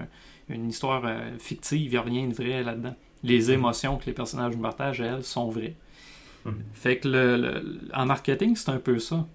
une 0.49 0.69
histoire 0.69 1.03
euh, 1.05 1.39
fictive, 1.39 1.87
il 1.87 1.91
n'y 1.91 1.97
a 1.97 2.03
rien 2.03 2.27
de 2.27 2.35
vrai 2.35 2.63
là-dedans. 2.63 2.95
Les 3.23 3.51
émotions 3.51 3.97
que 3.97 4.07
les 4.07 4.13
personnages 4.13 4.55
nous 4.55 4.63
partagent, 4.63 5.01
elles, 5.01 5.25
sont 5.25 5.49
vraies. 5.49 5.75
Mm-hmm. 6.45 6.53
Fait 6.73 6.99
que 6.99 7.09
le, 7.09 7.81
en 7.95 8.07
marketing, 8.07 8.55
c'est 8.57 8.71
un 8.71 8.79
peu 8.79 8.99
ça. 8.99 9.27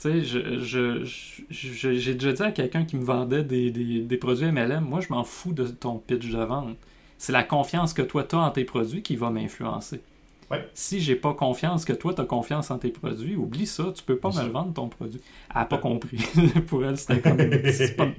Tu 0.00 0.24
sais, 0.24 1.04
j'ai 1.50 2.14
déjà 2.14 2.32
dit 2.32 2.42
à 2.42 2.52
quelqu'un 2.52 2.84
qui 2.84 2.96
me 2.96 3.04
vendait 3.04 3.44
des, 3.44 4.16
produits 4.16 4.50
MLM, 4.50 4.82
moi, 4.82 5.00
je 5.00 5.08
m'en 5.10 5.24
fous 5.24 5.52
de 5.52 5.66
ton 5.66 5.98
pitch 5.98 6.30
de 6.30 6.38
vente. 6.38 6.76
C'est 7.18 7.32
la 7.32 7.42
confiance 7.42 7.92
que 7.92 8.00
toi, 8.00 8.24
tu 8.24 8.34
as 8.34 8.38
en 8.38 8.50
tes 8.50 8.64
produits 8.64 9.02
qui 9.02 9.16
va 9.16 9.28
m'influencer. 9.28 10.00
Si 10.74 11.00
j'ai 11.00 11.14
pas 11.14 11.32
confiance 11.32 11.84
que 11.84 11.92
toi, 11.92 12.12
tu 12.12 12.20
as 12.20 12.24
confiance 12.24 12.70
en 12.70 12.78
tes 12.78 12.90
produits, 12.90 13.36
oublie 13.36 13.66
ça, 13.66 13.92
tu 13.94 14.02
peux 14.02 14.16
pas 14.16 14.30
me 14.30 14.44
le 14.44 14.50
vendre 14.50 14.72
ton 14.72 14.88
produit. 14.88 15.20
Elle 15.54 15.60
n'a 15.60 15.64
pas 15.64 15.78
compris. 15.78 16.18
Pour 16.66 16.84
elle, 16.84 16.98
c'était 16.98 17.20
comme. 17.20 17.38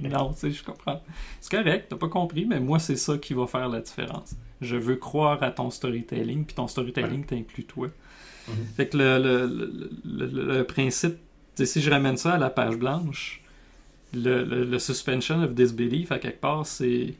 Non, 0.00 0.32
tu 0.32 0.38
sais, 0.38 0.50
je 0.50 0.64
comprends. 0.64 1.02
C'est 1.40 1.54
correct, 1.54 1.86
t'as 1.90 1.96
pas 1.96 2.08
compris, 2.08 2.46
mais 2.46 2.58
moi, 2.58 2.78
c'est 2.78 2.96
ça 2.96 3.18
qui 3.18 3.34
va 3.34 3.46
faire 3.46 3.68
la 3.68 3.80
différence. 3.80 4.34
Je 4.60 4.76
veux 4.76 4.96
croire 4.96 5.42
à 5.42 5.50
ton 5.50 5.70
storytelling, 5.70 6.44
puis 6.44 6.54
ton 6.54 6.68
storytelling 6.68 7.24
t'inclut 7.24 7.64
toi. 7.64 7.88
Mm-hmm. 7.88 8.74
Fait 8.76 8.88
que 8.88 8.96
le 8.96 10.62
principe 10.62 11.18
si 11.64 11.80
je 11.80 11.90
ramène 11.90 12.16
ça 12.16 12.34
à 12.34 12.38
la 12.38 12.50
page 12.50 12.76
blanche, 12.76 13.40
le, 14.14 14.78
suspension 14.78 15.42
of 15.42 15.54
disbelief, 15.54 16.12
à 16.12 16.18
quelque 16.18 16.40
part, 16.40 16.66
c'est 16.66 17.14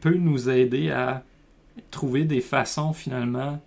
peut 0.00 0.14
nous 0.14 0.50
aider 0.50 0.90
à 0.90 1.22
trouver 1.92 2.24
des 2.24 2.40
façons 2.40 2.92
finalement 2.92 3.60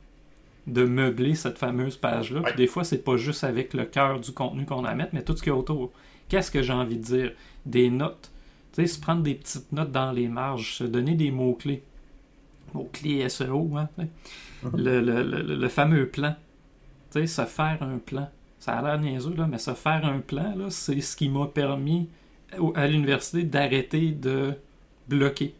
de 0.67 0.83
meubler 0.83 1.35
cette 1.35 1.57
fameuse 1.57 1.97
page-là. 1.97 2.43
Des 2.55 2.67
fois, 2.67 2.83
c'est 2.83 3.03
pas 3.03 3.17
juste 3.17 3.43
avec 3.43 3.73
le 3.73 3.85
cœur 3.85 4.19
du 4.19 4.31
contenu 4.31 4.65
qu'on 4.65 4.85
a 4.85 4.89
à 4.89 4.95
mettre, 4.95 5.11
mais 5.13 5.23
tout 5.23 5.35
ce 5.35 5.41
qu'il 5.41 5.51
y 5.51 5.55
a 5.55 5.57
autour. 5.57 5.91
Qu'est-ce 6.29 6.51
que 6.51 6.61
j'ai 6.61 6.73
envie 6.73 6.97
de 6.97 7.03
dire? 7.03 7.31
Des 7.65 7.89
notes. 7.89 8.31
Tu 8.73 8.81
sais, 8.81 8.87
se 8.87 8.99
prendre 8.99 9.21
des 9.21 9.35
petites 9.35 9.71
notes 9.71 9.91
dans 9.91 10.11
les 10.11 10.27
marges, 10.27 10.75
se 10.75 10.83
donner 10.83 11.15
des 11.15 11.31
mots-clés. 11.31 11.83
Mots-clés 12.73 13.27
SEO, 13.27 13.71
hein? 13.75 13.89
Mm-hmm. 14.63 14.77
le, 14.77 15.01
le, 15.01 15.55
le, 15.55 15.69
fameux 15.69 16.07
plan. 16.07 16.35
Tu 17.11 17.19
sais, 17.19 17.27
se 17.27 17.45
faire 17.45 17.81
un 17.81 17.97
plan 17.97 18.29
ça 18.61 18.73
a 18.73 18.81
l'air 18.83 18.99
niaiseux, 18.99 19.33
là, 19.35 19.47
mais 19.47 19.57
se 19.57 19.73
faire 19.73 20.05
un 20.05 20.19
plan, 20.19 20.53
c'est 20.69 21.01
ce 21.01 21.17
qui 21.17 21.29
m'a 21.29 21.47
permis 21.47 22.07
à 22.75 22.85
l'université 22.85 23.41
d'arrêter 23.41 24.11
de 24.11 24.53
bloquer. 25.09 25.55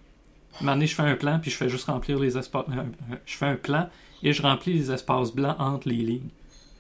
À 0.64 0.80
je 0.80 0.86
fais 0.86 1.02
un 1.02 1.16
plan, 1.16 1.40
puis 1.40 1.50
je 1.50 1.58
fais 1.58 1.68
juste 1.68 1.86
remplir 1.86 2.20
les 2.20 2.38
espaces. 2.38 2.66
Euh, 2.70 2.82
euh, 3.12 3.16
je 3.26 3.36
fais 3.36 3.48
un 3.48 3.56
plan 3.56 3.90
et 4.24 4.34
je 4.34 4.42
remplis 4.42 4.74
les 4.74 4.92
espaces 4.92 5.34
blancs 5.34 5.56
entre 5.60 5.90
les 5.90 5.96
lignes. 5.96 6.30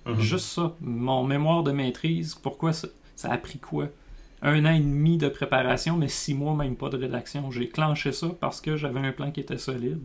Mhm. 0.06 0.20
Juste 0.20 0.48
ça. 0.48 0.76
Mon 0.82 1.24
mémoire 1.24 1.64
de 1.64 1.72
maîtrise, 1.72 2.36
pourquoi 2.36 2.74
ça, 2.74 2.88
ça, 3.16 3.32
a 3.32 3.38
pris 3.38 3.60
quoi? 3.60 3.88
Un 4.42 4.66
an 4.66 4.74
et 4.74 4.80
demi 4.80 5.18
de 5.18 5.30
préparation, 5.30 5.98
mais 5.98 6.08
six 6.08 6.34
mois 6.34 6.56
même 6.56 6.76
pas 6.76 6.90
de 6.90 6.98
rédaction. 6.98 7.52
J'ai 7.52 7.70
clenché 7.70 8.12
ça 8.12 8.28
parce 8.40 8.60
que 8.60 8.76
j'avais 8.76 9.00
un 9.00 9.12
plan 9.12 9.32
qui 9.32 9.40
était 9.40 9.60
solide. 9.60 10.02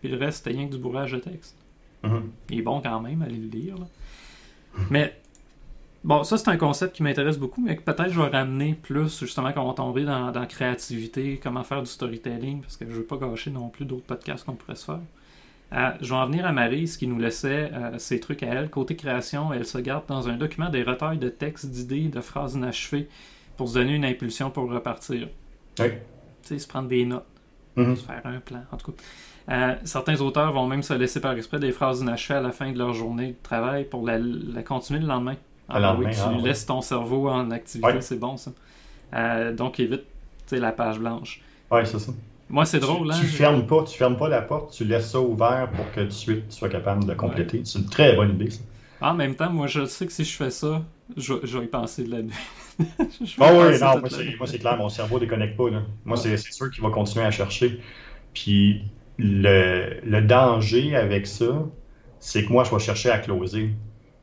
Puis 0.00 0.08
le 0.08 0.16
reste, 0.16 0.38
c'était 0.38 0.56
rien 0.56 0.66
que 0.66 0.72
du 0.72 0.78
bourrage 0.78 1.12
de 1.12 1.18
texte. 1.18 1.56
Mhm. 2.02 2.30
Il 2.50 2.58
est 2.60 2.62
bon 2.62 2.80
quand 2.80 3.00
même, 3.00 3.22
allez 3.22 3.36
le 3.36 3.48
lire. 3.48 3.76
Mais 4.90 5.18
Bon, 6.06 6.22
ça, 6.22 6.38
c'est 6.38 6.48
un 6.48 6.56
concept 6.56 6.94
qui 6.94 7.02
m'intéresse 7.02 7.36
beaucoup, 7.36 7.60
mais 7.60 7.74
peut-être 7.74 8.10
je 8.10 8.20
vais 8.20 8.28
ramener 8.28 8.74
plus, 8.74 9.18
justement, 9.18 9.52
quand 9.52 9.64
on 9.64 9.68
va 9.70 9.74
tomber 9.74 10.04
dans, 10.04 10.30
la 10.30 10.46
créativité, 10.46 11.40
comment 11.42 11.64
faire 11.64 11.82
du 11.82 11.90
storytelling, 11.90 12.60
parce 12.60 12.76
que 12.76 12.84
je 12.88 12.92
veux 12.92 13.02
pas 13.02 13.16
gâcher 13.16 13.50
non 13.50 13.70
plus 13.70 13.84
d'autres 13.84 14.04
podcasts 14.04 14.44
qu'on 14.46 14.54
pourrait 14.54 14.76
se 14.76 14.84
faire. 14.84 15.00
Je 15.72 16.08
vais 16.08 16.14
en 16.14 16.26
venir 16.26 16.46
à 16.46 16.52
Marise 16.52 16.96
qui 16.96 17.06
nous 17.06 17.18
laissait 17.18 17.70
ses 17.98 18.20
trucs 18.20 18.42
à 18.42 18.46
elle. 18.46 18.70
Côté 18.70 18.96
création, 18.96 19.52
elle 19.52 19.66
se 19.66 19.78
garde 19.78 20.04
dans 20.06 20.28
un 20.28 20.36
document 20.36 20.68
des 20.70 20.82
retails 20.82 21.18
de 21.18 21.28
textes, 21.28 21.66
d'idées, 21.70 22.08
de 22.08 22.20
phrases 22.20 22.54
inachevées 22.54 23.08
pour 23.56 23.68
se 23.68 23.74
donner 23.74 23.94
une 23.94 24.04
impulsion 24.04 24.50
pour 24.50 24.70
repartir. 24.70 25.28
Oui. 25.80 25.86
Tu 25.90 25.96
sais, 26.42 26.58
se 26.58 26.68
prendre 26.68 26.88
des 26.88 27.04
notes, 27.04 27.26
Mhm. 27.76 27.96
se 27.96 28.04
faire 28.04 28.22
un 28.24 28.38
plan, 28.40 28.62
en 28.72 28.76
tout 28.76 28.92
cas. 28.92 29.02
Euh, 29.48 29.74
certains 29.84 30.20
auteurs 30.20 30.52
vont 30.52 30.66
même 30.66 30.82
se 30.82 30.92
laisser 30.94 31.20
par 31.20 31.32
exprès 31.32 31.58
des 31.58 31.72
phrases 31.72 32.00
inachevées 32.00 32.38
à 32.38 32.42
la 32.42 32.52
fin 32.52 32.72
de 32.72 32.78
leur 32.78 32.92
journée 32.94 33.28
de 33.28 33.42
travail 33.42 33.84
pour 33.84 34.06
la, 34.06 34.18
la 34.18 34.62
continuer 34.62 35.00
le 35.00 35.06
lendemain. 35.06 35.36
Le 35.68 35.80
lendemain, 35.80 36.06
oui, 36.08 36.14
tu 36.14 36.20
ah, 36.24 36.30
ouais. 36.32 36.42
laisses 36.42 36.66
ton 36.66 36.80
cerveau 36.80 37.28
en 37.28 37.50
activité, 37.50 37.86
Ouais. 37.92 38.00
c'est 38.00 38.18
bon 38.18 38.36
ça. 38.36 38.52
Euh, 39.14 39.52
donc 39.54 39.78
évite 39.80 40.04
la 40.52 40.72
page 40.72 40.98
blanche. 40.98 41.40
Ouais, 41.70 41.84
c'est 41.84 41.98
ça. 41.98 42.12
Moi, 42.48 42.64
c'est 42.66 42.78
drôle, 42.80 43.08
tu, 43.10 43.12
hein? 43.12 43.20
tu 43.20 43.26
fermes 43.26 43.66
pas, 43.66 43.84
tu 43.84 43.96
fermes 43.98 44.16
pas 44.16 44.28
la 44.28 44.42
porte, 44.42 44.72
tu 44.72 44.84
laisses 44.84 45.10
ça 45.10 45.20
ouvert 45.20 45.72
pour 45.74 45.90
que 45.90 46.00
tout 46.00 46.06
de 46.06 46.10
suite 46.12 46.48
tu 46.48 46.56
sois 46.56 46.68
capable 46.68 47.04
de 47.04 47.10
le 47.10 47.16
compléter. 47.16 47.62
C'est 47.64 47.78
une 47.80 47.88
très 47.88 48.14
bonne 48.14 48.30
idée, 48.34 48.50
ça. 48.50 48.62
En 49.00 49.14
même 49.14 49.34
temps, 49.36 49.50
moi, 49.52 49.66
je 49.66 49.84
sais 49.86 50.06
que 50.06 50.12
si 50.12 50.24
je 50.24 50.36
fais 50.36 50.50
ça, 50.50 50.84
je, 51.16 51.34
je 51.42 51.58
vais 51.58 51.64
y 51.66 51.68
penser 51.68 52.04
de 52.04 52.10
la 52.10 52.22
nuit. 52.22 52.34
Ah 53.40 53.54
oui, 53.54 53.78
non, 53.80 54.00
moi 54.00 54.46
c'est, 54.46 54.58
clair, 54.58 54.76
mon 54.76 54.90
cerveau 54.90 55.18
déconnecte 55.18 55.56
pas. 55.56 55.70
Là. 55.70 55.82
Moi, 56.04 56.18
Ouais. 56.18 56.36
c'est 56.36 56.36
sûr 56.52 56.70
qu'il 56.70 56.82
va 56.82 56.90
continuer 56.90 57.24
à 57.24 57.30
chercher. 57.30 57.80
Puis 58.34 58.82
le, 59.18 60.00
le 60.04 60.20
danger 60.22 60.94
avec 60.94 61.26
ça, 61.26 61.66
c'est 62.18 62.44
que 62.44 62.52
moi, 62.52 62.64
je 62.64 62.70
vais 62.72 62.78
chercher 62.80 63.10
à 63.10 63.18
closer. 63.18 63.74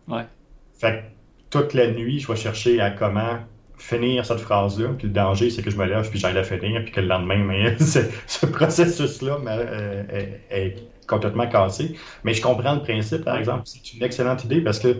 Ouais. 0.07 0.27
Fait 0.73 1.13
que 1.51 1.57
toute 1.59 1.73
la 1.73 1.91
nuit, 1.91 2.19
je 2.19 2.27
vais 2.27 2.35
chercher 2.35 2.79
à 2.81 2.91
comment 2.91 3.39
finir 3.83 4.25
cette 4.25 4.39
phrase-là. 4.39 4.89
Puis 4.97 5.07
le 5.07 5.13
danger, 5.13 5.49
c'est 5.49 5.61
que 5.61 5.69
je 5.69 5.77
me 5.77 5.85
lève 5.85 6.09
puis 6.09 6.19
j'aille 6.19 6.33
la 6.33 6.43
finir, 6.43 6.81
puis 6.83 6.91
que 6.91 7.01
le 7.01 7.07
lendemain, 7.07 7.37
mais 7.43 7.77
c'est- 7.79 8.09
ce 8.27 8.45
processus-là 8.45 9.37
euh, 9.47 10.03
est, 10.09 10.41
est 10.49 10.75
complètement 11.07 11.47
cassé. 11.47 11.95
Mais 12.23 12.33
je 12.33 12.41
comprends 12.41 12.75
le 12.75 12.81
principe, 12.81 13.23
par 13.25 13.37
exemple. 13.37 13.63
C'est 13.65 13.93
une 13.93 14.03
excellente 14.03 14.43
idée 14.45 14.61
parce 14.61 14.79
que 14.79 14.97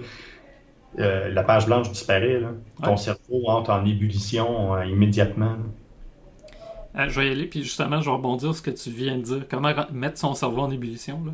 euh, 0.99 1.29
la 1.29 1.43
page 1.43 1.65
blanche 1.65 1.89
disparaît. 1.91 2.39
Là. 2.39 2.49
Ton 2.83 2.91
Ouais. 2.91 2.97
cerveau 2.97 3.47
entre 3.47 3.71
en 3.71 3.85
ébullition 3.85 4.75
euh, 4.75 4.85
immédiatement. 4.85 5.55
Euh, 6.95 7.09
je 7.09 7.19
vais 7.19 7.27
y 7.27 7.31
aller, 7.31 7.47
puis 7.47 7.63
justement, 7.63 8.01
je 8.01 8.05
vais 8.05 8.11
rebondir 8.15 8.49
sur 8.53 8.55
ce 8.57 8.61
que 8.61 8.69
tu 8.71 8.91
viens 8.91 9.17
de 9.17 9.23
dire. 9.23 9.45
Comment 9.49 9.73
mettre 9.91 10.19
son 10.19 10.35
cerveau 10.35 10.61
en 10.61 10.71
ébullition. 10.71 11.23
Là. 11.25 11.31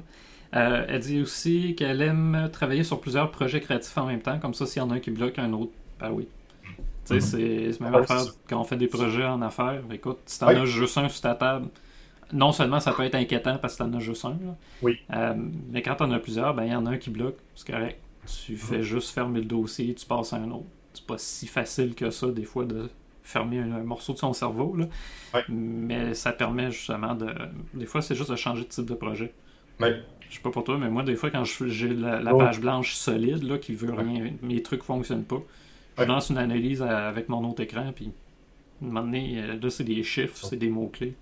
Euh, 0.55 0.85
elle 0.87 0.99
dit 1.01 1.21
aussi 1.21 1.75
qu'elle 1.75 2.01
aime 2.01 2.49
travailler 2.51 2.83
sur 2.83 3.01
plusieurs 3.01 3.29
projets 3.31 3.59
créatifs 3.59 3.97
en 3.97 4.05
même 4.05 4.21
temps. 4.21 4.39
Comme 4.39 4.53
ça, 4.53 4.65
s'il 4.65 4.81
y 4.81 4.85
en 4.85 4.89
a 4.91 4.95
un 4.95 4.99
qui 4.99 5.11
bloque, 5.11 5.37
un 5.37 5.51
autre, 5.53 5.71
ben 5.99 6.11
oui. 6.11 6.27
Tu 7.09 7.19
sais, 7.21 7.37
Mhm. 7.37 7.65
c'est 7.67 7.73
c'est 7.73 7.81
même 7.81 7.93
Ouais, 7.93 7.99
affaire 8.01 8.23
quand 8.47 8.59
on 8.61 8.63
fait 8.63 8.77
des 8.77 8.87
projets 8.87 9.25
en 9.25 9.41
affaires. 9.41 9.81
Écoute, 9.91 10.19
si 10.25 10.39
t'en 10.39 10.47
Ouais. 10.47 10.55
as 10.57 10.65
juste 10.65 10.97
un 10.97 11.09
sur 11.09 11.21
ta 11.21 11.35
table, 11.35 11.67
non 12.31 12.51
seulement 12.51 12.79
ça 12.79 12.91
peut 12.91 13.03
être 13.03 13.15
inquiétant 13.15 13.57
parce 13.57 13.75
que 13.75 13.83
t'en 13.83 13.93
as 13.93 13.99
juste 13.99 14.23
un, 14.25 14.29
là, 14.31 14.55
Oui. 14.81 14.97
euh, 15.13 15.33
mais 15.71 15.81
quand 15.81 15.95
t'en 15.95 16.11
as 16.11 16.19
plusieurs, 16.19 16.53
ben 16.53 16.65
il 16.65 16.71
y 16.71 16.75
en 16.75 16.85
a 16.85 16.91
un 16.91 16.97
qui 16.97 17.09
bloque, 17.09 17.37
c'est 17.55 17.71
correct. 17.71 17.99
Tu 18.45 18.51
Mhm. 18.53 18.57
fais 18.57 18.83
juste 18.83 19.09
fermer 19.11 19.39
le 19.39 19.45
dossier, 19.45 19.93
tu 19.95 20.05
passes 20.05 20.33
à 20.33 20.37
un 20.37 20.51
autre. 20.51 20.65
C'est 20.93 21.05
pas 21.05 21.17
si 21.17 21.47
facile 21.47 21.95
que 21.95 22.09
ça, 22.11 22.27
des 22.27 22.43
fois, 22.43 22.65
de 22.65 22.89
fermer 23.23 23.59
un, 23.59 23.71
un 23.73 23.83
morceau 23.83 24.13
de 24.13 24.17
son 24.17 24.33
cerveau, 24.33 24.75
là. 24.75 24.85
Ouais. 25.33 25.43
mais 25.49 26.13
ça 26.15 26.31
permet 26.31 26.71
justement 26.71 27.13
de. 27.15 27.27
Des 27.73 27.85
fois, 27.85 28.01
c'est 28.01 28.15
juste 28.15 28.31
de 28.31 28.35
changer 28.35 28.63
de 28.63 28.69
type 28.69 28.85
de 28.85 28.95
projet. 28.95 29.33
Ouais. 29.79 30.01
Je 30.29 30.35
sais 30.35 30.41
pas 30.41 30.49
pour 30.51 30.63
toi, 30.63 30.77
mais 30.77 30.89
moi, 30.89 31.01
des 31.03 31.15
fois, 31.15 31.29
quand 31.31 31.43
je- 31.43 31.67
j'ai 31.67 31.89
la, 31.89 32.19
la 32.21 32.35
Ouais. 32.35 32.45
page 32.45 32.59
blanche 32.59 32.93
solide, 32.95 33.43
là, 33.43 33.57
qui 33.57 33.73
veut 33.73 33.93
rien, 33.93 34.31
mes 34.43 34.61
trucs 34.61 34.83
fonctionnent 34.83 35.23
pas, 35.23 35.41
je 35.99 36.05
lance 36.05 36.29
une 36.29 36.37
analyse 36.37 36.81
avec 36.81 37.29
mon 37.29 37.47
autre 37.49 37.61
écran, 37.61 37.91
puis 37.93 38.11
à 38.81 38.85
un 38.85 38.87
moment 38.87 39.01
donné, 39.01 39.41
euh, 39.41 39.59
là, 39.61 39.69
c'est 39.69 39.83
des 39.83 40.03
chiffres, 40.03 40.37
c'est 40.37 40.57
des 40.57 40.69
mots-clés. 40.69 41.15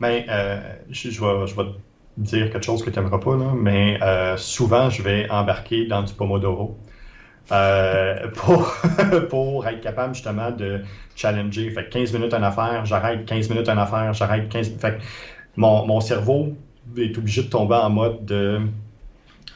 Mais 0.00 0.26
euh, 0.28 0.60
je, 0.90 1.10
je 1.10 1.20
vais, 1.20 1.46
je 1.46 1.54
vais 1.54 1.64
te 1.64 1.78
dire 2.18 2.50
quelque 2.50 2.64
chose 2.64 2.82
que 2.82 2.90
tu 2.90 2.98
n'aimeras 2.98 3.18
pas, 3.18 3.36
là, 3.36 3.52
mais 3.56 3.98
euh, 4.02 4.36
souvent, 4.36 4.90
je 4.90 5.02
vais 5.02 5.28
embarquer 5.30 5.86
dans 5.86 6.02
du 6.02 6.12
Pomodoro 6.14 6.76
euh, 7.52 8.28
pour, 8.34 8.74
pour 9.30 9.66
être 9.66 9.80
capable 9.80 10.14
justement 10.14 10.50
de 10.50 10.82
challenger. 11.16 11.70
Fait 11.70 11.84
que 11.84 11.90
15 11.90 12.12
minutes 12.12 12.34
en 12.34 12.42
affaire, 12.42 12.84
j'arrête 12.86 13.24
15 13.24 13.50
minutes 13.50 13.68
en 13.68 13.78
affaire, 13.78 14.12
j'arrête 14.14 14.48
15 14.48 14.76
Fait 14.78 14.98
que 14.98 15.02
mon, 15.56 15.86
mon 15.86 16.00
cerveau 16.00 16.56
est 16.96 17.16
obligé 17.16 17.42
de 17.42 17.48
tomber 17.48 17.76
en 17.76 17.90
mode 17.90 18.24
de, 18.24 18.60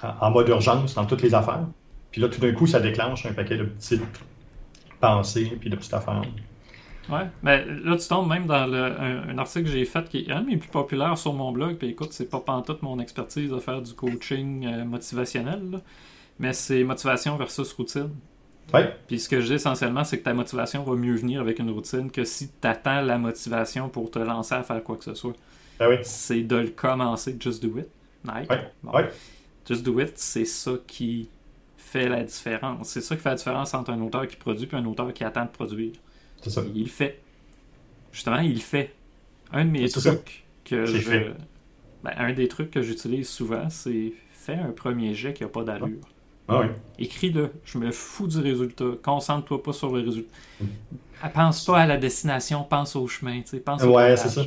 en 0.02 0.30
mode 0.30 0.48
urgence 0.48 0.94
dans 0.94 1.04
toutes 1.06 1.22
les 1.22 1.34
affaires. 1.34 1.66
Puis 2.10 2.20
là, 2.20 2.28
tout 2.28 2.40
d'un 2.40 2.52
coup, 2.52 2.66
ça 2.66 2.80
déclenche 2.80 3.26
un 3.26 3.32
paquet 3.32 3.56
de 3.56 3.64
petites 3.64 4.02
pensées 5.00 5.56
puis 5.60 5.70
de 5.70 5.76
petites 5.76 5.94
affaires. 5.94 6.22
Ouais, 7.08 7.26
mais 7.42 7.64
là, 7.64 7.96
tu 7.96 8.06
tombes 8.06 8.28
même 8.28 8.46
dans 8.46 8.66
le, 8.66 8.78
un, 9.00 9.28
un 9.30 9.38
article 9.38 9.64
que 9.64 9.70
j'ai 9.70 9.84
fait 9.86 10.06
qui 10.10 10.18
est 10.18 10.30
un 10.30 10.42
de 10.42 10.46
mes 10.46 10.56
plus 10.58 10.68
populaires 10.68 11.16
sur 11.16 11.32
mon 11.32 11.52
blog. 11.52 11.76
Puis 11.76 11.88
écoute, 11.88 12.12
c'est 12.12 12.28
pas 12.28 12.40
pantoute 12.40 12.82
mon 12.82 12.98
expertise 12.98 13.50
de 13.50 13.58
faire 13.60 13.80
du 13.80 13.94
coaching 13.94 14.66
euh, 14.66 14.84
motivationnel, 14.84 15.70
là, 15.70 15.80
mais 16.38 16.52
c'est 16.52 16.84
motivation 16.84 17.36
versus 17.38 17.72
routine. 17.72 18.10
Ouais. 18.74 18.94
Puis 19.06 19.20
ce 19.20 19.30
que 19.30 19.40
je 19.40 19.46
dis 19.46 19.52
essentiellement, 19.54 20.04
c'est 20.04 20.18
que 20.18 20.24
ta 20.24 20.34
motivation 20.34 20.82
va 20.82 20.94
mieux 20.96 21.14
venir 21.14 21.40
avec 21.40 21.58
une 21.58 21.70
routine 21.70 22.10
que 22.10 22.24
si 22.24 22.48
tu 22.50 22.68
attends 22.68 23.00
la 23.00 23.16
motivation 23.16 23.88
pour 23.88 24.10
te 24.10 24.18
lancer 24.18 24.54
à 24.54 24.62
faire 24.62 24.82
quoi 24.84 24.96
que 24.98 25.04
ce 25.04 25.14
soit. 25.14 25.32
Ben 25.78 25.88
oui. 25.88 25.96
C'est 26.02 26.42
de 26.42 26.56
le 26.56 26.68
commencer, 26.68 27.34
just 27.40 27.62
do 27.62 27.78
it. 27.78 27.86
Nike. 28.24 28.50
Ouais, 28.50 28.70
Bon. 28.82 28.92
ouais. 28.92 29.08
Just 29.66 29.82
do 29.82 29.98
it, 30.00 30.12
c'est 30.18 30.44
ça 30.44 30.72
qui 30.86 31.30
fait 31.88 32.08
la 32.08 32.22
différence. 32.24 32.88
C'est 32.90 33.00
ça 33.00 33.16
qui 33.16 33.22
fait 33.22 33.30
la 33.30 33.34
différence 33.36 33.74
entre 33.74 33.90
un 33.92 34.00
auteur 34.02 34.26
qui 34.28 34.36
produit 34.36 34.68
et 34.70 34.74
un 34.76 34.84
auteur 34.86 35.12
qui 35.12 35.24
attend 35.24 35.44
de 35.44 35.50
produire. 35.50 35.92
C'est 36.42 36.50
ça. 36.50 36.62
Il 36.74 36.88
fait. 36.90 37.22
Justement, 38.12 38.40
il 38.40 38.62
fait. 38.62 38.94
Un 39.52 39.64
de 39.66 39.70
mes 39.70 39.88
ça. 39.88 40.00
trucs 40.00 40.46
que 40.64 40.84
je. 40.86 40.98
fait. 40.98 41.32
Ben, 42.04 42.12
un 42.16 42.32
des 42.32 42.48
trucs 42.48 42.70
que 42.70 42.82
j'utilise 42.82 43.28
souvent, 43.28 43.68
c'est 43.70 44.12
faire 44.32 44.64
un 44.64 44.72
premier 44.72 45.14
jet 45.14 45.34
qui 45.34 45.42
n'a 45.42 45.48
pas 45.48 45.64
d'allure. 45.64 46.08
Ah 46.48 46.60
oui. 46.60 46.66
Écris-le. 46.98 47.52
Je 47.64 47.78
me 47.78 47.90
fous 47.92 48.26
du 48.28 48.38
résultat. 48.40 48.84
Concentre-toi 49.02 49.62
pas 49.62 49.72
sur 49.72 49.92
le 49.94 50.02
résultat. 50.02 50.30
Mm. 50.60 50.66
Ah, 51.20 51.30
Pense 51.30 51.64
pas 51.64 51.80
à 51.80 51.86
la 51.86 51.96
destination, 51.98 52.64
pense 52.64 52.94
au 52.96 53.06
chemin. 53.08 53.40
tu 53.42 53.48
sais, 53.48 53.60
Pense 53.60 53.82
au 53.82 53.94
Ouais, 53.94 54.16
c'est 54.16 54.28
ça. 54.28 54.42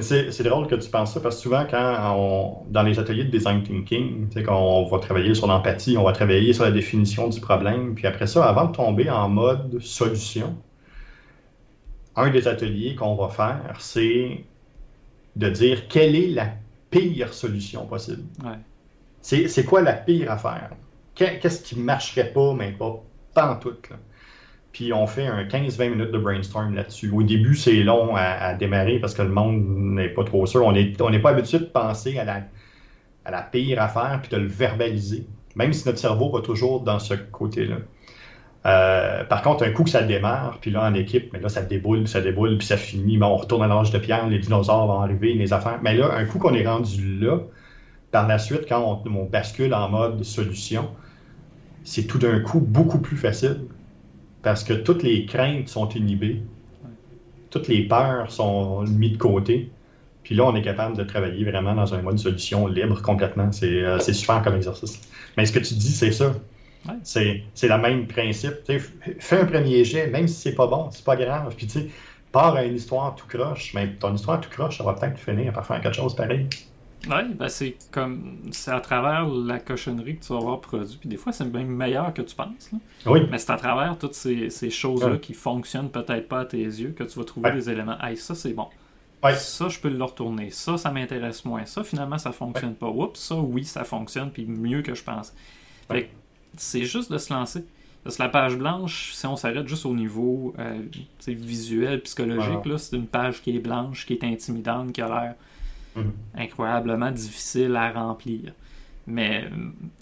C'est 0.00 0.42
drôle 0.42 0.68
que 0.68 0.74
tu 0.74 0.88
penses 0.90 1.12
ça 1.12 1.20
parce 1.20 1.36
que 1.36 1.42
souvent, 1.42 1.66
quand 1.70 2.14
on, 2.16 2.64
dans 2.70 2.82
les 2.82 2.98
ateliers 2.98 3.24
de 3.24 3.30
design 3.30 3.62
thinking, 3.62 4.28
quand 4.42 4.58
on 4.58 4.86
va 4.88 4.98
travailler 4.98 5.34
sur 5.34 5.46
l'empathie, 5.46 5.98
on 5.98 6.04
va 6.04 6.12
travailler 6.12 6.54
sur 6.54 6.64
la 6.64 6.70
définition 6.70 7.28
du 7.28 7.40
problème, 7.40 7.94
puis 7.94 8.06
après 8.06 8.26
ça, 8.26 8.46
avant 8.48 8.66
de 8.66 8.72
tomber 8.74 9.10
en 9.10 9.28
mode 9.28 9.80
solution, 9.82 10.56
un 12.16 12.30
des 12.30 12.48
ateliers 12.48 12.94
qu'on 12.94 13.14
va 13.14 13.28
faire, 13.28 13.76
c'est 13.80 14.44
de 15.36 15.48
dire 15.50 15.88
quelle 15.88 16.14
est 16.16 16.28
la 16.28 16.54
pire 16.90 17.32
solution 17.34 17.86
possible. 17.86 18.24
Ouais. 18.44 18.58
C'est 19.22 19.64
quoi 19.64 19.82
la 19.82 19.94
pire 19.94 20.30
affaire? 20.32 20.70
Qu'est- 21.14 21.38
Qu'est-ce 21.40 21.62
qui 21.62 21.78
marcherait 21.78 22.32
pas, 22.32 22.54
mais 22.54 22.72
pas, 22.72 23.02
pas 23.34 23.52
en 23.52 23.56
tout, 23.58 23.76
là? 23.90 23.96
Puis 24.72 24.92
on 24.92 25.06
fait 25.06 25.26
un 25.26 25.44
15-20 25.44 25.90
minutes 25.90 26.10
de 26.12 26.18
brainstorm 26.18 26.74
là-dessus. 26.74 27.10
Au 27.10 27.22
début, 27.22 27.54
c'est 27.54 27.82
long 27.82 28.16
à, 28.16 28.54
démarrer 28.54 28.98
parce 28.98 29.14
que 29.14 29.22
le 29.22 29.28
monde 29.28 29.62
n'est 29.66 30.08
pas 30.08 30.24
trop 30.24 30.46
sûr. 30.46 30.64
On 30.64 30.72
n'est 30.72 30.94
on 31.00 31.20
pas 31.20 31.30
habitué 31.30 31.58
de 31.58 31.64
penser 31.64 32.18
à 32.18 32.24
la, 32.24 32.42
à 33.24 33.30
la 33.30 33.42
pire 33.42 33.80
affaire 33.82 34.20
puis 34.22 34.30
de 34.30 34.38
le 34.38 34.48
verbaliser. 34.48 35.26
Même 35.56 35.74
si 35.74 35.86
notre 35.86 35.98
cerveau 35.98 36.30
va 36.30 36.40
toujours 36.40 36.80
dans 36.80 36.98
ce 36.98 37.12
côté-là. 37.14 37.76
Euh, 38.64 39.24
par 39.24 39.42
contre, 39.42 39.64
un 39.64 39.70
coup 39.72 39.84
que 39.84 39.90
ça 39.90 40.02
démarre, 40.02 40.58
puis 40.60 40.70
là 40.70 40.84
en 40.84 40.94
équipe, 40.94 41.32
mais 41.32 41.40
là 41.40 41.48
ça 41.48 41.62
déboule, 41.62 42.06
ça 42.06 42.20
déboule, 42.20 42.56
puis 42.58 42.66
ça 42.66 42.76
finit. 42.76 43.18
On 43.20 43.36
retourne 43.36 43.62
à 43.62 43.66
l'âge 43.66 43.90
de 43.90 43.98
pierre, 43.98 44.26
les 44.28 44.38
dinosaures 44.38 44.86
vont 44.86 45.00
arriver, 45.00 45.34
les 45.34 45.52
affaires. 45.52 45.80
Mais 45.82 45.94
là, 45.94 46.14
un 46.14 46.24
coup 46.24 46.38
qu'on 46.38 46.54
est 46.54 46.66
rendu 46.66 47.18
là, 47.18 47.40
par 48.12 48.28
la 48.28 48.38
suite, 48.38 48.66
quand 48.68 49.02
on 49.04 49.24
bascule 49.24 49.74
en 49.74 49.88
mode 49.88 50.22
solution, 50.22 50.88
c'est 51.84 52.06
tout 52.06 52.18
d'un 52.18 52.40
coup 52.40 52.60
beaucoup 52.60 53.00
plus 53.00 53.16
facile 53.16 53.66
parce 54.42 54.64
que 54.64 54.72
toutes 54.72 55.02
les 55.02 55.26
craintes 55.26 55.68
sont 55.68 55.88
inhibées, 55.90 56.42
toutes 57.50 57.68
les 57.68 57.86
peurs 57.86 58.30
sont 58.30 58.82
mises 58.82 59.12
de 59.12 59.18
côté. 59.18 59.70
Puis 60.22 60.34
là, 60.34 60.44
on 60.44 60.54
est 60.54 60.62
capable 60.62 60.96
de 60.96 61.02
travailler 61.02 61.44
vraiment 61.44 61.74
dans 61.74 61.94
un 61.94 62.02
mode 62.02 62.18
solution 62.18 62.66
libre 62.66 63.00
complètement. 63.02 63.50
C'est 63.52 63.82
euh, 63.82 63.98
super 63.98 64.42
comme 64.42 64.56
exercice. 64.56 65.00
Mais 65.36 65.46
ce 65.46 65.52
que 65.52 65.58
tu 65.58 65.74
dis, 65.74 65.92
c'est 65.92 66.12
ça. 66.12 66.32
Ouais. 66.88 66.94
C'est 67.02 67.68
le 67.68 67.78
même 67.78 68.06
principe. 68.06 68.54
Fais 69.18 69.40
un 69.40 69.44
premier 69.44 69.84
jet, 69.84 70.08
même 70.08 70.28
si 70.28 70.34
c'est 70.34 70.54
pas 70.54 70.66
bon, 70.66 70.90
c'est 70.90 71.04
pas 71.04 71.16
grave. 71.16 71.54
Puis 71.56 71.66
tu 71.66 71.80
sais, 71.80 71.88
pars 72.30 72.54
à 72.54 72.64
une 72.64 72.76
histoire 72.76 73.14
tout 73.14 73.26
croche. 73.26 73.72
Mais 73.74 73.94
ton 73.94 74.14
histoire 74.14 74.40
tout 74.40 74.50
croche, 74.50 74.78
ça 74.78 74.84
va 74.84 74.94
peut-être 74.94 75.18
finir 75.18 75.52
par 75.52 75.66
faire 75.66 75.80
quelque 75.80 75.96
chose 75.96 76.14
pareil. 76.14 76.46
Ouais, 77.08 77.24
ben 77.34 77.48
c'est 77.48 77.76
comme. 77.90 78.38
C'est 78.52 78.70
à 78.70 78.80
travers 78.80 79.26
la 79.28 79.58
cochonnerie 79.58 80.16
que 80.18 80.24
tu 80.24 80.32
vas 80.32 80.38
avoir 80.38 80.60
produit. 80.60 80.96
Puis 80.98 81.08
des 81.08 81.16
fois, 81.16 81.32
c'est 81.32 81.44
même 81.44 81.66
meilleur 81.68 82.14
que 82.14 82.22
tu 82.22 82.34
penses. 82.36 82.70
là. 82.72 82.78
Oui, 83.06 83.20
Mais 83.30 83.38
c'est 83.38 83.50
à 83.50 83.56
travers 83.56 83.98
toutes 83.98 84.14
ces, 84.14 84.50
ces 84.50 84.70
choses-là 84.70 85.12
Ouais. 85.12 85.18
qui 85.20 85.34
fonctionnent 85.34 85.90
peut-être 85.90 86.28
pas 86.28 86.40
à 86.40 86.44
tes 86.44 86.62
yeux 86.62 86.94
que 86.96 87.02
tu 87.04 87.18
vas 87.18 87.24
trouver 87.24 87.48
Ouais. 87.50 87.56
des 87.56 87.70
éléments. 87.70 87.98
Hey, 88.00 88.16
ça 88.16 88.34
c'est 88.36 88.52
bon. 88.52 88.68
Ouais. 89.24 89.34
Ça, 89.34 89.68
je 89.68 89.78
peux 89.80 89.88
le 89.88 90.02
retourner. 90.02 90.50
Ça, 90.50 90.76
ça 90.76 90.90
m'intéresse 90.90 91.44
moins. 91.44 91.64
Ça, 91.66 91.82
finalement, 91.84 92.18
ça 92.18 92.32
fonctionne 92.32 92.74
pas. 92.74 92.88
Oups, 92.88 93.18
ça, 93.18 93.36
oui, 93.36 93.64
ça 93.64 93.84
fonctionne. 93.84 94.30
Puis 94.30 94.46
mieux 94.46 94.82
que 94.82 94.94
je 94.94 95.02
pense. 95.02 95.32
Fait 95.90 96.10
c'est 96.56 96.84
juste 96.84 97.10
de 97.10 97.18
se 97.18 97.32
lancer. 97.32 97.64
Parce 98.04 98.16
que 98.16 98.22
la 98.22 98.28
page 98.28 98.56
blanche, 98.56 99.12
si 99.12 99.26
on 99.26 99.36
s'arrête 99.36 99.66
juste 99.68 99.86
au 99.86 99.94
niveau 99.94 100.54
euh, 100.58 100.76
visuel, 101.26 102.00
psychologique, 102.02 102.64
là, 102.64 102.78
c'est 102.78 102.96
une 102.96 103.06
page 103.06 103.42
qui 103.42 103.56
est 103.56 103.60
blanche, 103.60 104.06
qui 104.06 104.12
est 104.14 104.24
intimidante, 104.24 104.92
qui 104.92 105.00
a 105.00 105.08
l'air 105.08 105.34
Mhm. 105.96 106.12
incroyablement 106.36 107.10
difficile 107.10 107.74
à 107.76 107.90
remplir. 107.92 108.52
Mais 109.06 109.44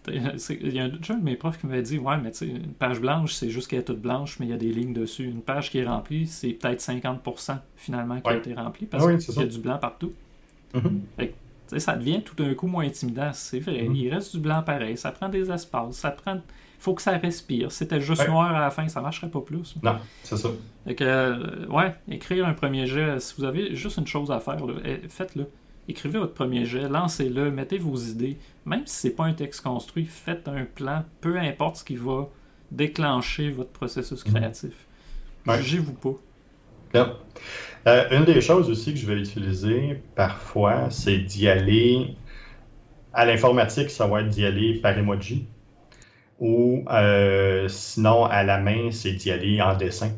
il 0.08 0.72
y 0.74 0.78
a 0.78 0.84
un 0.84 0.88
déjà 0.90 1.14
un 1.14 1.18
de 1.18 1.24
mes 1.24 1.34
profs 1.36 1.58
qui 1.58 1.66
m'avait 1.66 1.82
dit 1.82 1.98
Ouais, 1.98 2.18
mais 2.22 2.30
tu 2.32 2.38
sais, 2.38 2.46
une 2.48 2.72
page 2.74 3.00
blanche, 3.00 3.32
c'est 3.32 3.48
juste 3.48 3.68
qu'elle 3.68 3.80
est 3.80 3.84
toute 3.84 4.00
blanche, 4.00 4.38
mais 4.38 4.46
il 4.46 4.50
y 4.50 4.52
a 4.52 4.58
des 4.58 4.72
lignes 4.72 4.92
dessus. 4.92 5.24
Une 5.24 5.40
page 5.40 5.70
qui 5.70 5.78
est 5.78 5.86
remplie, 5.86 6.26
c'est 6.26 6.50
peut-être 6.50 6.80
50% 6.80 7.58
finalement 7.76 8.20
qui 8.20 8.28
a 8.28 8.36
été 8.36 8.52
remplie 8.52 8.84
parce 8.86 9.04
Oui, 9.04 9.20
c'est 9.20 9.32
qu'il 9.32 9.40
y 9.42 9.44
a 9.44 9.48
du 9.48 9.58
blanc 9.58 9.78
partout. 9.78 10.12
Mhm. 10.74 11.00
Ça 11.78 11.96
devient 11.96 12.20
tout 12.22 12.34
d'un 12.34 12.52
coup 12.54 12.66
moins 12.66 12.84
intimidant. 12.84 13.30
C'est 13.32 13.60
vrai, 13.60 13.82
Mhm. 13.88 13.94
il 13.94 14.12
reste 14.12 14.34
du 14.36 14.42
blanc 14.42 14.62
pareil. 14.62 14.96
Ça 14.98 15.12
prend 15.12 15.28
des 15.28 15.50
espaces. 15.50 15.96
Ça 15.96 16.10
prend. 16.10 16.40
faut 16.78 16.94
que 16.94 17.02
ça 17.02 17.10
respire. 17.18 17.70
Si 17.70 17.78
c'était 17.78 18.00
juste 18.00 18.22
Ouais. 18.22 18.28
noir 18.28 18.54
à 18.54 18.58
la 18.60 18.70
fin, 18.70 18.88
ça 18.88 19.02
marcherait 19.02 19.28
pas 19.28 19.42
plus. 19.42 19.76
Non, 19.82 19.96
c'est 20.22 20.38
ça. 20.38 20.48
Fait 20.86 20.94
que, 20.94 21.04
euh, 21.04 21.66
ouais, 21.66 21.94
écrire 22.10 22.46
un 22.46 22.54
premier 22.54 22.86
jet, 22.86 23.20
si 23.20 23.34
vous 23.36 23.44
avez 23.44 23.74
juste 23.76 23.98
une 23.98 24.06
chose 24.06 24.30
à 24.30 24.40
faire, 24.40 24.56
eh, 24.86 25.06
faites-le. 25.06 25.46
Écrivez 25.90 26.18
votre 26.18 26.34
premier 26.34 26.64
jet, 26.66 26.88
lancez-le, 26.88 27.50
mettez 27.50 27.78
vos 27.78 27.96
idées. 27.96 28.38
Même 28.64 28.86
si 28.86 28.96
c'est 28.96 29.10
pas 29.10 29.24
un 29.24 29.34
texte 29.34 29.62
construit, 29.62 30.06
faites 30.06 30.48
un 30.48 30.64
plan, 30.64 31.04
peu 31.20 31.38
importe 31.38 31.76
ce 31.78 31.84
qui 31.84 31.96
va 31.96 32.28
déclencher 32.70 33.50
votre 33.50 33.70
processus 33.72 34.24
Mhm. 34.24 34.34
créatif. 34.34 34.88
Ouais. 35.46 35.62
Jugez-vous 35.62 35.94
pas. 35.94 36.14
Euh, 37.86 38.04
une 38.10 38.24
des 38.24 38.40
choses 38.40 38.68
aussi 38.70 38.92
que 38.94 38.98
je 39.00 39.06
vais 39.06 39.18
utiliser 39.20 40.02
parfois, 40.14 40.90
c'est 40.90 41.18
d'y 41.18 41.48
aller 41.48 42.16
à 43.12 43.24
l'informatique, 43.24 43.90
ça 43.90 44.06
va 44.06 44.22
être 44.22 44.28
d'y 44.28 44.44
aller 44.44 44.74
par 44.80 44.96
emoji. 44.98 45.46
Ou 46.40 46.84
euh, 46.90 47.68
sinon, 47.68 48.24
à 48.24 48.42
la 48.44 48.58
main, 48.58 48.90
c'est 48.92 49.12
d'y 49.12 49.30
aller 49.30 49.60
en 49.62 49.76
dessin. 49.76 50.10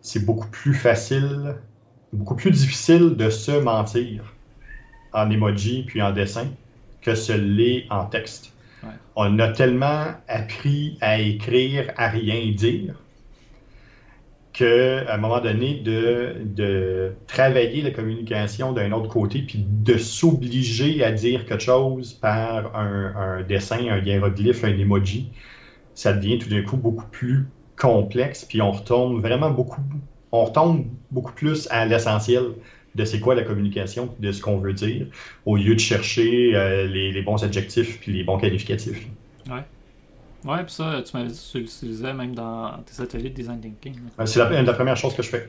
C'est 0.00 0.24
beaucoup 0.24 0.48
plus 0.48 0.74
facile, 0.74 1.56
beaucoup 2.12 2.36
plus 2.36 2.50
difficile 2.52 3.16
de 3.16 3.30
se 3.30 3.52
mentir 3.52 4.34
en 5.12 5.30
emoji 5.30 5.84
puis 5.86 6.02
en 6.02 6.12
dessin 6.12 6.46
que 7.00 7.14
se 7.14 7.32
l'est 7.32 7.86
en 7.90 8.06
texte. 8.06 8.52
Ouais. 8.82 8.90
On 9.16 9.38
a 9.38 9.48
tellement 9.48 10.06
appris 10.28 10.98
à 11.00 11.18
écrire, 11.20 11.92
à 11.96 12.08
rien 12.08 12.52
dire, 12.52 12.94
qu'à 14.52 15.14
un 15.14 15.18
moment 15.18 15.40
donné, 15.40 15.74
de, 15.74 16.36
de 16.44 17.12
travailler 17.26 17.82
la 17.82 17.90
communication 17.90 18.72
d'un 18.72 18.90
autre 18.92 19.08
côté, 19.08 19.42
puis 19.42 19.64
de 19.64 19.96
s'obliger 19.96 21.04
à 21.04 21.12
dire 21.12 21.46
quelque 21.46 21.62
chose 21.62 22.14
par 22.14 22.74
un, 22.76 23.14
un 23.16 23.42
dessin, 23.42 23.88
un 23.88 23.98
hiéroglyphe, 23.98 24.64
un 24.64 24.76
emoji, 24.76 25.30
ça 25.94 26.12
devient 26.12 26.38
tout 26.38 26.48
d'un 26.48 26.62
coup 26.62 26.76
beaucoup 26.76 27.06
plus 27.06 27.46
complexe, 27.76 28.44
puis 28.44 28.60
on 28.60 28.72
retourne 28.72 29.20
vraiment 29.20 29.50
beaucoup, 29.50 29.82
on 30.32 30.44
retombe 30.44 30.86
beaucoup 31.10 31.32
plus 31.32 31.68
à 31.70 31.86
l'essentiel 31.86 32.52
de 32.98 33.04
c'est 33.06 33.20
quoi 33.20 33.34
la 33.34 33.44
communication, 33.44 34.14
de 34.18 34.32
ce 34.32 34.42
qu'on 34.42 34.58
veut 34.58 34.74
dire, 34.74 35.06
au 35.46 35.56
lieu 35.56 35.74
de 35.74 35.80
chercher 35.80 36.54
euh, 36.54 36.86
les, 36.86 37.12
les 37.12 37.22
bons 37.22 37.42
adjectifs 37.42 38.00
puis 38.00 38.12
les 38.12 38.24
bons 38.24 38.38
qualificatifs. 38.38 39.06
Ouais, 40.44 40.62
puis 40.64 40.72
ça, 40.72 41.02
tu 41.04 41.16
m'avais 41.16 41.30
dit 41.30 41.34
que 41.36 41.52
tu 41.52 41.58
l'utilisais 41.58 42.14
même 42.14 42.34
dans 42.34 42.78
tes 42.84 43.02
ateliers 43.02 43.30
de 43.30 43.34
design 43.34 43.60
thinking. 43.60 43.96
Euh, 44.20 44.26
C'est 44.26 44.38
la, 44.38 44.62
la 44.62 44.72
première 44.72 44.96
chose 44.96 45.14
que 45.14 45.22
je 45.22 45.28
fais. 45.30 45.48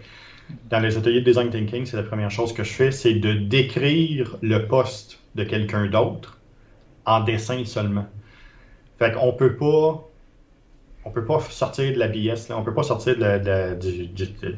Dans 0.70 0.80
les 0.80 0.98
ateliers 0.98 1.22
de 1.22 1.26
design 1.26 1.50
thinking, 1.52 1.86
c'est 1.86 1.98
la 1.98 2.04
première 2.04 2.32
chose 2.32 2.54
que 2.54 2.64
je 2.64 2.72
fais, 2.72 2.92
c'est 2.92 3.14
de 3.14 3.34
décrire 3.34 4.38
le 4.42 4.66
poste 4.68 5.20
de 5.36 5.44
quelqu'un 5.44 5.86
d'autre 5.88 6.40
en 7.06 7.24
dessin 7.24 7.64
seulement. 7.66 8.08
Fait 8.98 9.12
qu'on 9.14 9.32
peut 9.34 9.56
pas, 9.56 10.09
on 11.06 11.12
peut 11.12 11.26
pas 11.26 11.40
sortir 11.40 11.94
de 11.94 12.00
la 12.00 12.08
BS, 12.08 12.50
là. 12.50 12.58
on 12.58 12.64
peut 12.64 12.74
pas 12.74 12.84
sortir 12.84 13.18
de 13.18 13.24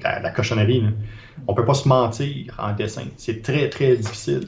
la, 0.04 0.32
cochonnerie. 0.32 0.82
Là. 0.82 0.90
On 1.48 1.54
peut 1.54 1.66
pas 1.66 1.74
se 1.74 1.88
mentir 1.88 2.56
en 2.58 2.74
dessin. 2.74 3.06
C'est 3.18 3.42
très 3.42 3.70
très 3.70 3.96
difficile. 3.96 4.48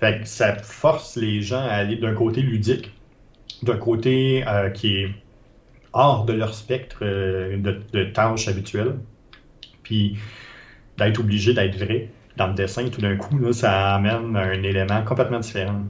Fait 0.00 0.20
que 0.20 0.26
ça 0.26 0.56
force 0.56 1.16
les 1.16 1.42
gens 1.42 1.62
à 1.62 1.72
aller 1.74 1.96
d'un 1.96 2.14
côté 2.14 2.42
ludique, 2.42 2.90
d'un 3.62 3.76
côté 3.76 4.44
euh, 4.46 4.70
qui 4.70 4.96
est 4.96 5.14
hors 5.92 6.24
de 6.24 6.32
leur 6.32 6.54
spectre 6.54 6.98
euh, 7.02 7.56
de, 7.58 8.04
tâches 8.04 8.48
habituelles. 8.48 8.98
Puis 9.84 10.18
d'être 10.98 11.20
obligé 11.20 11.54
d'être 11.54 11.76
vrai 11.76 12.10
dans 12.36 12.48
le 12.48 12.54
dessin, 12.54 12.88
tout 12.88 13.00
d'un 13.00 13.16
coup, 13.16 13.38
là, 13.38 13.52
ça 13.52 13.94
amène 13.94 14.36
un 14.36 14.62
élément 14.62 15.02
complètement 15.04 15.40
différent. 15.40 15.82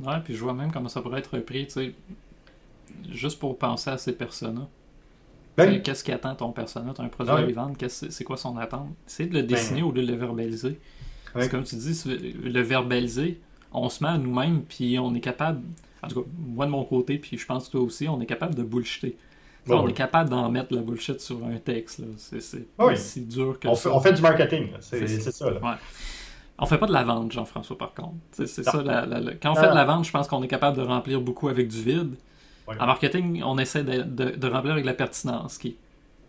Ouais, 0.00 0.16
puis 0.24 0.34
je 0.34 0.42
vois 0.42 0.54
même 0.54 0.70
comment 0.70 0.88
ça 0.88 1.00
pourrait 1.00 1.20
être 1.20 1.34
repris, 1.34 1.66
tu 1.66 1.72
sais, 1.72 1.94
juste 3.10 3.38
pour 3.38 3.58
penser 3.58 3.90
à 3.90 3.98
ces 3.98 4.12
personnes-là. 4.12 4.66
Ben, 5.56 5.80
Qu'est-ce 5.82 6.04
qui 6.04 6.12
attend 6.12 6.34
ton 6.34 6.52
personnage? 6.52 6.94
T'as 6.96 7.02
un 7.02 7.08
produit 7.08 7.32
Ouais. 7.32 7.40
à 7.40 7.46
lui 7.46 7.52
vendre, 7.54 7.76
qu'est-ce- 7.78 8.10
c'est 8.10 8.24
quoi 8.24 8.36
son 8.36 8.56
attente? 8.58 8.88
C'est 9.06 9.26
de 9.26 9.34
le 9.34 9.42
dessiner 9.42 9.82
au 9.82 9.90
lieu 9.90 10.04
de 10.04 10.12
le 10.12 10.18
verbaliser. 10.18 10.78
Ouais. 11.34 11.42
C'est 11.42 11.48
comme 11.48 11.64
tu 11.64 11.76
dis, 11.76 12.02
le 12.44 12.60
verbaliser, 12.60 13.40
on 13.72 13.88
se 13.88 14.04
met 14.04 14.10
à 14.10 14.18
nous-mêmes, 14.18 14.62
puis 14.62 14.98
on 14.98 15.14
est 15.14 15.20
capable, 15.20 15.62
en 16.02 16.08
tout 16.08 16.20
cas, 16.22 16.28
moi 16.38 16.66
de 16.66 16.70
mon 16.70 16.84
côté, 16.84 17.18
puis 17.18 17.38
je 17.38 17.46
pense 17.46 17.66
que 17.68 17.72
toi 17.72 17.80
aussi, 17.80 18.06
on 18.08 18.20
est 18.20 18.26
capable 18.26 18.54
de 18.54 18.62
bullshiter. 18.62 19.16
On 19.68 19.88
est 19.88 19.92
capable 19.94 20.30
d'en 20.30 20.48
mettre 20.50 20.72
la 20.74 20.80
bullshit 20.82 21.20
sur 21.20 21.44
un 21.44 21.56
texte. 21.56 22.00
C'est 22.18 22.76
pas 22.76 22.86
ouais. 22.86 22.96
si 22.96 23.22
dur 23.22 23.58
que 23.58 23.66
on, 23.66 23.74
ça. 23.74 23.90
fait, 23.90 23.96
on 23.96 24.00
fait 24.00 24.12
du 24.12 24.22
marketing, 24.22 24.68
c'est 24.80 25.06
ça. 25.32 25.50
Là. 25.50 25.60
Ouais. 25.60 25.76
On 26.58 26.66
fait 26.66 26.78
pas 26.78 26.86
de 26.86 26.92
la 26.92 27.02
vente, 27.02 27.32
Jean-François, 27.32 27.76
par 27.76 27.92
contre. 27.92 28.14
C'est 28.32 28.46
ça. 28.46 28.82
la- 28.82 29.04
la- 29.06 29.20
la- 29.20 29.34
Quand 29.34 29.50
on 29.50 29.54
Ah. 29.56 29.60
fait 29.62 29.70
de 29.70 29.74
la 29.74 29.84
vente, 29.84 30.04
je 30.04 30.10
pense 30.12 30.28
qu'on 30.28 30.42
est 30.42 30.48
capable 30.48 30.76
de 30.76 30.82
remplir 30.82 31.20
beaucoup 31.20 31.48
avec 31.48 31.66
du 31.68 31.82
vide. 31.82 32.14
Ouais. 32.66 32.76
En 32.78 32.86
marketing, 32.86 33.42
on 33.44 33.58
essaie 33.58 33.84
de, 33.84 34.02
de- 34.02 34.36
de 34.36 34.48
remplir 34.48 34.72
avec 34.72 34.84
la 34.84 34.94
pertinence, 34.94 35.58
qui 35.58 35.68
est 35.68 35.78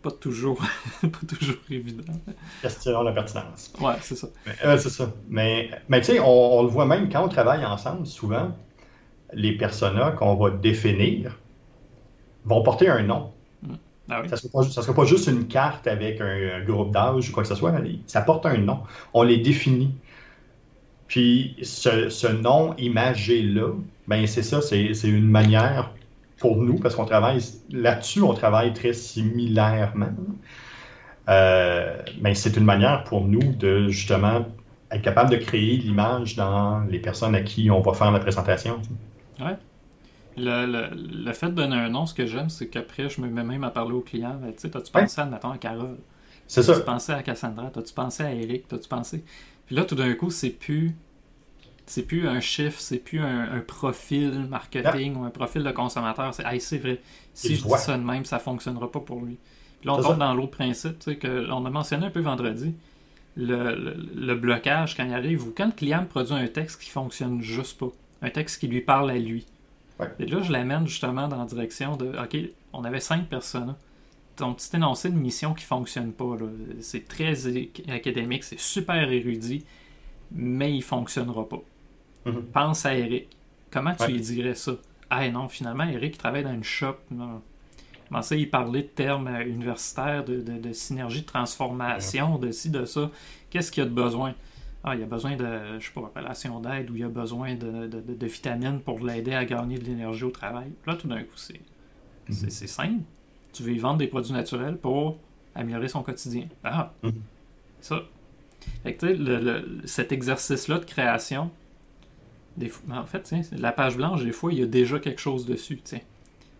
pas 0.02 0.12
toujours, 0.12 0.60
pas 1.02 1.28
toujours 1.28 1.58
évident. 1.70 2.14
Question 2.62 3.02
la 3.04 3.12
pertinence. 3.14 3.74
Ouais, 3.80 3.96
c'est 4.02 4.16
ça. 4.16 4.28
Mais, 4.46 4.56
euh, 4.66 4.78
c'est 4.78 4.90
ça. 4.90 5.14
Mais, 5.30 5.70
mais 5.90 6.00
tu 6.02 6.08
sais, 6.08 6.20
on, 6.20 6.60
on 6.60 6.64
le 6.64 6.70
voit 6.70 6.86
même 6.86 7.10
quand 7.10 7.24
on 7.24 7.30
travaille 7.30 7.66
ensemble, 7.66 8.06
souvent, 8.08 8.58
les 9.34 9.58
personas 9.58 10.12
qu'on 10.12 10.36
va 10.36 10.52
définir 10.52 11.38
vont 12.46 12.64
porter 12.64 12.90
un 12.90 13.04
nom. 13.04 13.32
Ah 14.10 14.22
oui. 14.22 14.30
Ça 14.30 14.36
ne 14.36 14.42
sera, 14.42 14.52
pas- 14.64 14.70
ça 14.70 14.82
sera 14.84 14.94
pas 14.96 15.06
juste 15.06 15.28
une 15.28 15.48
carte 15.48 15.88
avec 15.88 16.22
un, 16.22 16.62
un 16.62 16.66
groupe 16.66 16.92
d'âge 16.94 17.30
ou 17.30 17.34
quoi 17.34 17.44
que 17.44 17.50
ce 17.50 17.56
soit. 17.56 17.74
Ça 18.08 18.22
porte 18.22 18.46
un 18.46 18.58
nom. 18.58 18.82
On 19.14 19.24
les 19.24 19.38
définit. 19.38 19.96
Puis 21.08 21.56
ce, 21.64 22.10
ce 22.10 22.28
nom 22.28 22.76
imagé-là, 22.78 23.74
ben 24.08 24.28
c'est 24.28 24.44
ça, 24.44 24.62
c'est 24.62 24.92
une 25.04 25.28
manière 25.30 25.92
pour 26.38 26.58
nous, 26.58 26.80
parce 26.80 26.96
qu'on 26.96 27.06
travaille 27.06 27.40
là-dessus, 27.70 28.22
on 28.22 28.34
travaille 28.34 28.74
très 28.74 28.94
similairement. 28.94 30.12
Euh, 31.30 32.02
mais 32.22 32.36
c'est 32.36 32.56
une 32.56 32.64
manière 32.64 33.04
pour 33.04 33.26
nous 33.28 33.54
de 33.54 33.90
justement 33.90 34.48
être 34.92 35.02
capable 35.02 35.30
de 35.30 35.36
créer 35.38 35.78
l'image 35.78 36.36
dans 36.36 36.82
les 36.86 37.00
personnes 37.00 37.36
à 37.36 37.42
qui 37.42 37.70
on 37.70 37.82
va 37.82 37.94
faire 37.94 38.12
la 38.12 38.20
présentation. 38.20 38.82
Le, 40.36 40.66
le- 40.68 41.24
le 41.26 41.34
fait 41.34 41.48
de 41.50 41.56
donner 41.56 41.76
un 41.76 41.90
nom, 41.90 42.06
ce 42.06 42.14
que 42.14 42.26
j'aime, 42.28 42.50
c'est 42.50 42.70
qu'après, 42.70 43.10
je 43.10 43.22
me 43.22 43.28
mets 43.30 43.44
même 43.44 43.64
à 43.64 43.72
parler 43.72 43.94
au 43.94 44.02
client. 44.02 44.36
Ben, 44.40 44.54
Tu 44.54 44.60
sais, 44.62 44.70
t'as-tu 44.72 44.92
Ouais. 44.96 45.08
pensé, 45.08 45.20
admettons, 45.22 45.52
à 45.52 45.58
Carole? 45.58 45.98
C'est 46.48 46.64
ça. 46.64 46.74
T'as-tu 46.74 46.82
pensé 46.84 47.12
à 47.12 47.24
Cassandra? 47.24 47.72
T'as-tu 47.72 47.94
pensé 47.94 48.24
à 48.24 48.34
Eric? 48.34 48.68
T'as-tu 48.68 48.88
pensé... 48.88 49.24
Puis 49.66 49.76
là, 49.76 49.84
tout 49.86 49.96
d'un 49.96 50.14
coup, 50.14 50.30
c'est 50.30 50.52
plus... 50.52 50.96
C'est 51.90 52.04
plus 52.04 52.28
un 52.28 52.40
chiffre, 52.42 52.80
c'est 52.80 52.98
plus 53.00 53.20
un, 53.22 53.52
un 53.52 53.62
profil 53.62 54.46
marketing 54.50 55.16
ou 55.16 55.24
un 55.24 55.30
profil 55.30 55.64
de 55.64 55.72
consommateur. 55.72 56.34
C'est 56.34 56.46
hey, 56.46 56.60
c'est 56.62 56.78
vrai. 56.80 57.00
Si 57.34 57.56
je 57.56 57.64
dis 57.64 57.70
ça 57.86 57.98
de 57.98 58.04
même, 58.04 58.26
ça 58.26 58.40
fonctionnera 58.40 58.92
pas 58.92 59.00
pour 59.00 59.22
lui. 59.24 59.38
Puis 59.80 59.88
là, 59.88 59.94
on 59.94 59.98
tombe 59.98 60.12
ça. 60.12 60.18
dans 60.18 60.34
l'autre 60.34 60.52
principe, 60.52 61.00
que 61.20 61.50
on 61.50 61.66
a 61.66 61.70
mentionné 61.70 62.08
un 62.08 62.10
peu 62.10 62.20
vendredi. 62.20 62.76
Le, 63.38 63.76
le- 63.76 63.96
le 64.16 64.36
blocage 64.36 64.96
quand 64.98 65.06
il 65.06 65.14
arrive, 65.14 65.48
ou 65.48 65.54
quand 65.56 65.68
le 65.68 65.72
client 65.72 66.02
me 66.02 66.08
produit 66.08 66.34
un 66.34 66.48
texte 66.48 66.82
qui 66.82 66.90
fonctionne 66.90 67.42
juste 67.42 67.78
pas, 67.78 67.90
un 68.24 68.30
texte 68.32 68.60
qui 68.60 68.68
lui 68.68 68.82
parle 68.82 69.12
à 69.12 69.18
lui. 69.18 69.46
Ouais. 70.00 70.08
Et 70.20 70.26
là, 70.26 70.42
je 70.42 70.52
l'amène 70.52 70.88
justement 70.88 71.28
dans 71.28 71.38
la 71.38 71.46
direction 71.46 71.96
de 71.98 72.08
OK, 72.08 72.36
on 72.74 72.84
avait 72.84 73.00
cinq 73.00 73.28
personnes. 73.30 73.76
Ton 74.36 74.54
petit 74.56 74.76
énoncé 74.76 75.10
de 75.10 75.16
mission 75.16 75.54
qui 75.54 75.66
fonctionne 75.66 76.12
pas, 76.14 76.36
c'est 76.82 77.08
très 77.08 77.34
académique, 77.88 78.44
c'est 78.44 78.60
super 78.60 79.12
érudit, 79.12 79.66
mais 80.32 80.76
il 80.76 80.82
fonctionnera 80.84 81.48
pas. 81.48 81.62
Mhm. 82.32 82.44
Pense 82.54 82.86
à 82.86 82.96
Eric. 82.96 83.28
Comment 83.72 83.94
tu 83.96 84.04
Ouais. 84.04 84.12
lui 84.12 84.22
dirais 84.22 84.56
ça? 84.56 84.74
Ah 85.10 85.28
non, 85.30 85.48
finalement, 85.50 85.86
Eric 85.86 86.16
il 86.16 86.18
travaille 86.18 86.44
dans 86.44 86.54
une 86.54 86.64
shop. 86.64 86.96
Non. 87.12 87.42
Comment 88.10 88.22
ça, 88.22 88.36
il 88.36 88.50
parlait 88.50 88.84
de 88.84 88.88
termes 88.88 89.28
euh, 89.28 89.46
universitaires, 89.46 90.24
de, 90.24 90.42
de- 90.42 90.58
de 90.60 90.74
synergie, 90.74 91.22
de 91.22 91.26
transformation, 91.26 92.38
de 92.38 92.52
ci, 92.52 92.70
de 92.70 92.86
ça. 92.86 93.12
Qu'est-ce 93.50 93.72
qu'il 93.72 93.84
y 93.84 93.86
a 93.86 93.90
de 93.90 93.94
besoin? 93.96 94.34
Ah, 94.84 94.96
il 94.96 95.02
y 95.02 95.04
a 95.04 95.08
besoin 95.08 95.36
de, 95.36 95.80
je 95.80 95.86
sais 95.88 95.92
pas, 95.94 96.12
relation 96.16 96.60
d'aide 96.62 96.90
ou 96.90 96.96
il 96.96 97.02
y 97.02 97.04
a 97.04 97.10
besoin 97.10 97.56
de, 97.56 97.88
de- 97.88 98.00
de- 98.00 98.14
de 98.14 98.28
vitamines 98.28 98.80
pour 98.80 99.00
l'aider 99.06 99.34
à 99.34 99.44
gagner 99.44 99.78
de 99.78 99.84
l'énergie 99.86 100.24
au 100.24 100.32
travail. 100.32 100.72
Là, 100.86 100.96
tout 100.96 101.08
d'un 101.08 101.22
coup, 101.24 101.36
c'est 101.36 101.60
c'est- 102.30 102.50
c'est 102.50 102.68
simple. 102.68 103.02
Tu 103.54 103.64
veux 103.64 103.72
y 103.74 103.78
vendre 103.80 103.98
des 104.00 104.08
produits 104.08 104.34
naturels 104.34 104.78
pour 104.78 105.18
améliorer 105.56 105.88
son 105.88 106.04
quotidien. 106.04 106.46
Ah, 106.64 106.94
Mhm. 107.04 107.14
ça. 107.82 108.02
Fait 108.84 108.94
que, 108.96 109.06
tu 109.06 109.12
sais, 109.14 109.18
le- 109.18 109.40
le- 109.40 109.82
cet 109.86 110.12
exercice-là 110.12 110.80
de 110.80 110.86
création, 110.86 111.52
des 112.58 112.70
fois- 112.70 112.96
en 112.98 113.06
fait, 113.06 113.34
la 113.58 113.72
page 113.72 113.96
blanche, 113.98 114.24
des 114.24 114.32
fois, 114.32 114.52
il 114.52 114.60
y 114.60 114.64
a 114.64 114.66
déjà 114.66 115.00
quelque 115.00 115.22
chose 115.22 115.46
dessus. 115.46 115.80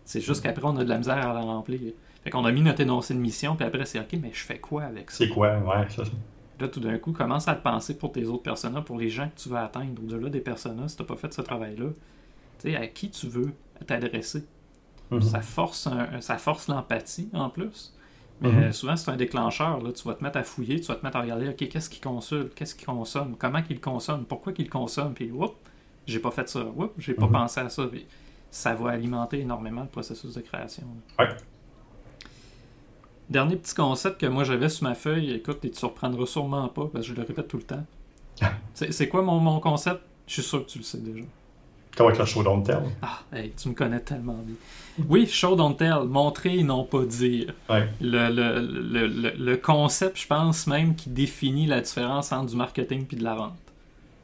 C'est 0.06 0.22
juste 0.22 0.42
qu'après, 0.44 0.64
on 0.66 0.78
a 0.78 0.84
de 0.84 0.90
la 0.90 0.98
misère 0.98 1.18
à 1.28 1.34
la 1.34 1.42
remplir. 1.42 1.80
Fait 2.24 2.30
qu'on 2.30 2.46
a 2.46 2.52
mis 2.52 2.62
notre 2.62 2.82
énoncé 2.82 3.14
de 3.14 3.20
mission, 3.20 3.56
puis 3.56 3.66
après, 3.66 3.86
c'est 3.86 4.00
OK, 4.00 4.14
mais 4.22 4.32
je 4.34 4.44
fais 4.44 4.60
quoi 4.60 4.84
avec 4.84 5.12
ça? 5.12 5.18
C'est 5.18 5.30
quoi? 5.30 5.58
Ouais, 5.60 5.88
ça. 5.90 6.04
Là, 6.60 6.68
tout 6.68 6.80
d'un 6.80 6.98
coup, 6.98 7.12
commence 7.12 7.48
à 7.48 7.56
te 7.56 7.62
penser 7.64 7.98
pour 7.98 8.12
tes 8.12 8.26
autres 8.26 8.42
personnages, 8.44 8.84
pour 8.84 8.98
les 8.98 9.10
gens 9.10 9.28
que 9.30 9.40
tu 9.42 9.50
veux 9.50 9.58
atteindre, 9.58 10.02
au-delà 10.04 10.30
des 10.30 10.40
personnages, 10.40 10.92
si 10.92 10.96
tu 10.98 11.04
n'as 11.04 11.08
pas 11.08 11.16
fait 11.16 11.34
ce 11.34 11.42
travail-là. 11.42 11.90
Tu 12.60 12.72
sais, 12.72 12.76
à 12.76 12.88
qui 12.88 13.10
tu 13.12 13.28
veux 13.28 13.52
t'adresser? 13.86 14.44
Mhm. 15.12 15.22
Ça 15.22 15.42
force, 15.42 15.88
un- 15.88 16.20
ça 16.22 16.38
force 16.38 16.68
l'empathie 16.68 17.30
en 17.34 17.50
plus. 17.50 17.94
Mais 18.42 18.50
Mhm. 18.52 18.64
euh, 18.64 18.72
souvent, 18.72 18.96
c'est 18.96 19.10
un 19.12 19.16
déclencheur. 19.16 19.82
Là. 19.82 19.92
Tu 19.92 20.08
vas 20.08 20.14
te 20.16 20.24
mettre 20.24 20.38
à 20.38 20.44
fouiller, 20.44 20.80
tu 20.82 20.88
vas 20.88 20.96
te 20.96 21.06
mettre 21.06 21.18
à 21.18 21.22
regarder, 21.22 21.48
OK, 21.50 21.68
qu'est-ce 21.70 21.90
qu'il 21.90 22.02
consulte, 22.02 22.54
qu'est-ce 22.56 22.76
qu'il 22.76 22.86
consomme, 22.88 23.36
comment 23.38 23.62
qu'il 23.62 23.80
consomme, 23.80 24.26
pourquoi 24.26 24.52
qu'il 24.54 24.70
consomme, 24.70 25.14
puis 25.14 25.32
oups, 25.32 25.54
j'ai 26.08 26.20
pas 26.20 26.32
fait 26.32 26.48
ça, 26.50 26.66
oups, 26.76 26.94
j'ai 26.98 27.14
pas 27.14 27.26
Mhm. 27.28 27.32
pensé 27.32 27.60
à 27.60 27.70
ça. 27.70 27.86
Puis 27.86 28.06
ça 28.50 28.74
va 28.74 28.92
alimenter 28.92 29.40
énormément 29.42 29.82
le 29.82 29.88
processus 29.88 30.34
de 30.34 30.42
création. 30.42 30.84
Ouais. 31.20 31.28
Dernier 33.30 33.58
petit 33.58 33.76
concept 33.76 34.22
que 34.22 34.26
moi 34.26 34.44
j'avais 34.46 34.70
sur 34.70 34.84
ma 34.88 34.96
feuille, 34.96 35.32
écoute, 35.34 35.64
et 35.66 35.70
tu 35.72 35.78
surprendras 35.78 36.26
sûrement 36.26 36.68
pas, 36.70 36.86
parce 36.92 37.06
que 37.08 37.14
je 37.14 37.20
le 37.20 37.28
répète 37.28 37.48
tout 37.50 37.58
le 37.58 37.64
temps. 37.64 37.86
C'est 38.74 39.10
quoi 39.10 39.22
mon, 39.22 39.40
mon 39.40 39.60
concept? 39.60 40.02
Je 40.28 40.34
suis 40.34 40.44
sûr 40.44 40.66
que 40.66 40.70
tu 40.72 40.78
le 40.80 40.84
sais 40.84 41.00
déjà. 41.00 41.24
Comme 41.98 42.08
avec 42.08 42.20
le 42.20 42.26
show 42.26 42.44
Don't 42.44 42.62
Tell. 42.64 42.84
Ah, 43.02 43.20
hey, 43.34 43.52
tu 43.52 43.70
me 43.70 43.74
connais 43.74 44.00
tellement 44.00 44.38
bien. 44.46 44.56
Oui, 45.10 45.26
show 45.28 45.56
don't 45.56 45.76
tell, 45.76 46.04
montrer 46.08 46.60
et 46.60 46.64
non 46.64 46.84
pas 46.84 47.04
dire. 47.06 47.54
Ouais. 47.70 47.88
Le, 48.00 48.30
le, 48.30 48.60
le, 48.62 49.08
le, 49.08 49.30
le 49.32 49.58
concept, 49.58 50.20
je 50.20 50.28
pense 50.28 50.68
même, 50.68 50.96
qui 50.96 51.10
définit 51.10 51.66
la 51.66 51.82
différence 51.82 52.32
entre 52.32 52.52
du 52.52 52.56
marketing 52.56 53.06
puis 53.08 53.18
de 53.18 53.24
la 53.24 53.34
vente. 53.36 53.58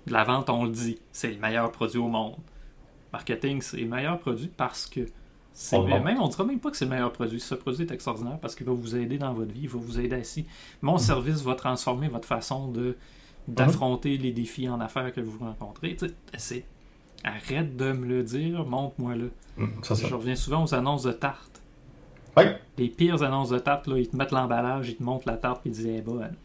De 0.08 0.14
la 0.14 0.24
vente, 0.24 0.50
on 0.50 0.66
le 0.66 0.72
dit, 0.72 0.98
c'est 1.12 1.32
le 1.32 1.40
meilleur 1.40 1.72
produit 1.72 2.00
au 2.00 2.08
monde. 2.08 2.36
Marketing, 3.12 3.62
c'est 3.62 3.78
le 3.78 3.88
meilleur 3.88 4.20
produit 4.20 4.48
parce 4.56 4.86
que 4.88 5.02
c'est 5.54 5.78
le 5.78 6.00
même, 6.04 6.20
on 6.20 6.28
dira 6.28 6.44
même 6.44 6.60
pas 6.60 6.72
que 6.72 6.78
c'est 6.78 6.86
le 6.86 6.92
meilleur 6.92 7.12
produit. 7.14 7.40
Ce 7.40 7.54
produit 7.54 7.86
est 7.86 7.92
extraordinaire 7.92 8.40
parce 8.42 8.56
qu'il 8.56 8.66
va 8.66 8.74
vous 8.74 8.96
aider 8.96 9.18
dans 9.20 9.34
votre 9.34 9.52
vie, 9.54 9.62
il 9.64 9.70
va 9.70 9.78
vous 9.80 10.00
aider 10.00 10.16
ainsi. 10.16 10.46
Mon 10.82 10.98
service 10.98 11.42
va 11.44 11.56
transformer 11.56 12.08
votre 12.08 12.28
façon 12.28 12.68
de 12.70 12.98
d'affronter 13.48 14.18
les 14.18 14.32
défis 14.32 14.70
en 14.70 14.80
affaires 14.80 15.12
que 15.12 15.20
vous 15.20 15.38
rencontrez. 15.40 15.98
C'est 16.38 16.66
arrête 17.24 17.76
de 17.76 17.92
me 17.92 18.06
le 18.06 18.24
dire, 18.24 18.66
montre-moi-le. 18.66 19.32
Mm, 19.58 19.68
C'est 19.84 19.96
ça. 19.96 20.08
Je 20.08 20.16
reviens 20.16 20.36
souvent 20.36 20.64
aux 20.64 20.74
annonces 20.74 21.04
de 21.04 21.12
tartes. 21.12 21.62
Ouais. 22.36 22.58
Les 22.78 22.88
pires 22.90 23.22
annonces 23.22 23.50
de 23.50 23.60
tartes, 23.60 23.88
là, 23.88 23.98
ils 24.00 24.08
te 24.08 24.16
mettent 24.16 24.32
l'emballage, 24.32 24.90
ils 24.90 24.96
te 24.96 25.04
montrent 25.04 25.28
la 25.28 25.38
tarte, 25.38 25.62
puis 25.62 25.70
ils 25.70 25.74
disent 25.74 25.86
est 25.88 26.02
bonne. 26.02 26.36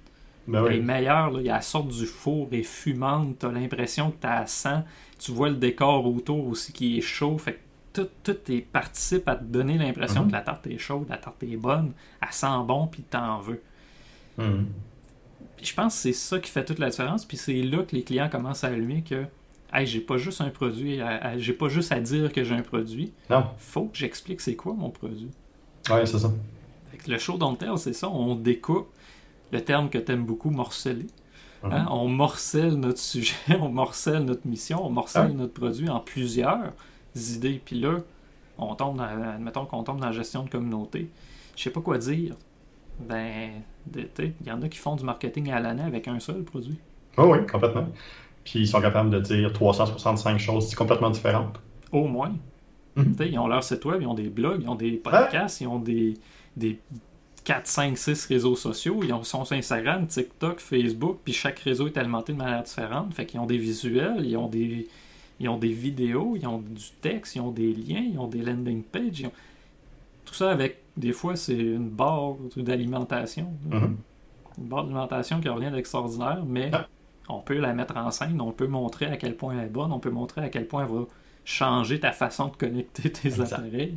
Ben 0.49 0.67
Les 0.67 0.79
oui. 0.79 0.85
meilleurs, 0.85 1.31
là, 1.31 1.41
il 1.41 1.47
y 1.47 1.51
a 1.51 1.55
la 1.57 1.61
sorte 1.61 1.89
du 1.89 2.07
four 2.07 2.49
et 2.53 2.63
fumante, 2.63 3.39
t'as 3.39 3.53
l'impression 3.53 4.11
que 4.11 4.17
t'as 4.21 4.39
à 4.41 4.47
100. 4.47 4.83
Tu 5.19 5.31
vois 5.31 5.51
le 5.51 5.57
décor 5.57 6.07
autour 6.07 6.47
aussi 6.49 6.73
qui 6.73 6.99
est 6.99 7.03
chaud, 7.03 7.37
fait 7.39 7.55
que 7.55 7.59
tout, 8.03 8.09
tout 8.23 8.53
est, 8.53 8.61
participe 8.63 9.29
à 9.29 9.37
te 9.37 9.45
donner 9.45 9.77
l'impression 9.79 10.23
Mhm. 10.23 10.29
que 10.29 10.33
la 10.33 10.41
tarte 10.41 10.67
est 10.67 10.79
chaude, 10.79 11.07
la 11.09 11.17
tarte 11.19 11.43
est 11.43 11.57
bonne, 11.57 11.93
elle 12.23 12.33
sent 12.33 12.47
bon, 12.67 12.87
puis 12.87 13.03
t'en 13.03 13.41
veux. 13.41 13.61
Mm. 14.39 14.65
Puis 15.57 15.67
je 15.67 15.75
pense 15.75 15.95
que 15.97 16.01
c'est 16.03 16.13
ça 16.13 16.39
qui 16.39 16.51
fait 16.51 16.65
toute 16.65 16.79
la 16.79 16.91
différence, 16.91 17.25
puis 17.25 17.37
c'est 17.37 17.61
là 17.63 17.83
que 17.83 17.95
les 17.97 18.03
clients 18.05 18.29
commencent 18.29 18.63
à 18.65 18.69
allumer 18.69 19.03
que 19.03 19.25
hey, 19.73 19.87
j'ai 19.87 20.01
pas 20.01 20.17
juste 20.17 20.41
un 20.41 20.51
produit, 20.51 21.01
j'ai 21.39 21.53
pas 21.53 21.69
juste 21.69 21.91
à 21.93 22.01
dire 22.01 22.33
que 22.33 22.45
j'ai 22.45 22.55
un 22.55 22.63
produit, 22.63 23.13
Non. 23.29 23.45
faut 23.59 23.87
que 23.87 23.97
j'explique 23.99 24.41
c'est 24.41 24.55
quoi 24.57 24.73
mon 24.75 24.91
produit. 24.91 25.31
Ouais, 25.91 26.07
c'est 26.07 26.19
ça. 26.19 26.33
Fait 26.93 26.99
que 26.99 27.11
le 27.11 27.19
show 27.19 27.39
c'est 27.77 27.93
ça, 27.93 28.09
on 28.09 28.35
découpe 28.37 28.89
le 29.53 29.61
terme 29.63 29.89
que 29.89 29.99
t'aimes 29.99 30.25
beaucoup, 30.25 30.51
morceler. 30.51 31.07
Mhm. 31.63 31.73
Hein, 31.73 31.87
On 31.91 32.09
morcelle 32.09 32.75
notre 32.75 32.99
sujet, 32.99 33.35
on 33.61 33.69
morcelle 33.69 34.25
notre 34.25 34.47
mission, 34.47 34.85
on 34.85 34.91
morcelle 34.91 35.33
notre 35.33 35.55
produit 35.55 35.89
en 35.89 36.01
plusieurs 36.01 36.73
idées. 37.17 37.61
Puis 37.65 37.81
là, 37.81 37.97
on 38.59 38.75
tombe 38.75 38.97
dans, 38.97 39.05
admettons 39.05 39.67
qu'on 39.67 39.83
tombe 39.83 40.01
dans 40.01 40.07
la 40.07 40.13
gestion 40.13 40.45
de 40.45 40.51
communauté. 40.51 41.09
Je 41.57 41.63
sais 41.63 41.71
pas 41.71 41.81
quoi 41.81 41.99
dire. 41.99 42.35
Ben, 43.01 43.51
il 43.95 44.33
y 44.45 44.51
en 44.51 44.61
a 44.63 44.69
qui 44.69 44.79
font 44.79 44.97
du 44.97 45.05
marketing 45.05 45.51
à 45.51 45.61
l'année 45.61 45.83
avec 45.83 46.09
un 46.09 46.19
seul 46.19 46.43
produit. 46.43 46.79
Oui, 47.17 47.25
oui, 47.27 47.47
complètement. 47.47 47.89
Puis 48.45 48.61
ils 48.61 48.69
sont 48.69 48.81
capables 48.81 49.11
de 49.11 49.21
dire 49.21 49.53
365 49.53 50.39
choses 50.39 50.75
complètement 50.75 51.11
différentes. 51.11 51.61
Au 51.93 52.07
moins. 52.07 52.35
Mhm. 52.97 53.17
Ils 53.21 53.39
ont 53.39 53.47
leur 53.47 53.63
site 53.63 53.85
web, 53.85 54.03
ils 54.03 54.07
ont 54.07 54.15
des 54.15 54.29
blogs, 54.29 54.63
ils 54.63 54.69
ont 54.69 54.75
des 54.75 54.93
podcasts, 54.93 55.61
ils 55.61 55.69
ont 55.69 55.79
des, 55.79 56.15
des 56.57 56.81
4, 57.49 57.67
5, 57.67 57.97
6 57.97 58.27
réseaux 58.27 58.57
sociaux. 58.57 59.01
Ils 59.03 59.13
ont, 59.15 59.25
sont 59.25 59.43
sur 59.47 59.57
Instagram, 59.57 60.07
TikTok, 60.07 60.61
Facebook, 60.61 61.21
puis 61.25 61.33
chaque 61.33 61.59
réseau 61.61 61.87
est 61.87 61.97
alimenté 61.97 62.35
de 62.35 62.39
manière 62.39 62.63
différente. 62.63 63.15
Fait 63.15 63.25
qu'ils 63.25 63.41
ont 63.41 63.47
des 63.47 63.57
visuels, 63.57 64.27
ils 64.27 64.37
ont 64.37 64.49
des, 64.49 64.87
ils 65.41 65.49
ont 65.49 65.57
des 65.57 65.73
vidéos, 65.73 66.37
ils 66.37 66.47
ont 66.47 66.59
du 66.59 66.85
texte, 67.01 67.37
ils 67.37 67.41
ont 67.41 67.51
des 67.51 67.73
liens, 67.73 68.05
ils 68.13 68.19
ont 68.19 68.27
des 68.27 68.43
landing 68.43 68.83
pages. 68.83 69.25
ont- 69.25 69.33
Tout 70.27 70.35
ça 70.35 70.51
avec, 70.51 70.83
des 70.99 71.13
fois, 71.13 71.37
c'est 71.37 71.57
une 71.57 71.89
barre 71.89 72.35
d'alimentation. 72.55 73.51
Mhm. 73.71 73.97
Une 74.59 74.69
barre 74.69 74.83
d'alimentation 74.85 75.41
qui 75.41 75.49
rien 75.49 75.71
d'extraordinaire, 75.71 76.45
mais 76.47 76.69
Ah. 76.75 76.87
on 77.31 77.39
peut 77.41 77.57
la 77.59 77.73
mettre 77.73 77.97
en 77.97 78.11
scène, 78.11 78.43
on 78.43 78.53
peut 78.53 78.67
montrer 78.67 79.07
à 79.07 79.17
quel 79.17 79.35
point 79.39 79.55
elle 79.59 79.65
est 79.69 79.71
bonne, 79.71 79.91
on 79.93 80.01
peut 80.01 80.11
montrer 80.11 80.43
à 80.43 80.49
quel 80.51 80.67
point 80.69 80.85
elle 80.85 80.93
va 80.95 81.07
changer 81.47 81.99
ta 81.99 82.13
façon 82.13 82.49
de 82.49 82.57
connecter 82.57 83.11
tes 83.11 83.29
Exact. 83.29 83.55
appareils. 83.55 83.97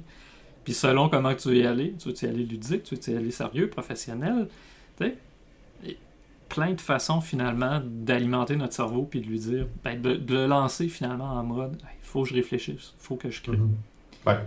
Puis 0.64 0.74
selon 0.74 1.10
comment 1.10 1.34
tu 1.34 1.48
veux 1.50 1.58
y 1.58 1.66
aller, 1.66 1.96
tu 1.98 2.10
veux 2.10 2.16
y 2.22 2.26
aller 2.26 2.44
ludique, 2.46 2.84
tu 2.84 2.96
veux 2.96 3.14
y 3.14 3.18
aller 3.18 3.32
sérieux, 3.32 3.70
professionnel, 3.70 4.48
tu 5.00 5.06
sais, 5.06 5.16
plein 6.50 6.74
de 6.74 6.82
façons 6.82 7.22
finalement 7.22 7.82
d'alimenter 7.86 8.58
notre 8.58 8.74
cerveau 8.74 9.04
puis 9.10 9.22
de 9.22 9.26
lui 9.28 9.40
dire, 9.40 9.68
ben, 9.86 10.00
de, 10.02 10.16
de 10.16 10.34
le 10.36 10.48
lancer 10.48 10.90
finalement 10.90 11.32
en 11.34 11.44
mode, 11.44 11.78
il 11.82 11.88
faut 12.08 12.24
que 12.24 12.30
je 12.30 12.34
réfléchisse, 12.34 12.94
il 13.00 13.04
faut 13.04 13.16
que 13.16 13.30
je 13.30 13.42
crée. 13.42 13.56
Mhm. 13.56 13.70
Ouais. 14.28 14.38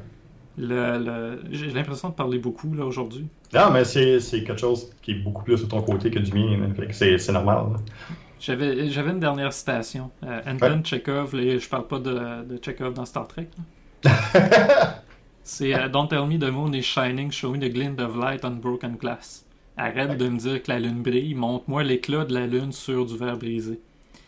Le- 0.59 0.99
le- 0.99 1.43
J'ai 1.51 1.71
l'impression 1.71 2.11
de 2.11 2.15
parler 2.15 2.39
beaucoup 2.39 2.73
là 2.75 2.85
aujourd'hui. 2.85 3.27
Non, 3.55 3.71
mais 3.73 3.85
c'est 3.85 4.21
c'est 4.21 4.45
quelque 4.45 4.61
chose 4.61 4.91
qui 5.03 5.13
est 5.13 5.15
beaucoup 5.15 5.43
plus 5.43 5.61
de 5.63 5.67
ton 5.67 5.81
côté 5.83 6.11
que 6.11 6.19
du 6.21 6.33
mien. 6.33 6.61
hein. 6.63 6.85
C'est 6.93 7.19
c'est 7.19 7.33
normal. 7.33 7.57
là. 7.73 7.77
J'avais 8.39 8.89
j'avais 8.91 9.11
une 9.11 9.19
dernière 9.21 9.53
citation. 9.53 10.11
Euh, 10.23 10.43
Anton 10.47 10.83
Chekhov, 10.85 11.35
les- 11.35 11.59
je 11.59 11.69
parle 11.69 11.87
pas 11.89 11.99
de, 11.99 12.45
de 12.45 12.61
Chekhov 12.63 12.93
dans 12.95 13.05
Star 13.07 13.27
Trek. 13.27 13.49
C'est 15.45 15.75
euh, 15.75 15.89
Don't 15.89 16.09
tell 16.09 16.27
me 16.27 16.39
the 16.39 16.51
moon 16.51 16.73
is 16.73 16.83
shining, 16.83 17.31
show 17.31 17.53
me 17.53 17.59
the 17.59 17.73
glint 17.73 18.01
of 18.01 18.17
light 18.17 18.45
on 18.45 18.57
broken 18.57 18.97
glass. 18.97 19.45
Arrête 19.77 20.17
de 20.17 20.29
me 20.29 20.39
dire 20.39 20.63
que 20.63 20.71
la 20.71 20.81
lune 20.81 21.03
brille, 21.03 21.35
montre-moi 21.35 21.83
l'éclat 21.83 22.25
de 22.25 22.33
la 22.33 22.47
lune 22.47 22.73
sur 22.73 23.05
du 23.05 23.17
verre 23.17 23.37
brisé. 23.37 23.81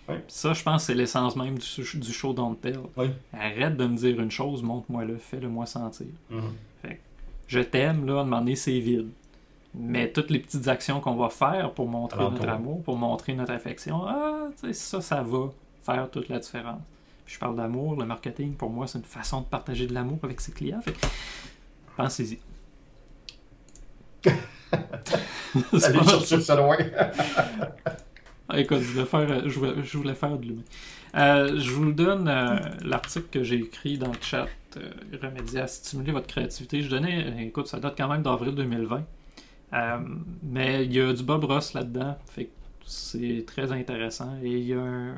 Ouais. 0.08 0.22
Ça, 0.28 0.52
je 0.52 0.62
pense, 0.62 0.84
c'est 0.84 0.94
l'essence 0.94 1.34
même 1.34 1.58
du, 1.58 1.98
du 1.98 2.12
show 2.12 2.32
Don't 2.32 2.56
Tell. 2.56 2.80
Arrête 3.32 3.76
de 3.76 3.86
me 3.86 3.96
dire 3.96 4.20
une 4.20 4.30
chose, 4.30 4.62
montre-moi-le, 4.62 5.16
fais-le-moi 5.16 5.66
sentir. 5.66 6.06
Mhm. 6.30 6.52
Je 7.48 7.60
t'aime, 7.60 8.06
là, 8.06 8.18
à 8.18 8.20
un 8.20 8.24
moment 8.24 8.40
donné, 8.40 8.56
c'est 8.56 8.78
vide. 8.78 9.08
Mais 9.72 10.10
toutes 10.10 10.30
les 10.30 10.40
petites 10.40 10.66
actions 10.68 11.00
qu'on 11.00 11.14
va 11.14 11.28
faire 11.28 11.72
pour 11.72 11.86
montrer 11.86 12.24
notre 12.24 12.48
amour, 12.48 12.82
pour 12.82 12.96
montrer 12.96 13.34
notre 13.34 13.52
affection, 13.52 14.04
ah, 14.04 14.48
ça, 14.72 15.00
ça 15.00 15.22
va 15.22 15.50
faire 15.82 16.10
toute 16.10 16.28
la 16.28 16.40
différence. 16.40 16.80
Puis 17.26 17.34
je 17.34 17.40
parle 17.40 17.56
d'amour, 17.56 17.96
le 17.96 18.06
marketing, 18.06 18.54
pour 18.54 18.70
moi, 18.70 18.86
c'est 18.86 18.98
une 18.98 19.04
façon 19.04 19.40
de 19.40 19.46
partager 19.46 19.86
de 19.86 19.92
l'amour 19.92 20.18
avec 20.22 20.40
ses 20.40 20.52
clients. 20.52 20.80
Fait 20.80 20.94
pensez-y. 21.96 22.38
Allez 24.72 26.04
chercher 26.04 26.40
ça 26.40 26.56
loin. 26.56 26.76
ah, 28.48 28.60
écoute, 28.60 28.78
je 28.78 28.92
voulais 28.92 29.06
faire, 29.06 29.48
je 29.48 29.58
voulais, 29.58 29.82
je 29.82 29.98
voulais 29.98 30.14
faire 30.14 30.38
de 30.38 30.46
l'humain. 30.46 30.62
Euh, 31.16 31.58
je 31.58 31.70
vous 31.72 31.92
donne 31.92 32.28
euh, 32.28 32.58
l'article 32.82 33.26
que 33.30 33.42
j'ai 33.42 33.56
écrit 33.56 33.98
dans 33.98 34.12
le 34.12 34.20
chat, 34.20 34.46
euh, 34.76 34.90
remédier 35.20 35.60
à 35.60 35.66
stimuler 35.66 36.12
votre 36.12 36.26
créativité. 36.28 36.82
Je 36.82 36.90
donnais, 36.90 37.26
euh, 37.26 37.40
écoute, 37.40 37.66
ça 37.66 37.80
date 37.80 37.96
quand 37.96 38.08
même 38.08 38.22
d'avril 38.22 38.54
2020. 38.54 39.04
Euh, 39.72 39.98
mais 40.44 40.84
il 40.84 40.92
y 40.92 41.00
a 41.00 41.12
du 41.12 41.24
Bob 41.24 41.44
Ross 41.44 41.74
là-dedans, 41.74 42.16
fait 42.26 42.44
que 42.44 42.50
c'est 42.84 43.44
très 43.46 43.72
intéressant. 43.72 44.36
Et 44.42 44.50
il 44.50 44.66
y 44.66 44.74
a 44.74 44.80
un 44.80 45.14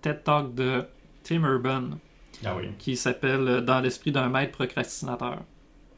TED 0.00 0.24
Talk 0.24 0.54
de 0.54 0.84
Tim 1.22 1.44
Urban 1.44 1.90
Ah 2.44 2.54
oui. 2.56 2.70
qui 2.78 2.96
s'appelle 2.96 3.46
euh, 3.48 3.60
Dans 3.60 3.80
l'esprit 3.80 4.12
d'un 4.12 4.28
maître 4.28 4.52
procrastinateur. 4.52 5.38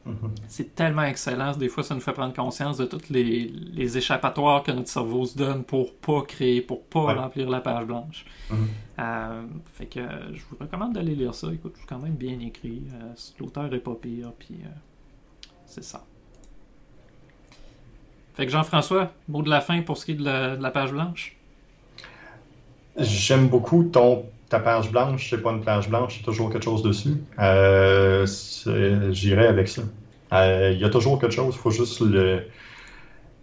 Mhm. 0.06 0.34
C'est 0.48 0.74
tellement 0.74 1.04
excellent. 1.04 1.56
Des 1.56 1.68
fois, 1.70 1.82
ça 1.82 1.94
nous 1.94 2.00
fait 2.02 2.12
prendre 2.12 2.34
conscience 2.34 2.76
de 2.76 2.84
toutes 2.84 3.08
les, 3.08 3.46
les 3.46 3.96
échappatoires 3.96 4.62
que 4.62 4.70
notre 4.70 4.88
cerveau 4.90 5.24
se 5.24 5.36
donne 5.36 5.64
pour 5.64 5.94
pas 5.94 6.20
créer, 6.22 6.60
pour 6.60 6.82
pas 6.84 7.06
Ouais. 7.06 7.14
remplir 7.14 7.48
la 7.48 7.60
page 7.62 7.86
blanche. 7.86 8.26
Mhm. 8.50 8.68
Euh, 8.98 9.42
fait 9.72 9.86
que 9.86 10.00
euh, 10.00 10.34
je 10.34 10.42
vous 10.50 10.56
recommande 10.60 10.92
d'aller 10.92 11.14
lire 11.14 11.34
ça. 11.34 11.48
Écoute, 11.52 11.74
c'est 11.80 11.86
quand 11.86 11.98
même 12.00 12.16
bien 12.16 12.38
écrit. 12.40 12.82
Euh, 12.92 13.14
L'auteur 13.40 13.72
est 13.72 13.78
pas 13.78 13.94
pire, 13.94 14.32
puis 14.38 14.58
euh, 14.64 14.68
c'est 15.64 15.82
ça. 15.84 16.04
Fait 18.34 18.44
que 18.46 18.52
Jean-François, 18.52 19.12
mot 19.28 19.42
de 19.42 19.48
la 19.48 19.60
fin 19.62 19.80
pour 19.82 19.96
ce 19.96 20.04
qui 20.04 20.12
est 20.12 20.16
de 20.16 20.24
la, 20.24 20.56
de 20.56 20.62
la 20.62 20.70
page 20.70 20.90
blanche? 20.92 21.36
J'aime 22.98 23.48
beaucoup 23.48 23.84
ton, 23.84 24.24
ta 24.54 24.60
page 24.60 24.90
blanche. 24.90 25.28
C'est 25.30 25.42
pas 25.42 25.50
une 25.52 25.62
page 25.64 25.88
blanche, 25.88 26.20
a 26.20 26.24
toujours 26.24 26.48
quelque 26.50 26.64
chose 26.64 26.82
dessus. 26.82 27.16
Euh, 27.40 28.24
c'est- 28.26 29.12
J'irai 29.12 29.46
avec 29.48 29.66
ça. 29.68 29.82
Euh, 30.32 30.70
Il 30.74 30.80
y 30.80 30.84
a 30.84 30.90
toujours 30.90 31.18
quelque 31.20 31.32
chose, 31.34 31.54
il 31.56 31.58
faut 31.60 31.70
juste 31.70 32.00
le, 32.00 32.44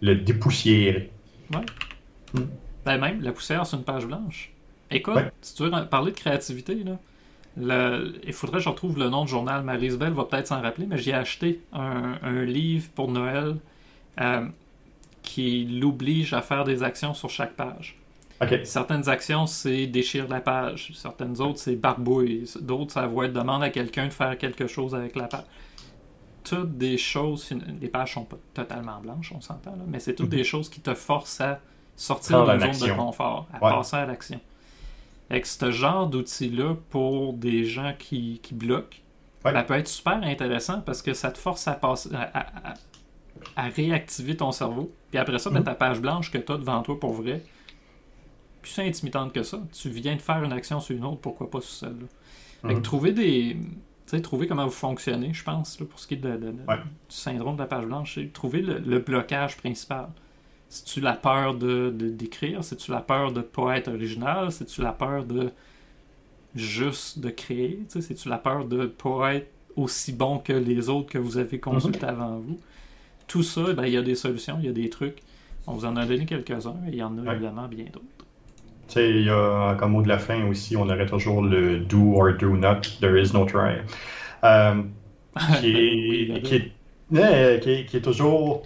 le 0.00 0.14
dépoussiérer. 0.16 1.10
Ben 2.84 2.98
même, 2.98 3.20
la 3.22 3.32
poussière, 3.32 3.64
c'est 3.66 3.76
une 3.76 3.84
page 3.84 4.06
blanche. 4.06 4.50
Écoute, 4.90 5.14
Ouais. 5.16 5.30
si 5.40 5.54
tu 5.54 5.62
veux 5.64 5.70
parler 5.88 6.12
de 6.12 6.16
créativité, 6.16 6.74
là, 6.82 6.98
le- 7.56 8.14
il 8.26 8.32
faudrait 8.32 8.58
que 8.58 8.64
je 8.64 8.68
retrouve 8.68 8.98
le 8.98 9.08
nom 9.08 9.24
du 9.24 9.30
journal. 9.30 9.62
Marie-Isabelle 9.62 10.12
va 10.14 10.24
peut-être 10.24 10.46
s'en 10.48 10.60
rappeler, 10.60 10.86
mais 10.86 10.98
j'ai 10.98 11.12
acheté 11.14 11.60
un, 11.72 12.14
un 12.22 12.44
livre 12.44 12.88
pour 12.94 13.10
Noël. 13.10 13.56
Euh, 14.20 14.46
qui 15.22 15.64
l'oblige 15.80 16.34
à 16.34 16.42
faire 16.42 16.64
des 16.64 16.82
actions 16.82 17.14
sur 17.14 17.30
chaque 17.30 17.52
page. 17.54 17.96
Certaines 18.64 19.08
actions, 19.08 19.46
c'est 19.46 19.86
déchirer 19.86 20.28
la 20.28 20.40
page. 20.40 20.92
Certaines 20.94 21.40
autres, 21.40 21.58
c'est 21.58 21.76
barbouille. 21.76 22.44
D'autres, 22.60 22.92
ça 22.92 23.06
va 23.06 23.26
être 23.26 23.32
demande 23.32 23.62
à 23.62 23.70
quelqu'un 23.70 24.06
de 24.06 24.12
faire 24.12 24.36
quelque 24.38 24.66
chose 24.66 24.94
avec 24.94 25.16
la 25.16 25.26
page. 25.26 25.44
Toutes 26.44 26.76
des 26.76 26.98
choses, 26.98 27.48
les 27.80 27.88
pages 27.88 28.14
sont 28.14 28.24
pas 28.24 28.36
totalement 28.52 29.00
blanches, 29.00 29.32
on 29.34 29.40
s'entend, 29.40 29.76
mais 29.86 30.00
c'est 30.00 30.14
toutes 30.14 30.30
mhm. 30.32 30.38
des 30.38 30.44
choses 30.44 30.68
qui 30.68 30.80
te 30.80 30.92
forcent 30.92 31.40
à 31.40 31.60
sortir 31.94 32.44
de 32.44 32.52
la 32.52 32.72
zone 32.72 32.88
de 32.88 32.94
confort, 32.94 33.46
à 33.52 33.58
passer 33.58 33.96
à 33.96 34.06
l'action. 34.06 34.40
Avec 35.30 35.46
ce 35.46 35.70
genre 35.70 36.08
d'outil-là, 36.08 36.76
pour 36.90 37.32
des 37.34 37.64
gens 37.64 37.94
qui, 37.96 38.40
qui 38.42 38.54
bloquent, 38.54 38.98
ça 39.44 39.62
peut 39.62 39.74
être 39.74 39.88
super 39.88 40.20
intéressant 40.22 40.80
parce 40.80 41.00
que 41.00 41.14
ça 41.14 41.30
te 41.30 41.38
force 41.38 41.66
à, 41.68 41.72
passer, 41.74 42.10
à, 42.12 43.62
réactiver 43.68 44.36
ton 44.36 44.50
cerveau. 44.52 44.92
Puis 45.10 45.18
après 45.18 45.38
ça, 45.38 45.50
mhm. 45.50 45.62
ta 45.62 45.74
page 45.74 46.00
blanche 46.00 46.30
que 46.30 46.38
tu 46.38 46.52
as 46.52 46.56
devant 46.56 46.82
toi 46.82 46.98
pour 46.98 47.12
vrai, 47.12 47.42
plus 48.62 48.78
intimidante 48.78 49.32
que 49.32 49.42
ça. 49.42 49.60
Tu 49.72 49.90
viens 49.90 50.16
de 50.16 50.22
faire 50.22 50.42
une 50.42 50.52
action 50.52 50.80
sur 50.80 50.96
une 50.96 51.04
autre, 51.04 51.20
pourquoi 51.20 51.50
pas 51.50 51.60
sur 51.60 51.88
celle-là? 51.88 52.74
Mhm. 52.74 52.82
trouver 52.82 53.12
des. 53.12 53.56
Tu 54.06 54.16
sais, 54.16 54.22
trouver 54.22 54.46
comment 54.46 54.64
vous 54.64 54.70
fonctionnez, 54.70 55.32
je 55.32 55.42
pense, 55.42 55.76
pour 55.76 55.98
ce 55.98 56.06
qui 56.06 56.14
est 56.14 56.18
de, 56.18 56.36
du 56.36 56.54
syndrome 57.08 57.56
de 57.56 57.60
la 57.60 57.66
page 57.66 57.86
blanche, 57.86 58.14
c'est 58.14 58.32
trouver 58.32 58.62
le, 58.62 58.98
blocage 58.98 59.56
principal. 59.56 60.08
Si 60.68 60.84
tu 60.84 61.00
la 61.00 61.14
peur 61.14 61.54
de 61.54 61.90
d'écrire, 61.90 62.64
si 62.64 62.76
tu 62.76 62.90
la 62.90 63.00
peur 63.00 63.32
de 63.32 63.40
pas 63.40 63.76
être 63.76 63.88
original, 63.88 64.50
si 64.52 64.64
tu 64.64 64.80
la 64.80 64.92
peur 64.92 65.24
de 65.24 65.50
juste 66.54 67.18
de 67.18 67.30
créer, 67.30 67.80
si 67.88 68.14
tu 68.14 68.28
la 68.28 68.38
peur 68.38 68.64
de 68.64 68.86
pas 68.86 69.34
être 69.34 69.50
aussi 69.76 70.12
bon 70.12 70.38
que 70.38 70.52
les 70.52 70.88
autres 70.88 71.10
que 71.10 71.18
vous 71.18 71.38
avez 71.38 71.58
consultés 71.58 72.06
mhm. 72.06 72.12
avant 72.12 72.38
vous? 72.38 72.58
Tout 73.26 73.42
ça, 73.42 73.72
ben, 73.72 73.86
il 73.86 73.92
y 73.92 73.96
a 73.96 74.02
des 74.02 74.14
solutions, 74.14 74.58
il 74.60 74.66
y 74.66 74.68
a 74.68 74.72
des 74.72 74.90
trucs. 74.90 75.22
On 75.66 75.74
vous 75.74 75.84
en 75.84 75.96
a 75.96 76.04
donné 76.04 76.26
quelques-uns, 76.26 76.76
et 76.86 76.90
il 76.90 76.96
y 76.96 77.02
en 77.02 77.16
a 77.18 77.32
évidemment 77.32 77.68
bien 77.68 77.84
d'autres 77.84 78.21
il 78.96 79.24
y 79.26 79.30
a 79.30 79.74
comme 79.78 79.92
mot 79.92 80.02
de 80.02 80.08
la 80.08 80.18
fin 80.18 80.46
aussi, 80.46 80.76
on 80.76 80.88
aurait 80.88 81.06
toujours 81.06 81.42
le 81.42 81.80
do 81.80 82.14
or 82.14 82.32
do 82.38 82.56
not, 82.56 82.82
there 83.00 83.20
is 83.20 83.32
no 83.32 83.44
try. 83.44 83.76
Euh, 84.44 84.82
qui, 85.60 86.26
est, 87.94 88.00
toujours 88.02 88.62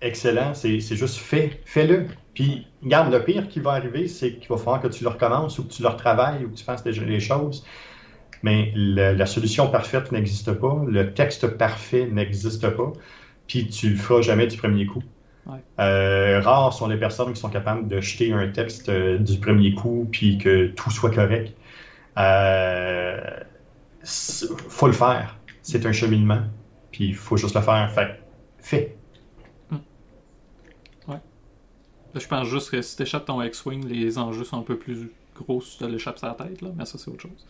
excellent. 0.00 0.54
C'est 0.54 0.80
juste 0.80 1.16
fait, 1.16 1.60
fais-le. 1.64 2.06
Puis, 2.34 2.66
regarde, 2.82 3.12
le 3.12 3.24
pire 3.24 3.48
qui 3.48 3.60
va 3.60 3.72
arriver, 3.72 4.06
c'est 4.06 4.34
qu'il 4.34 4.48
va 4.48 4.56
falloir 4.56 4.80
que 4.80 4.88
tu 4.88 5.02
le 5.02 5.10
recommences 5.10 5.58
ou 5.58 5.64
que 5.64 5.72
tu 5.72 5.82
le 5.82 5.88
retravailles 5.88 6.44
ou 6.44 6.50
que 6.50 6.56
tu 6.56 6.64
fasses 6.64 6.84
les, 6.84 7.20
choses. 7.20 7.64
Mais 8.42 8.72
la 8.76 9.26
solution 9.26 9.68
parfaite 9.68 10.12
n'existe 10.12 10.52
pas, 10.52 10.84
le 10.86 11.12
texte 11.12 11.48
parfait 11.56 12.06
n'existe 12.06 12.68
pas, 12.68 12.92
puis 13.48 13.66
tu 13.66 13.90
le 13.90 13.96
feras 13.96 14.20
jamais 14.22 14.46
du 14.46 14.56
premier 14.56 14.86
coup. 14.86 15.02
Euh, 15.80 16.40
rares 16.40 16.72
sont 16.72 16.88
les 16.88 16.98
personnes 16.98 17.32
qui 17.32 17.40
sont 17.40 17.48
capables 17.48 17.88
de 17.88 18.00
jeter 18.00 18.32
un 18.32 18.48
texte 18.48 18.88
euh, 18.88 19.18
du 19.18 19.38
premier 19.38 19.74
coup 19.74 20.08
puis 20.10 20.38
que 20.38 20.68
tout 20.68 20.90
soit 20.90 21.10
correct. 21.10 21.56
Euh, 22.18 23.20
faut 24.04 24.86
le 24.86 24.92
faire. 24.92 25.38
C'est 25.62 25.84
un 25.86 25.92
cheminement. 25.92 26.42
Puis 26.90 27.08
il 27.08 27.14
faut 27.14 27.36
juste 27.36 27.54
le 27.54 27.62
faire. 27.62 27.90
Fait, 27.92 28.20
fait. 28.58 28.96
Hmm. 29.70 29.76
Ouais. 31.08 31.20
je 32.14 32.26
pense 32.26 32.48
juste 32.48 32.70
que 32.70 32.82
si 32.82 32.96
tu 32.96 33.02
échappes 33.02 33.26
ton 33.26 33.42
X-Wing, 33.42 33.86
les 33.86 34.18
enjeux 34.18 34.44
sont 34.44 34.58
un 34.58 34.62
peu 34.62 34.76
plus 34.76 35.10
gros 35.34 35.60
si 35.60 35.78
tu 35.78 35.88
l'échappes 35.88 36.20
la 36.22 36.34
tête, 36.34 36.60
là, 36.62 36.70
mais 36.76 36.84
ça, 36.84 36.98
c'est 36.98 37.10
autre 37.10 37.22
chose. 37.22 37.46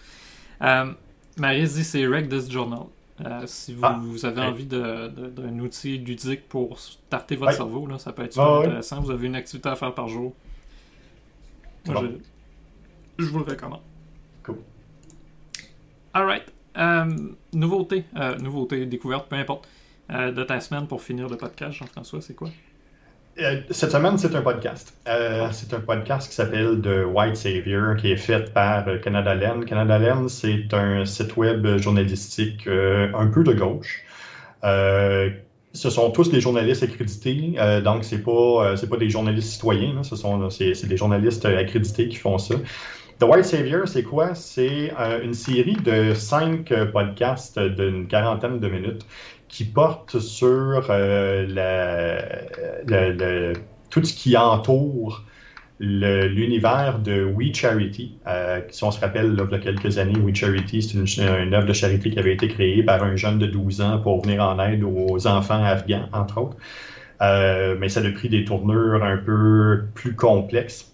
Euh, 0.63 0.93
Marie 1.39 1.63
dit 1.63 1.85
c'est 1.85 2.07
Rec 2.07 2.29
This 2.29 2.51
Journal. 2.51 2.87
Euh, 3.25 3.43
si 3.47 3.75
vous, 3.75 3.85
ah, 3.85 4.01
avez 4.27 4.41
envie 4.43 4.67
d'un 4.67 5.59
outil 5.59 5.99
ludique 5.99 6.49
pour 6.49 6.79
starter 6.79 7.37
votre 7.37 7.53
cerveau, 7.53 7.87
là, 7.87 7.99
ça 7.99 8.13
peut 8.13 8.25
être 8.25 8.33
super 8.33 8.47
intéressant. 8.47 9.01
Vous 9.01 9.11
avez 9.11 9.27
une 9.27 9.35
activité 9.35 9.69
à 9.69 9.77
faire 9.77 9.95
par 9.95 10.09
jour. 10.09 10.35
je, 11.85 11.93
vous 11.93 13.39
le 13.39 13.45
recommande. 13.45 13.81
Cool. 14.45 14.59
Alright. 16.13 16.53
Euh, 16.77 17.35
nouveauté, 17.53 18.05
euh, 18.17 18.37
nouveauté, 18.39 18.87
découverte, 18.87 19.29
peu 19.29 19.37
importe, 19.37 19.69
de 20.09 20.43
ta 20.45 20.61
semaine 20.61 20.87
pour 20.87 21.03
finir 21.03 21.29
le 21.29 21.37
podcast, 21.37 21.73
Jean-François, 21.73 22.23
c'est 22.23 22.35
quoi? 22.35 22.49
Euh, 23.41 23.61
cette 23.71 23.93
semaine, 23.93 24.19
c'est 24.19 24.35
un 24.35 24.43
podcast. 24.43 24.95
Euh, 25.07 25.49
c'est 25.53 25.73
un 25.73 25.81
podcast 25.81 26.29
qui 26.29 26.35
s'appelle 26.35 26.81
The 26.83 27.07
White 27.07 27.37
Savior, 27.37 27.95
qui 27.97 28.11
est 28.11 28.17
fait 28.17 28.53
par 28.53 28.89
euh, 28.89 28.99
Canada 28.99 29.35
Land. 29.35 29.61
Canada 29.61 29.99
Land, 29.99 30.29
c'est 30.29 30.73
un 30.73 31.05
site 31.05 31.37
web 31.37 31.65
journalistique 31.79 32.67
un 32.67 33.27
peu 33.29 33.45
de 33.45 33.53
gauche. 33.53 34.05
ce 34.65 35.91
sont 35.91 36.11
tous 36.11 36.31
des 36.31 36.41
journalistes 36.41 36.83
accrédités, 36.83 37.55
donc 37.85 38.03
c'est 38.05 38.23
pas 38.25 38.77
c'est 38.77 38.89
pas 38.89 38.97
des 38.97 39.11
journalistes 39.11 39.51
citoyens, 39.51 40.03
ce 40.03 40.17
sont 40.17 40.51
c'est 40.51 40.89
des 40.89 40.97
journalistes 40.97 41.45
accrédités 41.45 42.09
qui 42.09 42.17
font 42.17 42.39
ça. 42.39 42.57
The 43.21 43.25
White 43.25 43.45
Savior, 43.45 43.87
c'est 43.87 44.03
quoi? 44.03 44.35
C'est 44.35 44.93
une 45.23 45.35
série 45.35 45.77
de 45.77 46.15
cinq 46.15 46.73
podcasts 46.93 47.59
d'une 47.59 48.09
quarantaine 48.09 48.59
de 48.59 48.69
minutes 48.69 49.05
qui 49.49 49.65
porte 49.65 50.19
sur 50.19 50.87
euh, 50.91 51.45
tout 53.91 54.05
ce 54.05 54.15
qui 54.15 54.37
entoure 54.37 55.25
l'univers 55.81 56.99
de 56.99 57.25
We 57.25 57.55
Charity. 57.55 58.19
Euh, 58.27 58.61
si 58.71 58.83
on 58.85 58.91
se 58.91 59.01
rappelle, 59.01 59.37
il 59.39 59.51
y 59.51 59.55
a 59.55 59.59
quelques 59.59 59.99
années, 59.99 60.19
We 60.19 60.35
Charity, 60.35 60.83
c'est 60.83 61.23
une, 61.23 61.55
œuvre 61.55 61.67
de 61.67 61.73
charité 61.73 62.11
qui 62.11 62.19
avait 62.19 62.35
été 62.35 62.49
créée 62.49 62.83
par 62.83 63.03
un 63.03 63.17
jeune 63.17 63.39
de 63.39 63.47
12 63.47 63.81
ans 63.81 63.99
pour 63.99 64.23
venir 64.23 64.43
en 64.43 64.59
aide 64.61 64.83
aux 64.83 65.27
enfants 65.27 65.63
afghans, 65.63 66.09
entre 66.13 66.39
autres. 66.39 66.57
Euh, 67.21 67.77
mais 67.79 67.89
ça 67.89 68.01
a 68.01 68.11
pris 68.11 68.29
des 68.29 68.45
tournures 68.45 69.03
un 69.05 69.17
peu 69.17 69.85
plus 69.95 70.15
complexes. 70.15 70.93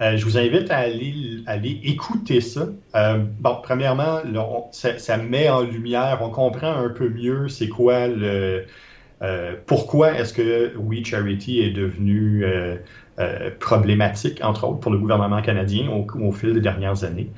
Euh, 0.00 0.16
je 0.16 0.24
vous 0.24 0.36
invite 0.36 0.70
à 0.70 0.78
aller, 0.78 1.80
écouter 1.84 2.40
ça. 2.40 2.66
Euh, 2.94 3.18
bon, 3.40 3.56
premièrement, 3.62 4.20
ça, 4.72 5.16
met 5.16 5.48
en 5.48 5.62
lumière, 5.62 6.18
on 6.22 6.30
comprend 6.30 6.72
un 6.72 6.90
peu 6.90 7.08
mieux 7.08 7.48
c'est 7.48 7.68
quoi 7.68 8.08
le. 8.08 8.64
Euh, 9.22 9.54
pourquoi 9.66 10.12
est-ce 10.18 10.34
que 10.34 10.76
We 10.76 11.04
Charity 11.04 11.60
est 11.60 11.70
devenu 11.70 12.44
problématique, 13.60 14.40
entre 14.42 14.64
autres, 14.68 14.80
pour 14.80 14.92
le 14.92 14.98
gouvernement 14.98 15.40
canadien 15.40 15.88
au 15.90 16.32
fil 16.32 16.52
des 16.52 16.60
dernières 16.60 17.04
années. 17.04 17.30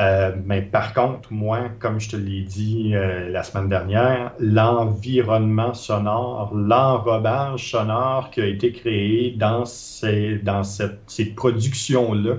Euh, 0.00 0.34
mais 0.46 0.62
par 0.62 0.94
contre, 0.94 1.32
moi, 1.32 1.68
comme 1.78 2.00
je 2.00 2.08
te 2.10 2.16
l'ai 2.16 2.42
dit 2.42 2.92
euh, 2.94 3.28
la 3.30 3.42
semaine 3.42 3.68
dernière, 3.68 4.32
l'environnement 4.38 5.74
sonore, 5.74 6.54
l'enrobage 6.54 7.70
sonore 7.72 8.30
qui 8.30 8.40
a 8.40 8.46
été 8.46 8.72
créé 8.72 9.32
dans 9.32 9.66
ces, 9.66 10.38
dans 10.38 10.64
cette, 10.64 11.00
ces 11.08 11.34
productions-là 11.34 12.36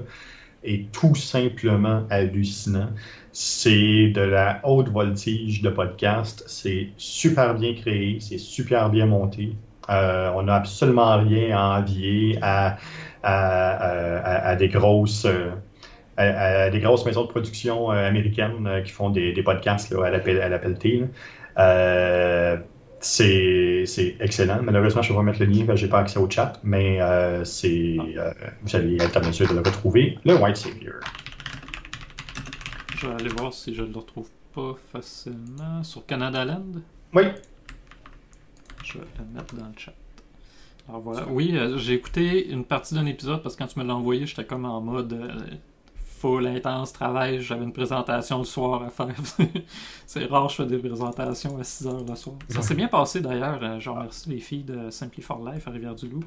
est 0.64 0.91
tout 0.91 1.16
simplement 1.16 2.04
hallucinant. 2.10 2.89
C'est 3.32 4.10
de 4.10 4.22
la 4.22 4.60
haute 4.64 4.89
voltige 4.89 5.62
de 5.62 5.70
podcast. 5.70 6.43
C'est 6.47 6.89
super 6.97 7.56
bien 7.56 7.74
créé, 7.76 8.20
c'est 8.20 8.38
super 8.39 8.89
bien 8.89 9.06
monté. 9.06 9.56
Euh, 9.89 10.32
on 10.36 10.43
n'a 10.43 10.56
absolument 10.56 11.18
rien 11.18 11.58
à 11.58 11.80
envier 11.82 12.39
à, 12.41 12.78
à, 13.22 14.47
à 14.49 14.56
des 14.56 14.70
grosses 14.70 15.28
à, 16.18 16.70
des 16.70 16.80
grosses 16.80 17.05
maisons 17.05 17.24
de 17.24 17.28
production 17.28 17.91
euh, 17.91 18.07
américaines 18.07 18.68
euh, 18.68 18.82
qui 18.82 18.91
font 18.91 19.09
des, 19.09 19.34
podcasts 19.43 19.91
là, 19.91 20.05
à 20.05 20.09
la 20.09 20.20
pelletée. 20.59 21.05
Euh, 21.57 22.57
c'est 22.99 24.16
excellent. 24.20 24.61
Malheureusement, 24.64 25.01
je 25.01 25.11
ne 25.11 25.18
vais 25.18 25.20
pas 25.20 25.32
mettre 25.32 25.39
le 25.41 25.47
lien 25.47 25.66
parce 25.66 25.76
que 25.76 25.82
je 25.82 25.86
n'ai 25.86 25.91
pas 25.91 25.99
accès 25.99 26.20
au 26.20 26.30
chat, 26.30 26.53
mais 26.64 26.99
c'est 27.43 27.97
vous 28.61 28.76
allez 28.76 28.95
être 28.95 29.18
en 29.18 29.28
mesure 29.28 29.49
de 29.49 29.55
le 29.55 29.59
retrouver, 29.59 30.18
le 30.24 30.36
White 30.36 30.55
Savior. 30.55 30.95
Je 32.95 33.07
vais 33.07 33.14
aller 33.14 33.30
voir 33.30 33.53
si 33.53 33.76
je 33.76 33.82
ne 33.82 33.91
le 33.91 33.97
retrouve 33.97 34.30
pas 34.55 34.76
facilement 34.93 35.84
sur 35.84 36.05
Canada 36.05 36.45
Land? 36.45 36.80
Oui. 37.14 37.24
Je 38.86 38.93
vais 38.93 39.05
le 39.20 39.38
mettre 39.38 39.53
dans 39.55 39.66
le 39.66 39.78
chat. 39.78 39.93
Alors 40.88 41.01
voilà. 41.01 41.28
Oui, 41.28 41.53
j'ai 41.76 41.93
écouté 41.95 42.49
une 42.49 42.64
partie 42.64 42.95
d'un 42.95 43.05
épisode 43.05 43.43
parce 43.43 43.55
que 43.55 43.64
quand 43.64 43.68
tu 43.68 43.80
me 43.80 43.84
l'as 43.84 43.95
envoyé, 43.95 44.26
j'étais 44.26 44.45
comme 44.45 44.64
en 44.64 44.80
mode 44.80 45.14
full 46.24 46.47
intense 46.47 46.93
travail. 46.93 47.41
J'avais 47.41 47.65
une 47.65 47.74
présentation 47.74 48.38
le 48.38 48.45
soir 48.45 48.82
à 48.82 48.89
faire. 48.89 49.13
c'est 50.05 50.26
rare, 50.26 50.47
je 50.47 50.55
fais 50.55 50.65
des 50.65 50.78
présentations 50.78 51.57
à 51.59 51.65
6 51.65 51.88
heures 51.88 52.05
le 52.07 52.15
soir. 52.15 52.38
Ça 52.47 52.61
s'est 52.61 52.76
bien 52.76 52.88
passé 52.88 53.19
d'ailleurs. 53.19 53.59
Euh, 53.61 53.78
je 53.82 53.89
remercie 53.89 54.30
les 54.30 54.39
filles 54.39 54.63
de 54.63 54.89
Simply 54.89 55.21
for 55.21 55.43
Life 55.45 55.67
à 55.67 55.71
Rivière-du-Loup. 55.71 56.24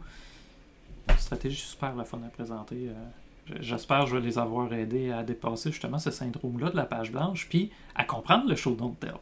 Stratégie 1.17 1.63
super 1.63 1.97
la 1.97 2.05
fun 2.05 2.21
à 2.27 2.29
présenter. 2.29 2.91
Euh, 2.91 3.55
j'espère 3.61 4.01
que 4.01 4.11
je 4.11 4.17
vais 4.17 4.23
les 4.23 4.39
avoir 4.39 4.71
aidés 4.75 5.13
à 5.13 5.23
dépasser 5.23 5.71
justement 5.73 5.99
ce 5.99 6.11
syndrome-là 6.11 6.69
de 6.69 6.77
la 6.77 6.85
page 6.85 7.11
blanche, 7.11 7.49
puis 7.49 7.71
à 7.95 8.05
comprendre 8.05 8.51
le 8.51 8.55
show 8.55 8.75
don't 8.75 8.97
tell. 9.01 9.15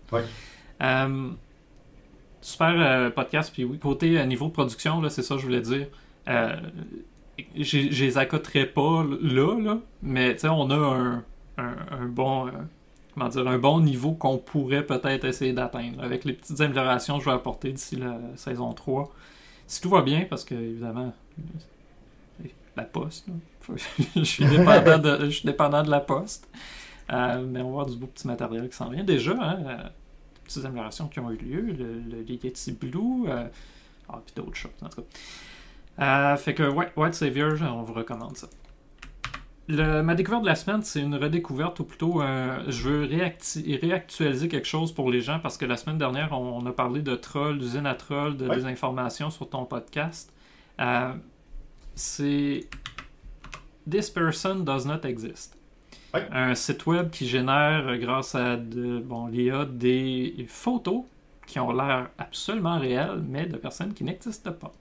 Euh, 0.82 1.30
super 2.40 3.14
podcast, 3.14 3.52
puis 3.54 3.62
oui, 3.62 3.78
côté 3.78 4.26
niveau 4.26 4.48
production, 4.48 5.08
c'est 5.08 5.22
ça 5.22 5.36
que 5.36 5.40
je 5.40 5.46
voulais 5.46 5.60
dire 5.60 5.86
je 7.56 8.04
les 8.04 8.18
accoterais 8.18 8.66
pas 8.66 9.04
là, 9.04 9.58
là 9.60 9.78
mais 10.02 10.36
on 10.44 10.70
a 10.70 10.76
un, 10.76 11.24
un, 11.58 12.06
bon. 12.06 12.48
Euh, 12.48 12.50
comment 13.12 13.28
dire, 13.28 13.46
un 13.46 13.58
bon 13.58 13.80
niveau 13.80 14.12
qu'on 14.12 14.38
pourrait 14.38 14.84
peut-être 14.84 15.24
essayer 15.24 15.52
d'atteindre. 15.52 16.02
Avec 16.02 16.24
les 16.24 16.32
petites 16.32 16.60
améliorations 16.60 17.18
que 17.18 17.24
je 17.24 17.30
vais 17.30 17.34
apporter 17.34 17.72
d'ici 17.72 17.96
la 17.96 18.18
saison 18.36 18.72
3, 18.72 19.12
si 19.66 19.80
tout 19.80 19.90
va 19.90 20.02
bien, 20.02 20.26
parce 20.28 20.44
que 20.44 20.54
évidemment, 20.54 21.12
la 22.76 22.84
poste, 22.84 23.26
je, 24.16 24.22
suis 24.22 24.44
dépendant 24.44 24.98
de, 24.98 25.26
je 25.26 25.30
suis 25.30 25.46
dépendant 25.46 25.82
de 25.82 25.90
la 25.90 26.00
poste. 26.00 26.48
Euh, 27.12 27.44
mais 27.46 27.60
on 27.60 27.66
va 27.66 27.70
voir 27.70 27.86
du 27.86 27.96
beau 27.96 28.06
petit 28.06 28.26
matériel 28.26 28.68
qui 28.68 28.76
s'en 28.76 28.88
vient. 28.88 29.04
Déjà, 29.04 29.32
hein, 29.32 29.58
euh, 29.66 29.88
petites 30.44 30.64
améliorations 30.64 31.06
qui 31.06 31.20
ont 31.20 31.30
eu 31.30 31.36
lieu, 31.36 31.60
le, 31.60 32.00
le 32.00 32.22
Yeti 32.28 32.72
Blue, 32.72 33.26
ah, 33.28 34.20
puis 34.24 34.34
d'autres 34.34 34.56
choses, 34.56 34.72
en 34.82 34.88
tout 34.88 35.02
cas. 35.02 35.08
Fait 35.98 36.54
que, 36.54 36.68
ouais, 36.68 36.92
White 36.96 37.14
Savior, 37.14 37.54
on 37.62 37.82
vous 37.82 37.94
recommande 37.94 38.36
ça. 38.36 38.48
Le, 39.66 40.02
ma 40.02 40.14
découverte 40.14 40.42
de 40.42 40.48
la 40.48 40.56
semaine, 40.56 40.82
c'est 40.82 41.00
une 41.00 41.14
redécouverte, 41.14 41.80
ou 41.80 41.84
plutôt, 41.84 42.20
je 42.20 42.82
veux 42.82 43.04
réactualiser 43.06 44.48
quelque 44.48 44.66
chose 44.66 44.92
pour 44.92 45.10
les 45.10 45.20
gens, 45.20 45.38
parce 45.40 45.56
que 45.56 45.64
la 45.64 45.76
semaine 45.76 45.98
dernière, 45.98 46.32
on, 46.32 46.64
a 46.66 46.72
parlé 46.72 47.00
de 47.00 47.14
trolls, 47.14 47.58
d'usine 47.58 47.86
à 47.86 47.94
trolls, 47.94 48.36
de 48.36 48.48
désinformation 48.48 49.30
sur 49.30 49.48
ton 49.48 49.64
podcast. 49.64 50.32
c'est 51.94 52.68
This 53.88 54.10
person 54.10 54.64
does 54.64 54.86
not 54.86 55.04
exist. 55.04 55.56
Un 56.14 56.54
site 56.54 56.86
web 56.86 57.10
qui 57.10 57.26
génère, 57.26 57.88
euh, 57.88 57.96
grâce 57.96 58.34
à 58.34 58.56
de, 58.56 59.00
bon, 59.00 59.26
l'IA, 59.26 59.64
des 59.64 60.46
photos 60.48 61.02
qui 61.46 61.58
ont 61.58 61.72
l'air 61.72 62.08
absolument 62.18 62.78
réelles, 62.78 63.22
mais 63.28 63.46
de 63.46 63.56
personnes 63.56 63.92
qui 63.92 64.04
n'existent 64.04 64.52
pas. 64.52 64.72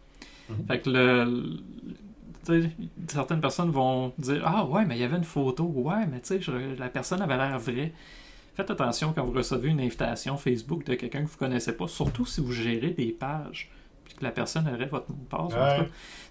Mhm. 0.60 0.66
Fait 0.68 0.80
que 0.82 0.90
le, 0.90 2.64
certaines 3.08 3.42
personnes 3.42 3.72
vont 3.72 4.14
dire 4.18 4.44
Ah 4.46 4.66
ouais, 4.66 4.86
mais 4.86 4.96
il 4.96 5.02
y 5.02 5.04
avait 5.04 5.18
une 5.18 5.24
photo. 5.24 5.64
Ouais, 5.64 6.06
mais 6.12 6.20
tu 6.22 6.42
sais, 6.42 6.52
la 6.78 6.90
personne 6.90 7.22
avait 7.22 7.38
l'air 7.38 7.58
vraie. 7.60 7.94
Faites 8.56 8.70
attention 8.70 9.14
quand 9.14 9.26
vous 9.26 9.34
recevez 9.34 9.70
une 9.70 9.80
invitation 9.80 10.38
Facebook 10.38 10.86
de 10.86 10.94
quelqu'un 10.94 11.24
que 11.24 11.28
vous 11.28 11.34
ne 11.34 11.40
connaissez 11.40 11.76
pas, 11.76 11.88
surtout 11.88 12.26
si 12.26 12.40
vous 12.40 12.52
gérez 12.52 12.92
des 12.92 13.12
pages, 13.12 13.72
puis 14.06 14.14
que 14.14 14.24
la 14.24 14.32
personne 14.32 14.68
aurait 14.68 14.86
votre 14.86 15.10
mot 15.10 15.18
de 15.18 15.54
passe. 15.54 15.88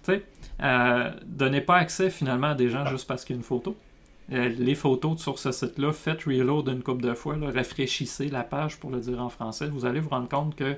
Ouais. 0.07 0.23
Euh, 0.61 1.11
donnez 1.25 1.61
pas 1.61 1.77
accès 1.77 2.09
finalement 2.09 2.47
à 2.47 2.55
des 2.55 2.69
gens 2.69 2.85
juste 2.85 3.07
parce 3.07 3.25
qu'il 3.25 3.35
y 3.35 3.37
a 3.37 3.39
une 3.39 3.43
photo. 3.43 3.75
Euh, 4.31 4.47
les 4.47 4.75
photos 4.75 5.21
sur 5.21 5.37
ce 5.37 5.51
site-là, 5.51 5.91
faites 5.91 6.23
reload 6.23 6.69
une 6.69 6.81
couple 6.81 7.03
de 7.03 7.13
fois, 7.13 7.35
rafraîchissez 7.53 8.29
la 8.29 8.43
page 8.43 8.77
pour 8.79 8.89
le 8.89 9.01
dire 9.01 9.21
en 9.21 9.27
français. 9.27 9.67
Vous 9.67 9.85
allez 9.85 9.99
vous 9.99 10.09
rendre 10.09 10.29
compte 10.29 10.55
que 10.55 10.77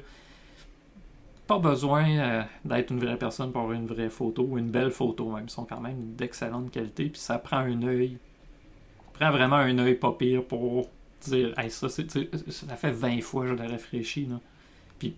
pas 1.48 1.60
besoin 1.60 2.10
euh, 2.10 2.44
d'être 2.64 2.92
une 2.92 3.00
vraie 3.00 3.18
personne 3.18 3.52
pour 3.52 3.62
avoir 3.62 3.78
une 3.78 3.88
vraie 3.88 4.10
photo 4.10 4.44
ou 4.44 4.58
une 4.58 4.70
belle 4.70 4.92
photo 4.92 5.30
même. 5.32 5.46
Ils 5.48 5.52
sont 5.52 5.66
quand 5.66 5.80
même 5.80 6.16
d'excellente 6.16 6.72
qualité. 6.72 7.10
Puis 7.10 7.22
ça 7.22 7.38
prend 7.38 7.58
un 7.58 7.84
œil. 7.84 8.18
prend 9.14 9.32
vraiment 9.32 9.58
un 9.58 9.78
œil 9.80 9.96
pas 9.96 10.14
pire 10.14 10.44
pour 10.44 10.90
dire 11.22 11.54
ça, 11.70 11.90
ça 11.90 12.76
fait 12.76 12.92
20 12.92 13.22
fois 13.22 13.44
que 13.44 13.50
je 13.50 13.54
l'ai 13.56 13.68
rafraîchi. 13.68 14.28
Puis 15.00 15.16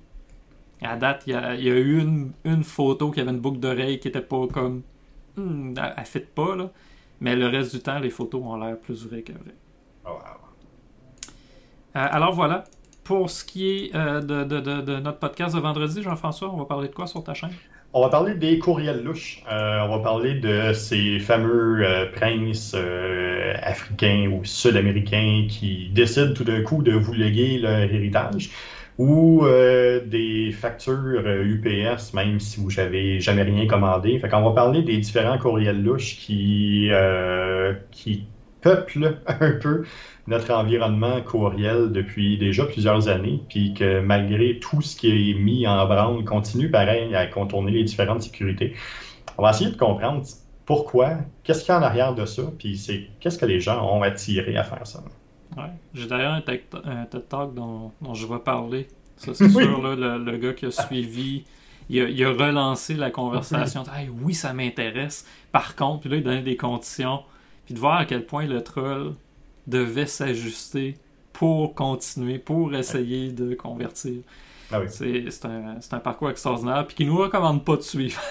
à 0.81 0.95
date, 0.95 1.23
il 1.27 1.33
y 1.33 1.35
a, 1.35 1.55
eu 1.59 2.01
une, 2.43 2.63
photo 2.63 3.11
qui 3.11 3.19
avait 3.21 3.31
une 3.31 3.39
boucle 3.39 3.59
d'oreille 3.59 3.99
qui 3.99 4.07
était 4.07 4.21
pas 4.21 4.47
comme. 4.47 4.83
Hmm, 5.35 5.73
elle, 5.77 5.93
elle 5.97 6.05
fit 6.05 6.19
pas 6.19 6.55
là. 6.55 6.71
Mais 7.19 7.35
le 7.35 7.47
reste 7.47 7.73
du 7.75 7.81
temps, 7.81 7.99
les 7.99 8.09
photos 8.09 8.41
ont 8.43 8.57
l'air 8.57 8.77
plus 8.77 9.05
vraies 9.05 9.23
que 9.23 9.33
vraies. 9.33 9.55
Oh, 10.05 10.17
alors 11.93 12.33
voilà. 12.33 12.63
Pour 13.07 13.29
ce 13.29 13.45
qui 13.45 13.69
est 13.69 13.95
euh, 13.95 14.21
de, 14.21 14.99
notre 14.99 15.19
podcast 15.19 15.55
de 15.55 15.61
vendredi, 15.61 16.03
Jean-François, 16.03 16.53
on 16.53 16.57
va 16.57 16.65
parler 16.65 16.89
de 16.89 16.93
quoi 16.93 17.07
sur 17.07 17.23
ta 17.23 17.33
chaîne? 17.33 17.51
On 17.93 18.01
va 18.01 18.09
parler 18.09 18.35
des 18.35 18.59
courriels 18.59 19.01
louches. 19.01 19.41
Euh, 19.49 19.79
on 19.87 19.97
va 19.97 20.03
parler 20.03 20.33
de 20.33 20.73
ces 20.73 21.19
fameux 21.19 21.85
princes 22.13 22.75
africains 23.63 24.29
ou 24.29 24.43
sud-américains 24.43 25.47
qui 25.49 25.89
décident 25.93 26.33
tout 26.33 26.43
d'un 26.43 26.61
coup 26.63 26.83
de 26.83 26.91
vous 26.91 27.13
léguer 27.13 27.59
leur 27.59 27.79
héritage 27.79 28.51
ou 28.97 29.45
euh, 29.45 30.03
des 30.05 30.51
factures 30.51 31.21
UPS, 31.25 31.65
euh, 31.65 32.15
même 32.15 32.39
si 32.39 32.59
vous 32.59 32.71
n'avez 32.71 33.19
jamais 33.19 33.43
rien 33.43 33.67
commandé. 33.67 34.17
Fait 34.19 34.29
qu'on 34.29 34.41
va 34.41 34.51
parler 34.51 34.81
des 34.81 34.97
différents 34.97 35.37
courriels 35.37 35.83
louches 35.83 36.17
qui, 36.17 36.89
euh, 36.91 37.73
qui 37.91 38.25
peuplent 38.61 39.19
un 39.27 39.51
peu 39.51 39.85
notre 40.27 40.53
environnement 40.53 41.21
courriel 41.21 41.91
depuis 41.91 42.37
déjà 42.37 42.65
plusieurs 42.65 43.07
années, 43.07 43.41
puis 43.49 43.73
que 43.73 44.01
malgré 44.01 44.59
tout 44.59 44.81
ce 44.81 44.95
qui 44.95 45.31
est 45.31 45.33
mis 45.33 45.65
en 45.67 45.85
branle, 45.85 46.23
continue 46.25 46.69
pareil 46.69 47.15
à 47.15 47.27
contourner 47.27 47.71
les 47.71 47.83
différentes 47.83 48.21
sécurités. 48.21 48.73
On 49.37 49.43
va 49.43 49.51
essayer 49.51 49.71
de 49.71 49.77
comprendre 49.77 50.23
pourquoi, 50.65 51.19
qu'est-ce 51.43 51.63
qu'il 51.63 51.69
y 51.69 51.71
a 51.71 51.79
en 51.79 51.83
arrière 51.83 52.13
de 52.13 52.25
ça, 52.25 52.43
puis 52.57 52.77
c'est 52.77 53.07
qu'est-ce 53.19 53.37
que 53.37 53.45
les 53.45 53.61
gens 53.61 53.81
ont 53.89 54.01
attiré 54.01 54.57
à 54.57 54.63
faire 54.63 54.85
ça. 54.85 55.01
J'ai 55.93 56.07
d'ailleurs 56.07 56.33
un, 56.33 56.41
TED 56.41 57.27
Talk 57.29 57.53
dont, 57.53 57.91
je 58.13 58.27
vais 58.27 58.39
parler. 58.39 58.87
Ça, 59.15 59.33
c'est 59.33 59.49
sûr, 59.49 59.81
là, 59.81 60.17
le, 60.17 60.37
gars 60.37 60.53
qui 60.53 60.65
a 60.65 60.71
suivi, 60.71 61.45
il 61.89 62.23
a, 62.23 62.29
relancé 62.29 62.95
la 62.95 63.09
conversation. 63.11 63.83
oui, 64.21 64.33
ça 64.33 64.53
m'intéresse. 64.53 65.25
Par 65.51 65.75
contre, 65.75 66.01
puis 66.01 66.09
là, 66.09 66.17
il 66.17 66.23
donnait 66.23 66.41
des 66.41 66.57
conditions. 66.57 67.21
Puis 67.67 67.73
de 67.73 67.79
voir 67.81 67.97
à 67.97 68.05
quel 68.05 68.25
point 68.25 68.45
le 68.45 68.63
troll 68.63 69.13
devait 69.67 70.05
s'ajuster 70.05 70.95
pour 71.33 71.75
continuer, 71.75 72.39
pour 72.39 72.73
essayer 72.73 73.33
de 73.33 73.55
convertir. 73.55 74.21
Ah 74.71 74.79
c'est 74.87 75.45
un, 75.45 75.99
parcours 75.99 76.29
extraordinaire, 76.29 76.87
puis 76.87 76.95
qui 76.95 77.05
nous 77.05 77.17
recommande 77.17 77.65
pas 77.65 77.75
de 77.75 77.81
suivre 77.81 78.21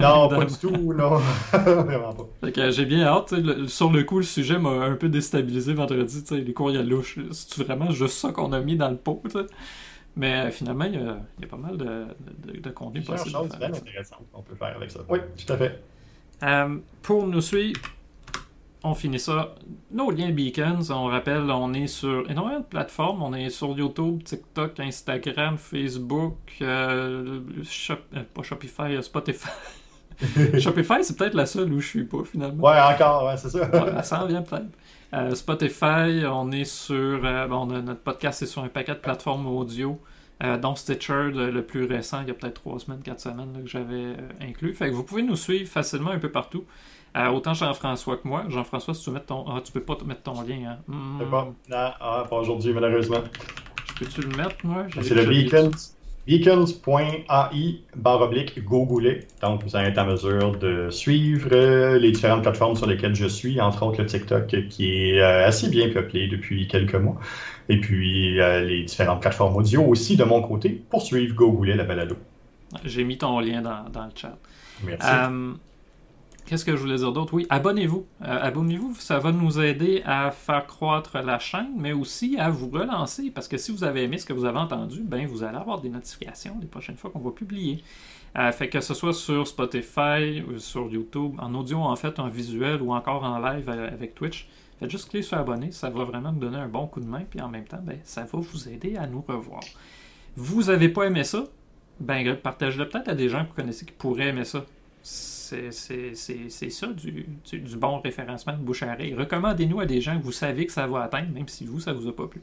Non, 0.00 0.30
pas 0.30 0.46
du 0.46 0.56
tout, 0.56 0.94
non. 0.94 1.16
Vraiment 1.52 2.14
pas. 2.14 2.70
J'ai 2.70 2.86
bien 2.86 3.04
hâte. 3.04 3.34
sur 3.66 3.92
le 3.92 4.04
coup, 4.04 4.16
le 4.16 4.24
sujet 4.24 4.58
m'a 4.58 4.70
un 4.70 4.94
peu 4.94 5.10
déstabilisé 5.10 5.74
vendredi. 5.74 6.24
Les 6.30 6.54
courriels 6.54 6.88
louches, 6.88 7.18
c'est 7.32 7.62
vraiment 7.62 7.90
juste 7.90 8.14
ça 8.14 8.32
qu'on 8.32 8.54
a 8.54 8.60
mis 8.60 8.76
dans 8.76 8.88
le 8.88 8.96
pot. 8.96 9.22
Mais 10.16 10.34
euh, 10.34 10.50
finalement, 10.50 10.86
il 10.86 10.94
y, 10.94 11.44
a, 11.44 11.46
pas 11.46 11.56
mal 11.58 11.76
de, 11.76 12.06
de, 12.52 12.58
de 12.58 12.70
contenu 12.70 13.02
possible. 13.02 13.36
choses 13.36 13.58
bien 13.58 13.68
intéressantes 13.68 14.24
qu'on 14.32 14.42
peut 14.42 14.54
faire 14.54 14.74
avec 14.76 14.90
ça. 14.90 15.00
Oui, 15.10 15.18
tout 15.36 15.52
à 15.52 15.58
fait. 15.58 15.82
Euh, 16.42 16.78
pour 17.02 17.26
nous 17.26 17.40
suivre, 17.40 17.80
on 18.84 18.94
finit 18.94 19.18
ça. 19.18 19.54
Nos 19.90 20.10
liens 20.10 20.30
Beacons, 20.30 20.90
on 20.90 21.06
rappelle, 21.06 21.50
on 21.50 21.72
est 21.74 21.86
sur 21.86 22.30
énormément 22.30 22.60
de 22.60 22.64
plateformes. 22.64 23.22
On 23.22 23.34
est 23.34 23.50
sur 23.50 23.76
YouTube, 23.76 24.22
TikTok, 24.22 24.78
Instagram, 24.80 25.58
Facebook, 25.58 26.36
euh, 26.62 27.40
euh 27.90 28.22
pas 28.34 28.42
Shopify, 28.42 28.94
euh, 28.94 29.02
Spotify. 29.02 29.48
Shopify, 30.58 31.02
c'est 31.02 31.16
peut-être 31.16 31.34
la 31.34 31.46
seule 31.46 31.72
où 31.72 31.80
je 31.80 31.88
suis 31.88 32.04
pas 32.04 32.24
finalement. 32.24 32.64
Ouais, 32.64 32.80
encore, 32.80 33.26
ouais, 33.26 33.36
c'est 33.36 33.50
ça. 33.50 33.68
ouais, 33.68 34.02
ça 34.02 34.22
en 34.22 34.26
vient 34.26 34.42
peut-être. 34.42 34.66
Euh, 35.14 35.34
Spotify, 35.34 36.26
on 36.26 36.52
est 36.52 36.64
sur. 36.64 37.20
bon, 37.48 37.66
notre 37.66 38.00
podcast 38.00 38.42
est 38.42 38.46
sur 38.46 38.62
un 38.62 38.68
paquet 38.68 38.92
de 38.92 38.98
plateformes 38.98 39.46
audio. 39.46 39.98
dont 40.60 40.76
Stitcher, 40.76 41.30
le, 41.32 41.62
plus 41.62 41.84
récent, 41.84 42.20
il 42.22 42.28
y 42.28 42.30
a 42.30 42.34
peut-être 42.34 42.60
3 42.60 42.78
semaines, 42.80 43.02
4 43.02 43.20
semaines 43.20 43.62
que 43.62 43.68
j'avais 43.68 44.14
inclus. 44.40 44.74
Fait 44.74 44.88
que 44.88 44.94
vous 44.94 45.04
pouvez 45.04 45.22
nous 45.22 45.36
suivre 45.36 45.68
facilement 45.68 46.10
un 46.10 46.18
peu 46.18 46.30
partout. 46.30 46.64
Euh, 47.16 47.28
autant 47.30 47.54
Jean-François 47.54 48.16
que 48.18 48.28
moi. 48.28 48.44
Jean-François, 48.48 48.94
si 48.94 49.04
tu 49.04 49.10
veux 49.10 49.20
ton. 49.20 49.44
Ah, 49.48 49.60
tu 49.64 49.72
peux 49.72 49.80
pas 49.80 49.96
te 49.96 50.04
mettre 50.04 50.22
ton 50.22 50.42
lien. 50.42 50.58
Hein? 50.68 50.78
Hmm. 50.86 51.30
pas. 51.30 51.44
Non, 51.44 51.92
ah, 52.00 52.24
pas 52.28 52.36
aujourd'hui, 52.36 52.72
malheureusement. 52.72 53.18
Je 53.88 54.04
peux-tu 54.04 54.20
le 54.22 54.36
mettre, 54.36 54.56
moi? 54.64 54.86
C'est 55.02 55.14
le 55.14 55.24
beacons. 55.24 55.70
Beacons.ai 56.26 57.80
barre 57.96 58.20
oblique 58.20 58.62
Google. 58.62 59.20
Donc, 59.40 59.64
vous 59.64 59.74
allez 59.74 59.88
être 59.88 59.98
en 59.98 60.04
mesure 60.04 60.58
de 60.58 60.90
suivre 60.90 61.48
euh, 61.52 61.98
les 61.98 62.12
différentes 62.12 62.42
plateformes 62.42 62.76
sur 62.76 62.86
lesquelles 62.86 63.14
je 63.14 63.26
suis, 63.26 63.58
entre 63.62 63.86
autres 63.86 64.02
le 64.02 64.06
TikTok 64.06 64.46
qui 64.68 64.90
est 64.90 65.20
euh, 65.22 65.46
assez 65.46 65.70
bien 65.70 65.88
peuplé 65.88 66.28
depuis 66.28 66.68
quelques 66.68 66.96
mois. 66.96 67.16
Et 67.70 67.80
puis, 67.80 68.34
les 68.36 68.82
différentes 68.84 69.22
plateformes 69.22 69.56
audio 69.56 69.82
aussi 69.84 70.16
de 70.16 70.24
mon 70.24 70.42
côté 70.42 70.82
pour 70.90 71.02
suivre 71.02 71.34
Google 71.34 71.70
la 71.70 71.84
balado. 71.84 72.16
J'ai 72.84 73.04
mis 73.04 73.16
ton 73.16 73.40
lien 73.40 73.62
dans, 73.62 73.88
dans 73.90 74.04
le 74.04 74.12
chat. 74.14 74.36
Merci. 74.84 75.06
Qu'est-ce 76.48 76.64
que 76.64 76.74
je 76.74 76.80
voulais 76.80 76.96
dire 76.96 77.12
d'autre? 77.12 77.34
Oui, 77.34 77.46
abonnez-vous. 77.50 78.06
Euh, 78.22 78.38
abonnez-vous, 78.40 78.94
ça 78.94 79.18
va 79.18 79.32
nous 79.32 79.60
aider 79.60 80.02
à 80.06 80.30
faire 80.30 80.66
croître 80.66 81.18
la 81.18 81.38
chaîne, 81.38 81.74
mais 81.76 81.92
aussi 81.92 82.38
à 82.38 82.48
vous 82.48 82.70
relancer, 82.70 83.30
parce 83.30 83.48
que 83.48 83.58
si 83.58 83.70
vous 83.70 83.84
avez 83.84 84.04
aimé 84.04 84.16
ce 84.16 84.24
que 84.24 84.32
vous 84.32 84.46
avez 84.46 84.56
entendu, 84.56 85.02
ben 85.02 85.26
vous 85.26 85.42
allez 85.42 85.58
avoir 85.58 85.78
des 85.82 85.90
notifications 85.90 86.56
les 86.58 86.66
prochaines 86.66 86.96
fois 86.96 87.10
qu'on 87.10 87.18
va 87.18 87.32
publier. 87.32 87.84
Euh, 88.38 88.50
fait 88.50 88.70
que 88.70 88.80
ce 88.80 88.94
soit 88.94 89.12
sur 89.12 89.46
Spotify, 89.46 90.42
ou 90.48 90.58
sur 90.58 90.90
YouTube, 90.90 91.34
en 91.38 91.52
audio 91.52 91.80
en 91.80 91.96
fait, 91.96 92.18
en 92.18 92.28
visuel 92.28 92.80
ou 92.80 92.94
encore 92.94 93.24
en 93.24 93.38
live 93.40 93.68
euh, 93.68 93.88
avec 93.88 94.14
Twitch. 94.14 94.48
Faites 94.80 94.90
juste 94.90 95.10
cliquer 95.10 95.24
sur 95.24 95.36
abonner, 95.36 95.70
ça 95.70 95.90
va 95.90 96.04
vraiment 96.04 96.32
nous 96.32 96.40
donner 96.40 96.56
un 96.56 96.68
bon 96.68 96.86
coup 96.86 97.00
de 97.00 97.06
main, 97.06 97.24
puis 97.28 97.42
en 97.42 97.50
même 97.50 97.66
temps, 97.66 97.82
ben, 97.82 97.98
ça 98.04 98.22
va 98.22 98.38
vous 98.38 98.68
aider 98.70 98.96
à 98.96 99.06
nous 99.06 99.22
revoir. 99.28 99.60
Vous 100.34 100.62
n'avez 100.62 100.88
pas 100.88 101.04
aimé 101.04 101.24
ça? 101.24 101.44
Ben, 102.00 102.36
partagez-le 102.36 102.88
peut-être 102.88 103.08
à 103.08 103.14
des 103.14 103.28
gens 103.28 103.42
que 103.44 103.48
vous 103.50 103.54
connaissez 103.54 103.84
qui 103.84 103.92
pourraient 103.92 104.28
aimer 104.28 104.46
ça 104.46 104.64
c'est 106.14 106.70
ça 106.70 106.86
du, 106.88 107.26
bon 107.76 108.00
référencement 108.00 108.54
de 108.54 108.62
bouche 108.62 108.82
Recommandez-nous 108.82 109.80
à 109.80 109.86
des 109.86 110.00
gens 110.00 110.18
que 110.18 110.24
vous 110.24 110.32
savez 110.32 110.66
que 110.66 110.72
ça 110.72 110.86
va 110.86 111.02
atteindre, 111.02 111.32
même 111.32 111.48
si 111.48 111.64
vous, 111.66 111.80
ça 111.80 111.92
vous 111.92 112.08
a 112.08 112.14
pas 112.14 112.26
plu. 112.26 112.42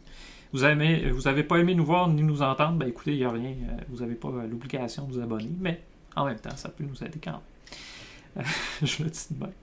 Vous 0.54 0.62
n'avez 0.62 1.12
vous 1.12 1.28
avez 1.28 1.44
pas 1.44 1.58
aimé 1.58 1.76
nous 1.76 1.86
voir 1.86 2.08
ni 2.08 2.24
nous 2.24 2.42
entendre, 2.42 2.78
ben 2.78 2.88
écoutez, 2.88 3.14
il 3.14 3.18
n'y 3.18 3.26
a 3.26 3.32
rien. 3.32 3.52
Euh, 3.52 3.82
vous 3.90 3.98
n'avez 3.98 4.16
pas 4.16 4.30
l'obligation 4.50 5.06
de 5.06 5.14
vous 5.14 5.20
abonner, 5.20 5.52
mais 5.60 5.82
en 6.16 6.26
même 6.26 6.40
temps, 6.40 6.56
ça 6.56 6.70
peut 6.70 6.84
nous 6.84 7.04
aider 7.04 7.20
quand 7.22 7.42
même. 8.36 8.46
je 8.82 9.04
le 9.04 9.10
dis 9.10 9.28
de 9.32 9.40
même. 9.40 9.54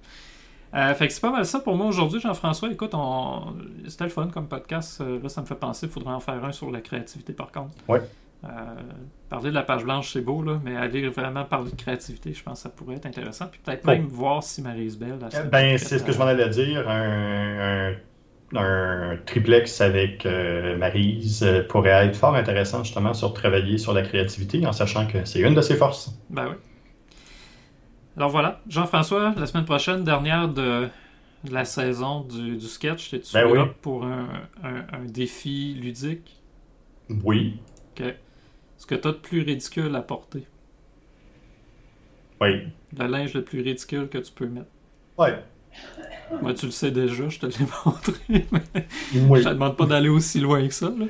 Euh, 0.75 0.95
fait 0.95 1.07
que 1.07 1.13
c'est 1.13 1.21
pas 1.21 1.31
mal 1.31 1.45
ça 1.45 1.61
pour 1.61 1.77
moi 1.77 1.87
aujourd'hui, 1.87 2.21
Jean-François. 2.21 2.71
Écoute, 2.73 2.93
on... 2.95 3.55
c'était 3.89 4.05
le 4.05 4.11
fun 4.11 4.29
comme 4.29 4.49
podcast. 4.49 5.01
Euh, 5.01 5.21
là, 5.23 5.29
ça 5.29 5.43
me 5.43 5.47
fait 5.47 5.55
penser, 5.55 5.87
il 5.87 5.93
faudrait 5.93 6.15
en 6.15 6.21
faire 6.21 6.43
un 6.45 6.53
sur 6.53 6.71
la 6.71 6.81
créativité 6.81 7.33
par 7.33 7.53
contre. 7.53 7.75
Oui. 7.89 7.99
Parler 9.29 9.51
de 9.51 9.55
la 9.55 9.63
page 9.63 9.85
blanche, 9.85 10.13
c'est 10.13 10.21
beau, 10.21 10.43
là, 10.43 10.61
mais 10.65 10.77
aller 10.77 11.09
vraiment 11.09 11.45
parler 11.45 11.71
de 11.71 11.77
créativité, 11.77 12.33
je 12.33 12.43
pense 12.43 12.59
que 12.59 12.63
ça 12.65 12.69
pourrait 12.69 12.97
être 12.97 13.07
intéressant. 13.07 13.47
Puis 13.47 13.61
peut-être 13.65 13.85
même 13.87 14.07
voir 14.07 14.43
si 14.43 14.63
Maryse 14.63 14.99
Belle. 14.99 15.19
Ben, 15.51 15.79
c'est 15.79 15.99
ce 15.99 16.05
que 16.05 16.13
je 16.13 16.19
m'en 16.19 16.27
allais 16.27 16.49
dire. 16.49 16.89
Un, 16.89 17.95
un, 18.55 19.17
triplex 19.25 19.81
avec 19.81 20.27
Maryse 20.79 21.47
pourrait 21.69 22.07
être 22.07 22.17
fort 22.17 22.35
intéressant, 22.35 22.85
justement, 22.85 23.15
sur 23.15 23.33
travailler 23.33 23.79
sur 23.79 23.93
la 23.93 24.03
créativité, 24.03 24.67
en 24.67 24.73
sachant 24.73 25.07
que 25.07 25.25
c'est 25.25 25.41
une 25.41 25.55
de 25.55 25.63
ses 25.63 25.77
forces. 25.77 26.13
Ben 26.29 26.49
oui. 26.51 26.57
Alors 28.17 28.29
voilà, 28.29 28.61
Jean-François, 28.69 29.35
la 29.39 29.47
semaine 29.47 29.65
prochaine, 29.65 30.05
dernière 30.05 30.49
de 30.49 30.89
la 31.51 31.65
saison 31.65 32.21
du, 32.21 32.61
sketch, 32.61 33.15
es-tu 33.15 33.33
ben 33.33 33.69
pour 33.81 34.05
un, 34.05 35.05
défi 35.07 35.75
ludique? 35.75 36.41
Oui. 37.25 37.59
Ok. 37.99 38.15
Ce 38.83 38.87
que 38.89 38.97
tu 38.97 39.07
as 39.07 39.13
de 39.13 39.17
plus 39.17 39.43
ridicule 39.43 39.95
à 39.95 40.03
porter? 40.03 40.45
Oui. 42.41 42.67
Le 42.99 43.07
linge 43.07 43.33
le 43.33 43.45
plus 43.45 43.61
ridicule 43.61 44.09
que 44.09 44.19
tu 44.19 44.33
peux 44.33 44.49
mettre? 44.49 44.67
Oui. 45.19 45.29
Moi, 46.43 46.53
tu 46.53 46.67
le 46.67 46.73
sais 46.73 46.91
déjà, 46.91 47.29
je 47.29 47.39
te 47.39 47.47
l'ai 47.47 47.65
montré. 47.87 48.15
Mais 48.29 48.45
oui. 49.15 49.39
Je 49.39 49.45
te 49.45 49.55
demande 49.55 49.77
pas 49.77 49.87
d'aller 49.87 50.09
aussi 50.09 50.41
loin 50.41 50.67
que 50.67 50.75
ça. 50.75 50.91
Là. 50.91 51.07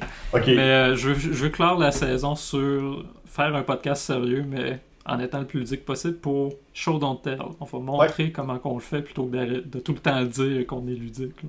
Mais 0.46 0.58
euh, 0.58 0.96
je, 0.96 1.12
veux, 1.12 1.14
je 1.14 1.44
veux 1.44 1.48
clore 1.48 1.78
la 1.78 1.92
saison 1.92 2.34
sur 2.34 3.06
faire 3.24 3.54
un 3.56 3.62
podcast 3.62 4.02
sérieux, 4.02 4.44
mais 4.46 4.78
en 5.06 5.18
étant 5.18 5.40
le 5.40 5.46
plus 5.46 5.60
ludique 5.60 5.86
possible 5.86 6.18
pour 6.18 6.52
show 6.74 6.98
don't 6.98 7.22
tell. 7.22 7.40
On 7.58 7.64
va 7.64 7.78
montrer 7.78 8.32
comment 8.32 8.60
on 8.64 8.74
le 8.74 8.80
fait 8.80 9.00
plutôt 9.00 9.24
que 9.24 9.60
de, 9.62 9.80
tout 9.80 9.94
le 9.94 9.98
temps 9.98 10.22
dire 10.24 10.66
qu'on 10.66 10.86
est 10.88 10.94
ludique. 10.94 11.40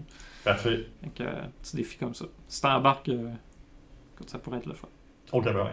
Parfait. 0.46 0.88
Donc, 1.04 1.20
euh, 1.20 1.42
petit 1.62 1.76
défi 1.76 1.98
comme 1.98 2.14
ça. 2.14 2.28
Si 2.48 2.62
t'embarques, 2.62 3.10
euh, 3.10 3.30
ça 4.26 4.40
pourrait 4.40 4.60
être 4.60 4.68
le 4.68 4.74
fun. 4.74 4.88
Ok, 5.34 5.44
ben 5.44 5.68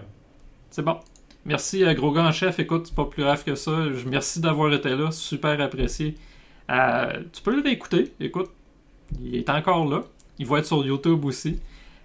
C'est 0.71 0.83
bon. 0.83 0.99
Merci, 1.45 1.85
euh, 1.85 1.95
gros 1.95 2.13
gars 2.13 2.31
chef. 2.33 2.59
Écoute, 2.59 2.87
c'est 2.87 2.95
pas 2.95 3.07
plus 3.07 3.23
grave 3.23 3.45
que 3.45 3.55
ça. 3.55 3.73
Merci 4.07 4.41
d'avoir 4.41 4.73
été 4.73 4.91
là. 4.91 5.11
Super 5.11 5.61
apprécié. 5.61 6.15
Euh, 6.71 7.23
tu 7.33 7.43
peux 7.43 7.55
le 7.55 7.63
réécouter. 7.63 8.13
Écoute, 8.21 8.51
il 9.21 9.37
est 9.37 9.51
encore 9.51 9.89
là. 9.89 10.03
Il 10.39 10.47
va 10.47 10.59
être 10.59 10.67
sur 10.67 10.85
YouTube 10.85 11.25
aussi. 11.25 11.61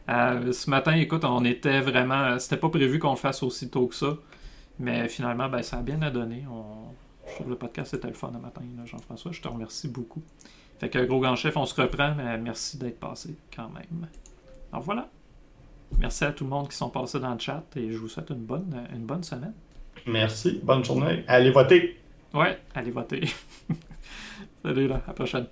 ce 0.07 0.69
matin, 0.69 0.93
écoute, 0.95 1.23
on 1.23 1.43
était 1.45 1.81
vraiment. 1.81 2.39
C'était 2.39 2.57
pas 2.57 2.69
prévu 2.69 2.99
qu'on 2.99 3.11
le 3.11 3.17
fasse 3.17 3.43
aussitôt 3.43 3.87
que 3.87 3.95
ça. 3.95 4.17
Mais 4.79 5.07
finalement, 5.07 5.47
ben, 5.47 5.61
ça 5.61 5.77
a 5.77 5.81
bien 5.81 5.97
donné. 5.97 6.43
On... 6.51 6.93
Je 7.27 7.35
trouve 7.35 7.49
le 7.49 7.55
podcast 7.55 7.91
c'était 7.91 8.07
le 8.07 8.13
fun 8.13 8.31
le 8.33 8.39
matin, 8.39 8.61
Jean-François. 8.85 9.31
Je 9.31 9.41
te 9.41 9.47
remercie 9.47 9.87
beaucoup. 9.87 10.21
Fait 10.79 10.89
que 10.89 11.03
gros 11.05 11.19
grand 11.19 11.35
chef, 11.35 11.55
on 11.57 11.65
se 11.65 11.79
reprend, 11.79 12.13
mais 12.15 12.37
merci 12.37 12.77
d'être 12.77 12.99
passé 12.99 13.35
quand 13.55 13.69
même. 13.69 14.07
Alors 14.71 14.83
voilà. 14.83 15.09
Merci 15.99 16.25
à 16.25 16.31
tout 16.31 16.43
le 16.43 16.49
monde 16.49 16.69
qui 16.69 16.75
sont 16.75 16.89
passés 16.89 17.19
dans 17.19 17.33
le 17.33 17.39
chat 17.39 17.63
et 17.75 17.91
je 17.91 17.97
vous 17.97 18.09
souhaite 18.09 18.29
une 18.29 18.45
bonne, 18.45 18.87
une 18.93 19.05
bonne 19.05 19.23
semaine. 19.23 19.53
Merci, 20.05 20.59
bonne 20.63 20.83
journée. 20.83 21.23
Allez 21.27 21.51
voter. 21.51 21.97
Ouais, 22.33 22.59
allez 22.73 22.91
voter. 22.91 23.21
Salut 24.63 24.87
là, 24.87 24.95
à 24.95 25.07
la 25.07 25.13
prochaine. 25.13 25.45